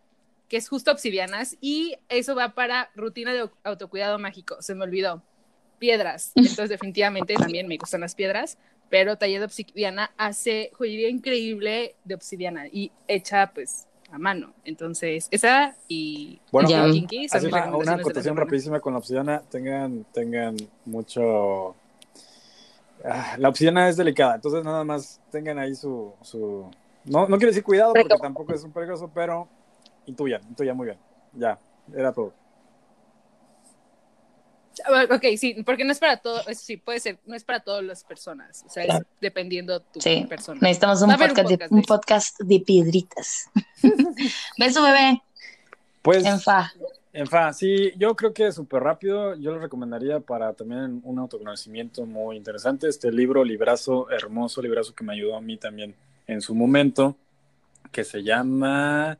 que 0.51 0.57
es 0.57 0.67
justo 0.67 0.91
obsidianas, 0.91 1.55
y 1.61 1.95
eso 2.09 2.35
va 2.35 2.49
para 2.49 2.91
rutina 2.93 3.33
de 3.33 3.49
autocuidado 3.63 4.19
mágico, 4.19 4.61
se 4.61 4.75
me 4.75 4.83
olvidó. 4.83 5.23
Piedras, 5.79 6.33
entonces 6.35 6.67
definitivamente 6.67 7.35
también 7.35 7.69
me 7.69 7.77
gustan 7.77 8.01
las 8.01 8.15
piedras, 8.15 8.57
pero 8.89 9.15
taller 9.15 9.39
de 9.39 9.45
obsidiana 9.45 10.11
hace 10.17 10.69
joyería 10.73 11.07
increíble 11.07 11.95
de 12.03 12.15
obsidiana 12.15 12.67
y 12.67 12.91
hecha 13.07 13.53
pues 13.53 13.87
a 14.11 14.17
mano. 14.17 14.53
Entonces, 14.65 15.29
esa 15.31 15.73
y 15.87 16.41
bueno, 16.51 16.67
Kinky 16.91 17.27
una, 17.47 17.73
una 17.73 17.93
acotación 17.93 18.35
rapidísima 18.35 18.81
con 18.81 18.91
la 18.91 18.99
obsidiana, 18.99 19.41
tengan, 19.49 20.03
tengan 20.11 20.57
mucho 20.83 21.75
ah, 23.05 23.37
la 23.37 23.47
obsidiana 23.47 23.87
es 23.87 23.95
delicada, 23.95 24.35
entonces 24.35 24.65
nada 24.65 24.83
más 24.83 25.21
tengan 25.31 25.59
ahí 25.59 25.75
su, 25.75 26.11
su... 26.21 26.69
No, 27.05 27.21
no 27.29 27.37
quiero 27.37 27.51
decir 27.51 27.63
cuidado 27.63 27.93
porque 27.93 28.17
tampoco 28.21 28.53
es 28.53 28.65
un 28.65 28.73
peligroso, 28.73 29.09
pero 29.13 29.47
intuyan, 30.11 30.41
intuyan 30.47 30.77
muy 30.77 30.85
bien. 30.85 30.97
Ya, 31.33 31.59
era 31.95 32.13
todo. 32.13 32.33
Ok, 35.09 35.25
sí, 35.37 35.63
porque 35.65 35.83
no 35.83 35.91
es 35.91 35.99
para 35.99 36.17
todo, 36.17 36.41
sí, 36.53 36.77
puede 36.77 36.99
ser, 36.99 37.19
no 37.25 37.35
es 37.35 37.43
para 37.43 37.59
todas 37.59 37.83
las 37.83 38.03
personas, 38.03 38.63
o 38.65 38.69
sea, 38.69 38.83
es 38.83 39.05
dependiendo 39.19 39.81
tu 39.81 39.99
sí. 39.99 40.25
persona. 40.27 40.59
Necesitamos 40.61 41.01
un, 41.01 41.09
podcast, 41.09 41.71
un, 41.71 41.81
podcast, 41.83 42.39
de, 42.39 42.59
piedritas. 42.61 43.49
Beso, 44.57 44.81
bebé. 44.81 45.21
Pues, 46.01 46.25
en 46.25 46.39
fa. 46.39 46.71
En 47.13 47.27
fa, 47.27 47.51
sí, 47.51 47.91
yo 47.97 48.15
creo 48.15 48.33
que 48.33 48.51
súper 48.51 48.81
rápido, 48.81 49.35
yo 49.35 49.51
lo 49.51 49.59
recomendaría 49.59 50.21
para 50.21 50.53
también 50.53 51.01
un 51.03 51.19
autoconocimiento 51.19 52.05
muy 52.05 52.37
interesante, 52.37 52.87
este 52.87 53.11
libro, 53.11 53.43
librazo, 53.43 54.09
hermoso 54.09 54.61
librazo 54.61 54.95
que 54.95 55.03
me 55.03 55.13
ayudó 55.13 55.35
a 55.35 55.41
mí 55.41 55.57
también 55.57 55.93
en 56.27 56.41
su 56.41 56.55
momento, 56.55 57.17
que 57.91 58.05
se 58.05 58.23
llama 58.23 59.17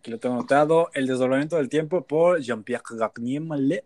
Aquí 0.00 0.10
lo 0.10 0.18
tengo 0.18 0.36
anotado. 0.36 0.88
El 0.94 1.06
desdoblamiento 1.06 1.56
del 1.56 1.68
tiempo 1.68 2.00
por 2.00 2.40
Jean-Pierre 2.40 2.82
Garnier 2.92 3.42
Mallet. 3.42 3.84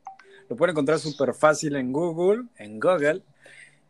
Lo 0.49 0.55
pueden 0.55 0.75
encontrar 0.75 1.01
súper 1.01 1.35
fácil 1.35 1.75
en 1.75 1.93
Google, 1.93 2.45
en 2.57 2.79
Google. 2.79 3.23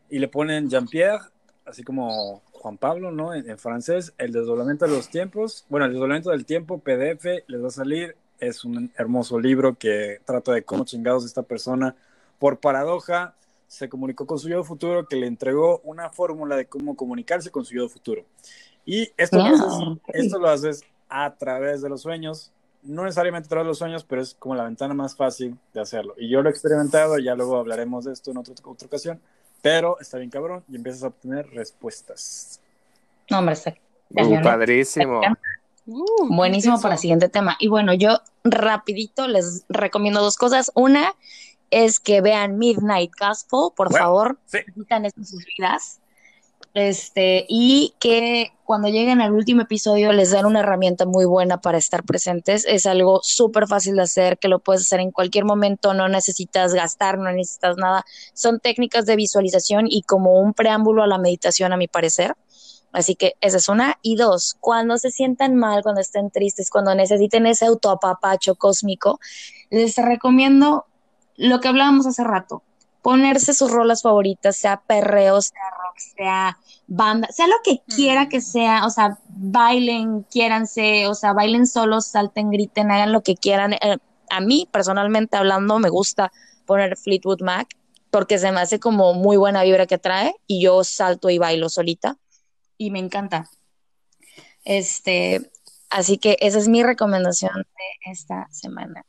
Y 0.09 0.17
le 0.17 0.27
ponen 0.27 0.67
Jean-Pierre, 0.67 1.19
así 1.67 1.83
como 1.83 2.41
Juan 2.51 2.79
Pablo, 2.79 3.11
¿no? 3.11 3.35
En, 3.35 3.59
francés. 3.59 4.11
El 4.17 4.31
desdoblamiento 4.31 4.85
de 4.85 4.91
los 4.95 5.09
tiempos. 5.09 5.67
Bueno, 5.69 5.85
el 5.85 5.91
desdoblamiento 5.91 6.31
del 6.31 6.47
tiempo, 6.47 6.79
PDF, 6.79 7.25
les 7.45 7.63
va 7.63 7.67
a 7.67 7.71
salir. 7.71 8.17
Es 8.39 8.65
un 8.65 8.91
hermoso 8.97 9.39
libro 9.39 9.75
que 9.75 10.19
trata 10.25 10.51
de 10.51 10.63
cómo 10.63 10.83
chingados 10.83 11.25
esta 11.25 11.43
persona, 11.43 11.95
por 12.39 12.59
paradoja, 12.59 13.35
se 13.67 13.87
comunicó 13.87 14.25
con 14.25 14.39
su 14.39 14.49
yo 14.49 14.63
futuro 14.63 15.07
que 15.07 15.15
le 15.15 15.27
entregó 15.27 15.79
una 15.83 16.09
fórmula 16.09 16.55
de 16.55 16.65
cómo 16.65 16.95
comunicarse 16.95 17.51
con 17.51 17.65
su 17.65 17.75
yo 17.75 17.87
futuro. 17.87 18.25
Y 18.83 19.11
esto, 19.15 19.37
esto 20.07 20.39
lo 20.39 20.49
haces 20.49 20.83
a 21.09 21.35
través 21.35 21.81
de 21.81 21.89
los 21.89 22.01
sueños. 22.01 22.51
No 22.83 23.03
necesariamente 23.03 23.47
a 23.47 23.49
través 23.49 23.65
de 23.65 23.69
los 23.69 23.77
sueños, 23.79 24.03
pero 24.03 24.21
es 24.21 24.35
como 24.35 24.55
la 24.55 24.63
ventana 24.63 24.93
más 24.93 25.15
fácil 25.15 25.57
de 25.73 25.81
hacerlo. 25.81 26.13
Y 26.17 26.29
yo 26.29 26.41
lo 26.41 26.49
he 26.49 26.51
experimentado, 26.51 27.17
ya 27.17 27.35
luego 27.35 27.57
hablaremos 27.57 28.05
de 28.05 28.13
esto 28.13 28.31
en 28.31 28.37
otra, 28.37 28.53
otra 28.63 28.87
ocasión, 28.87 29.19
pero 29.61 29.99
está 29.99 30.17
bien 30.17 30.29
cabrón 30.29 30.63
y 30.69 30.75
empiezas 30.75 31.03
a 31.03 31.07
obtener 31.07 31.49
respuestas. 31.49 32.61
No, 33.29 33.39
hombre, 33.39 33.53
está 33.53 33.73
uh, 34.11 34.43
padrísimo. 34.43 35.21
Uh, 35.87 36.35
Buenísimo 36.35 36.79
para 36.79 36.95
el 36.95 36.99
siguiente 36.99 37.29
tema. 37.29 37.57
Y 37.59 37.67
bueno, 37.67 37.93
yo 37.93 38.19
rapidito 38.43 39.27
les 39.27 39.65
recomiendo 39.69 40.21
dos 40.21 40.37
cosas. 40.37 40.71
Una 40.75 41.13
es 41.71 41.99
que 41.99 42.21
vean 42.21 42.57
Midnight 42.57 43.11
Gospel, 43.19 43.69
por 43.75 43.91
favor. 43.91 44.37
Sí. 44.45 44.59
Sus 45.23 45.45
vidas. 45.57 45.99
Este, 46.75 47.45
y 47.47 47.93
que 47.99 48.51
cuando 48.65 48.89
lleguen 48.89 49.21
al 49.21 49.31
último 49.31 49.61
episodio 49.61 50.11
les 50.11 50.31
dan 50.31 50.45
una 50.45 50.59
herramienta 50.59 51.05
muy 51.05 51.23
buena 51.23 51.61
para 51.61 51.77
estar 51.77 52.03
presentes. 52.03 52.65
Es 52.65 52.85
algo 52.85 53.21
súper 53.23 53.65
fácil 53.65 53.95
de 53.95 54.01
hacer, 54.01 54.37
que 54.37 54.49
lo 54.49 54.59
puedes 54.59 54.81
hacer 54.81 54.99
en 54.99 55.11
cualquier 55.11 55.45
momento, 55.45 55.93
no 55.93 56.09
necesitas 56.09 56.73
gastar, 56.73 57.17
no 57.17 57.31
necesitas 57.31 57.77
nada. 57.77 58.03
Son 58.33 58.59
técnicas 58.59 59.05
de 59.05 59.15
visualización 59.15 59.85
y 59.87 60.01
como 60.01 60.37
un 60.41 60.53
preámbulo 60.53 61.01
a 61.01 61.07
la 61.07 61.17
meditación, 61.17 61.71
a 61.71 61.77
mi 61.77 61.87
parecer. 61.87 62.35
Así 62.91 63.15
que 63.15 63.35
esa 63.39 63.55
es 63.55 63.69
una. 63.69 63.97
Y 64.01 64.17
dos, 64.17 64.57
cuando 64.59 64.97
se 64.97 65.11
sientan 65.11 65.55
mal, 65.55 65.81
cuando 65.81 66.01
estén 66.01 66.29
tristes, 66.29 66.69
cuando 66.69 66.93
necesiten 66.93 67.45
ese 67.45 67.67
autoapapacho 67.67 68.55
cósmico, 68.55 69.21
les 69.69 69.95
recomiendo 69.95 70.85
lo 71.37 71.61
que 71.61 71.69
hablábamos 71.69 72.05
hace 72.05 72.25
rato, 72.25 72.63
ponerse 73.05 73.53
sus 73.53 73.69
rolas 73.69 74.01
favoritas, 74.01 74.57
sea 74.57 74.81
perreo, 74.81 75.39
sea 75.39 75.61
rock, 75.77 75.97
sea 76.17 76.57
banda, 76.87 77.27
sea 77.31 77.45
lo 77.45 77.57
que 77.63 77.83
quiera 77.95 78.29
que 78.29 78.41
sea, 78.41 78.83
o 78.87 78.89
sea, 78.89 79.19
bailen, 79.27 80.23
quiéranse, 80.23 81.05
o 81.05 81.13
sea, 81.13 81.33
bailen 81.33 81.67
solos, 81.67 82.07
salten, 82.07 82.49
griten, 82.49 82.89
hagan 82.89 83.11
lo 83.11 83.21
que 83.21 83.35
quieran. 83.35 83.73
Eh, 83.73 83.97
a 84.31 84.41
mí, 84.41 84.67
personalmente 84.71 85.37
hablando, 85.37 85.77
me 85.77 85.89
gusta 85.89 86.31
poner 86.65 86.97
Fleetwood 86.97 87.41
Mac 87.41 87.67
porque 88.09 88.39
se 88.39 88.51
me 88.51 88.59
hace 88.59 88.79
como 88.79 89.13
muy 89.13 89.37
buena 89.37 89.61
vibra 89.61 89.85
que 89.85 89.99
trae 89.99 90.33
y 90.47 90.63
yo 90.63 90.83
salto 90.83 91.29
y 91.29 91.37
bailo 91.37 91.69
solita 91.69 92.17
y 92.75 92.89
me 92.89 92.97
encanta. 92.97 93.51
Este, 94.63 95.51
así 95.91 96.17
que 96.17 96.37
esa 96.41 96.57
es 96.57 96.67
mi 96.67 96.81
recomendación 96.81 97.53
de 97.53 98.11
esta 98.11 98.47
semana. 98.49 99.05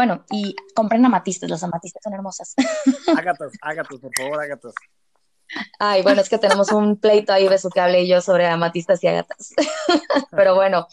Bueno, 0.00 0.24
y 0.30 0.56
compren 0.74 1.04
amatistas, 1.04 1.50
los 1.50 1.62
amatistas 1.62 2.02
son 2.02 2.14
hermosas. 2.14 2.54
Ágatas, 3.18 3.52
ágatas, 3.60 4.00
por 4.00 4.10
favor, 4.16 4.40
ágatas. 4.40 4.72
Ay, 5.78 6.00
bueno, 6.00 6.22
es 6.22 6.30
que 6.30 6.38
tenemos 6.38 6.72
un 6.72 6.98
pleito 6.98 7.34
ahí 7.34 7.46
hable 7.46 8.00
y 8.00 8.08
yo 8.08 8.22
sobre 8.22 8.46
amatistas 8.46 9.04
y 9.04 9.08
ágatas. 9.08 9.52
Pero 10.30 10.54
bueno, 10.54 10.86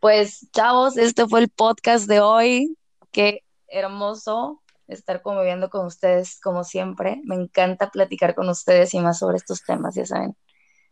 pues 0.00 0.48
chavos, 0.50 0.96
este 0.96 1.26
fue 1.26 1.40
el 1.40 1.50
podcast 1.50 2.08
de 2.08 2.20
hoy. 2.20 2.74
Qué 3.12 3.44
hermoso 3.66 4.62
estar 4.86 5.20
conviviendo 5.20 5.68
con 5.68 5.84
ustedes 5.84 6.40
como 6.40 6.64
siempre. 6.64 7.20
Me 7.24 7.34
encanta 7.34 7.90
platicar 7.90 8.34
con 8.34 8.48
ustedes 8.48 8.94
y 8.94 9.00
más 9.00 9.18
sobre 9.18 9.36
estos 9.36 9.62
temas, 9.62 9.94
ya 9.94 10.06
saben. 10.06 10.34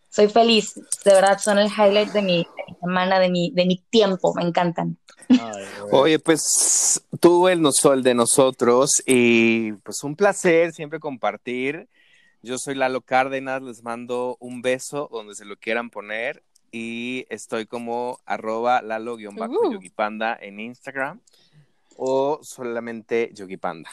Soy 0.09 0.29
feliz, 0.29 0.75
de 1.05 1.13
verdad, 1.13 1.39
son 1.39 1.59
el 1.59 1.69
highlight 1.69 2.11
de 2.13 2.23
mi, 2.23 2.47
semana, 2.81 3.19
de 3.19 3.29
mi, 3.29 3.51
de 3.51 3.67
mi 3.67 3.79
tiempo, 3.91 4.35
me 4.35 4.43
encantan. 4.43 4.97
Oye, 5.91 6.19
pues 6.19 7.03
tú 7.21 7.49
el 7.49 7.63
sol 7.73 8.03
de 8.03 8.15
nosotros 8.15 9.03
y 9.07 9.73
pues 9.73 10.03
un 10.05 10.17
placer 10.17 10.73
siempre 10.73 11.01
compartir. 11.01 11.89
Yo 12.43 12.59
soy 12.59 12.75
Lalo 12.75 13.01
Cárdenas, 13.01 13.63
les 13.63 13.83
mando 13.83 14.37
un 14.41 14.63
beso 14.63 15.09
donde 15.11 15.35
se 15.35 15.45
lo 15.45 15.57
quieran 15.57 15.91
poner 15.91 16.43
y 16.71 17.27
estoy 17.29 17.67
como 17.67 18.21
arroba 18.25 18.83
lalo-yogipanda 18.83 20.37
en 20.41 20.61
Instagram 20.61 21.21
o 21.97 22.39
solamente 22.43 23.31
yogipanda. 23.35 23.91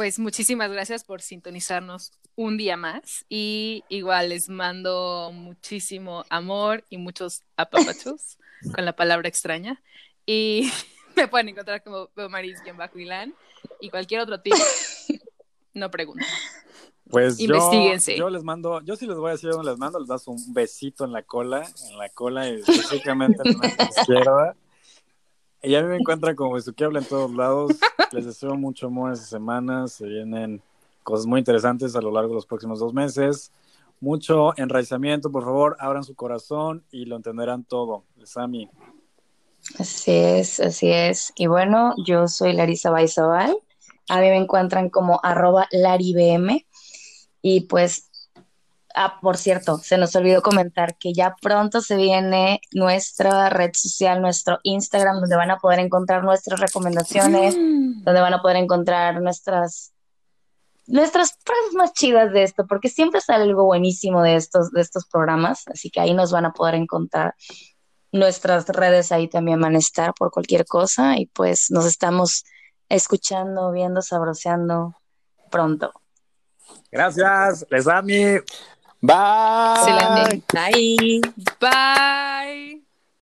Pues 0.00 0.18
muchísimas 0.18 0.72
gracias 0.72 1.04
por 1.04 1.20
sintonizarnos 1.20 2.12
un 2.34 2.56
día 2.56 2.78
más 2.78 3.26
y 3.28 3.84
igual 3.90 4.30
les 4.30 4.48
mando 4.48 5.30
muchísimo 5.30 6.24
amor 6.30 6.86
y 6.88 6.96
muchos 6.96 7.42
apapachos 7.58 8.38
con 8.74 8.86
la 8.86 8.96
palabra 8.96 9.28
extraña 9.28 9.82
y 10.24 10.72
me 11.16 11.28
pueden 11.28 11.50
encontrar 11.50 11.82
como 11.82 12.08
Maris 12.30 12.62
Milán 12.94 13.34
y 13.78 13.90
cualquier 13.90 14.22
otro 14.22 14.40
tipo 14.40 14.56
no 15.74 15.90
pregunten. 15.90 16.26
Pues 17.10 17.38
Investíguense. 17.38 18.16
Yo, 18.16 18.30
les 18.30 18.42
mando, 18.42 18.80
yo 18.80 18.96
sí 18.96 19.06
les 19.06 19.18
voy 19.18 19.28
a 19.28 19.32
decir 19.32 19.50
dónde 19.50 19.70
les 19.70 19.78
mando, 19.78 19.98
les 19.98 20.08
das 20.08 20.26
un 20.26 20.54
besito 20.54 21.04
en 21.04 21.12
la 21.12 21.24
cola, 21.24 21.68
en 21.90 21.98
la 21.98 22.08
cola 22.08 22.48
específicamente 22.48 23.42
en 23.44 23.58
la 23.58 23.66
izquierda. 23.84 24.56
Y 25.62 25.74
a 25.74 25.82
mí 25.82 25.88
me 25.88 25.96
encuentran 25.96 26.34
como 26.34 26.56
habla 26.56 26.98
en 27.00 27.04
todos 27.04 27.32
lados. 27.32 27.72
Les 28.12 28.24
deseo 28.24 28.54
mucho 28.54 28.86
amor 28.86 29.12
esta 29.12 29.26
semana. 29.26 29.88
Se 29.88 30.06
vienen 30.06 30.62
cosas 31.02 31.26
muy 31.26 31.38
interesantes 31.38 31.94
a 31.96 32.00
lo 32.00 32.10
largo 32.10 32.30
de 32.30 32.36
los 32.36 32.46
próximos 32.46 32.78
dos 32.80 32.94
meses. 32.94 33.52
Mucho 34.00 34.56
enraizamiento, 34.56 35.30
por 35.30 35.44
favor, 35.44 35.76
abran 35.78 36.04
su 36.04 36.14
corazón 36.14 36.82
y 36.90 37.04
lo 37.04 37.16
entenderán 37.16 37.64
todo. 37.64 38.04
Sami. 38.24 38.70
Así 39.78 40.12
es, 40.12 40.58
así 40.60 40.90
es. 40.90 41.32
Y 41.36 41.46
bueno, 41.46 41.94
yo 42.06 42.26
soy 42.26 42.54
Larisa 42.54 42.90
Baizabal. 42.90 43.54
A 44.08 44.20
mí 44.20 44.28
me 44.28 44.36
encuentran 44.36 44.88
como 44.88 45.20
arroba 45.22 45.68
laribm. 45.70 46.64
Y 47.42 47.60
pues, 47.62 48.09
ah, 48.94 49.18
por 49.20 49.36
cierto, 49.36 49.78
se 49.78 49.98
nos 49.98 50.14
olvidó 50.16 50.42
comentar 50.42 50.96
que 50.96 51.12
ya 51.12 51.34
pronto 51.40 51.80
se 51.80 51.96
viene 51.96 52.60
nuestra 52.72 53.48
red 53.48 53.70
social, 53.74 54.20
nuestro 54.20 54.58
Instagram, 54.62 55.20
donde 55.20 55.36
van 55.36 55.50
a 55.50 55.58
poder 55.58 55.80
encontrar 55.80 56.24
nuestras 56.24 56.60
recomendaciones, 56.60 57.56
mm. 57.56 58.04
donde 58.04 58.20
van 58.20 58.34
a 58.34 58.42
poder 58.42 58.56
encontrar 58.56 59.20
nuestras 59.20 59.92
nuestras 60.90 61.38
frases 61.44 61.74
más 61.74 61.92
chidas 61.92 62.32
de 62.32 62.42
esto, 62.42 62.66
porque 62.66 62.88
siempre 62.88 63.20
sale 63.20 63.44
algo 63.44 63.64
buenísimo 63.64 64.22
de 64.22 64.34
estos, 64.34 64.72
de 64.72 64.80
estos 64.80 65.06
programas, 65.06 65.62
así 65.68 65.88
que 65.88 66.00
ahí 66.00 66.14
nos 66.14 66.32
van 66.32 66.46
a 66.46 66.52
poder 66.52 66.74
encontrar. 66.74 67.34
Nuestras 68.12 68.66
redes 68.66 69.12
ahí 69.12 69.28
también 69.28 69.60
van 69.60 69.76
a 69.76 69.78
estar 69.78 70.12
por 70.14 70.32
cualquier 70.32 70.66
cosa 70.66 71.16
y 71.16 71.26
pues 71.26 71.70
nos 71.70 71.86
estamos 71.86 72.44
escuchando, 72.88 73.70
viendo, 73.70 74.02
sabroseando 74.02 74.96
pronto. 75.48 75.92
Gracias, 76.90 77.64
les 77.70 77.86
mi 78.02 78.40
Bye. 79.02 80.42
Bye. 80.52 81.20
Bye. 81.60 82.79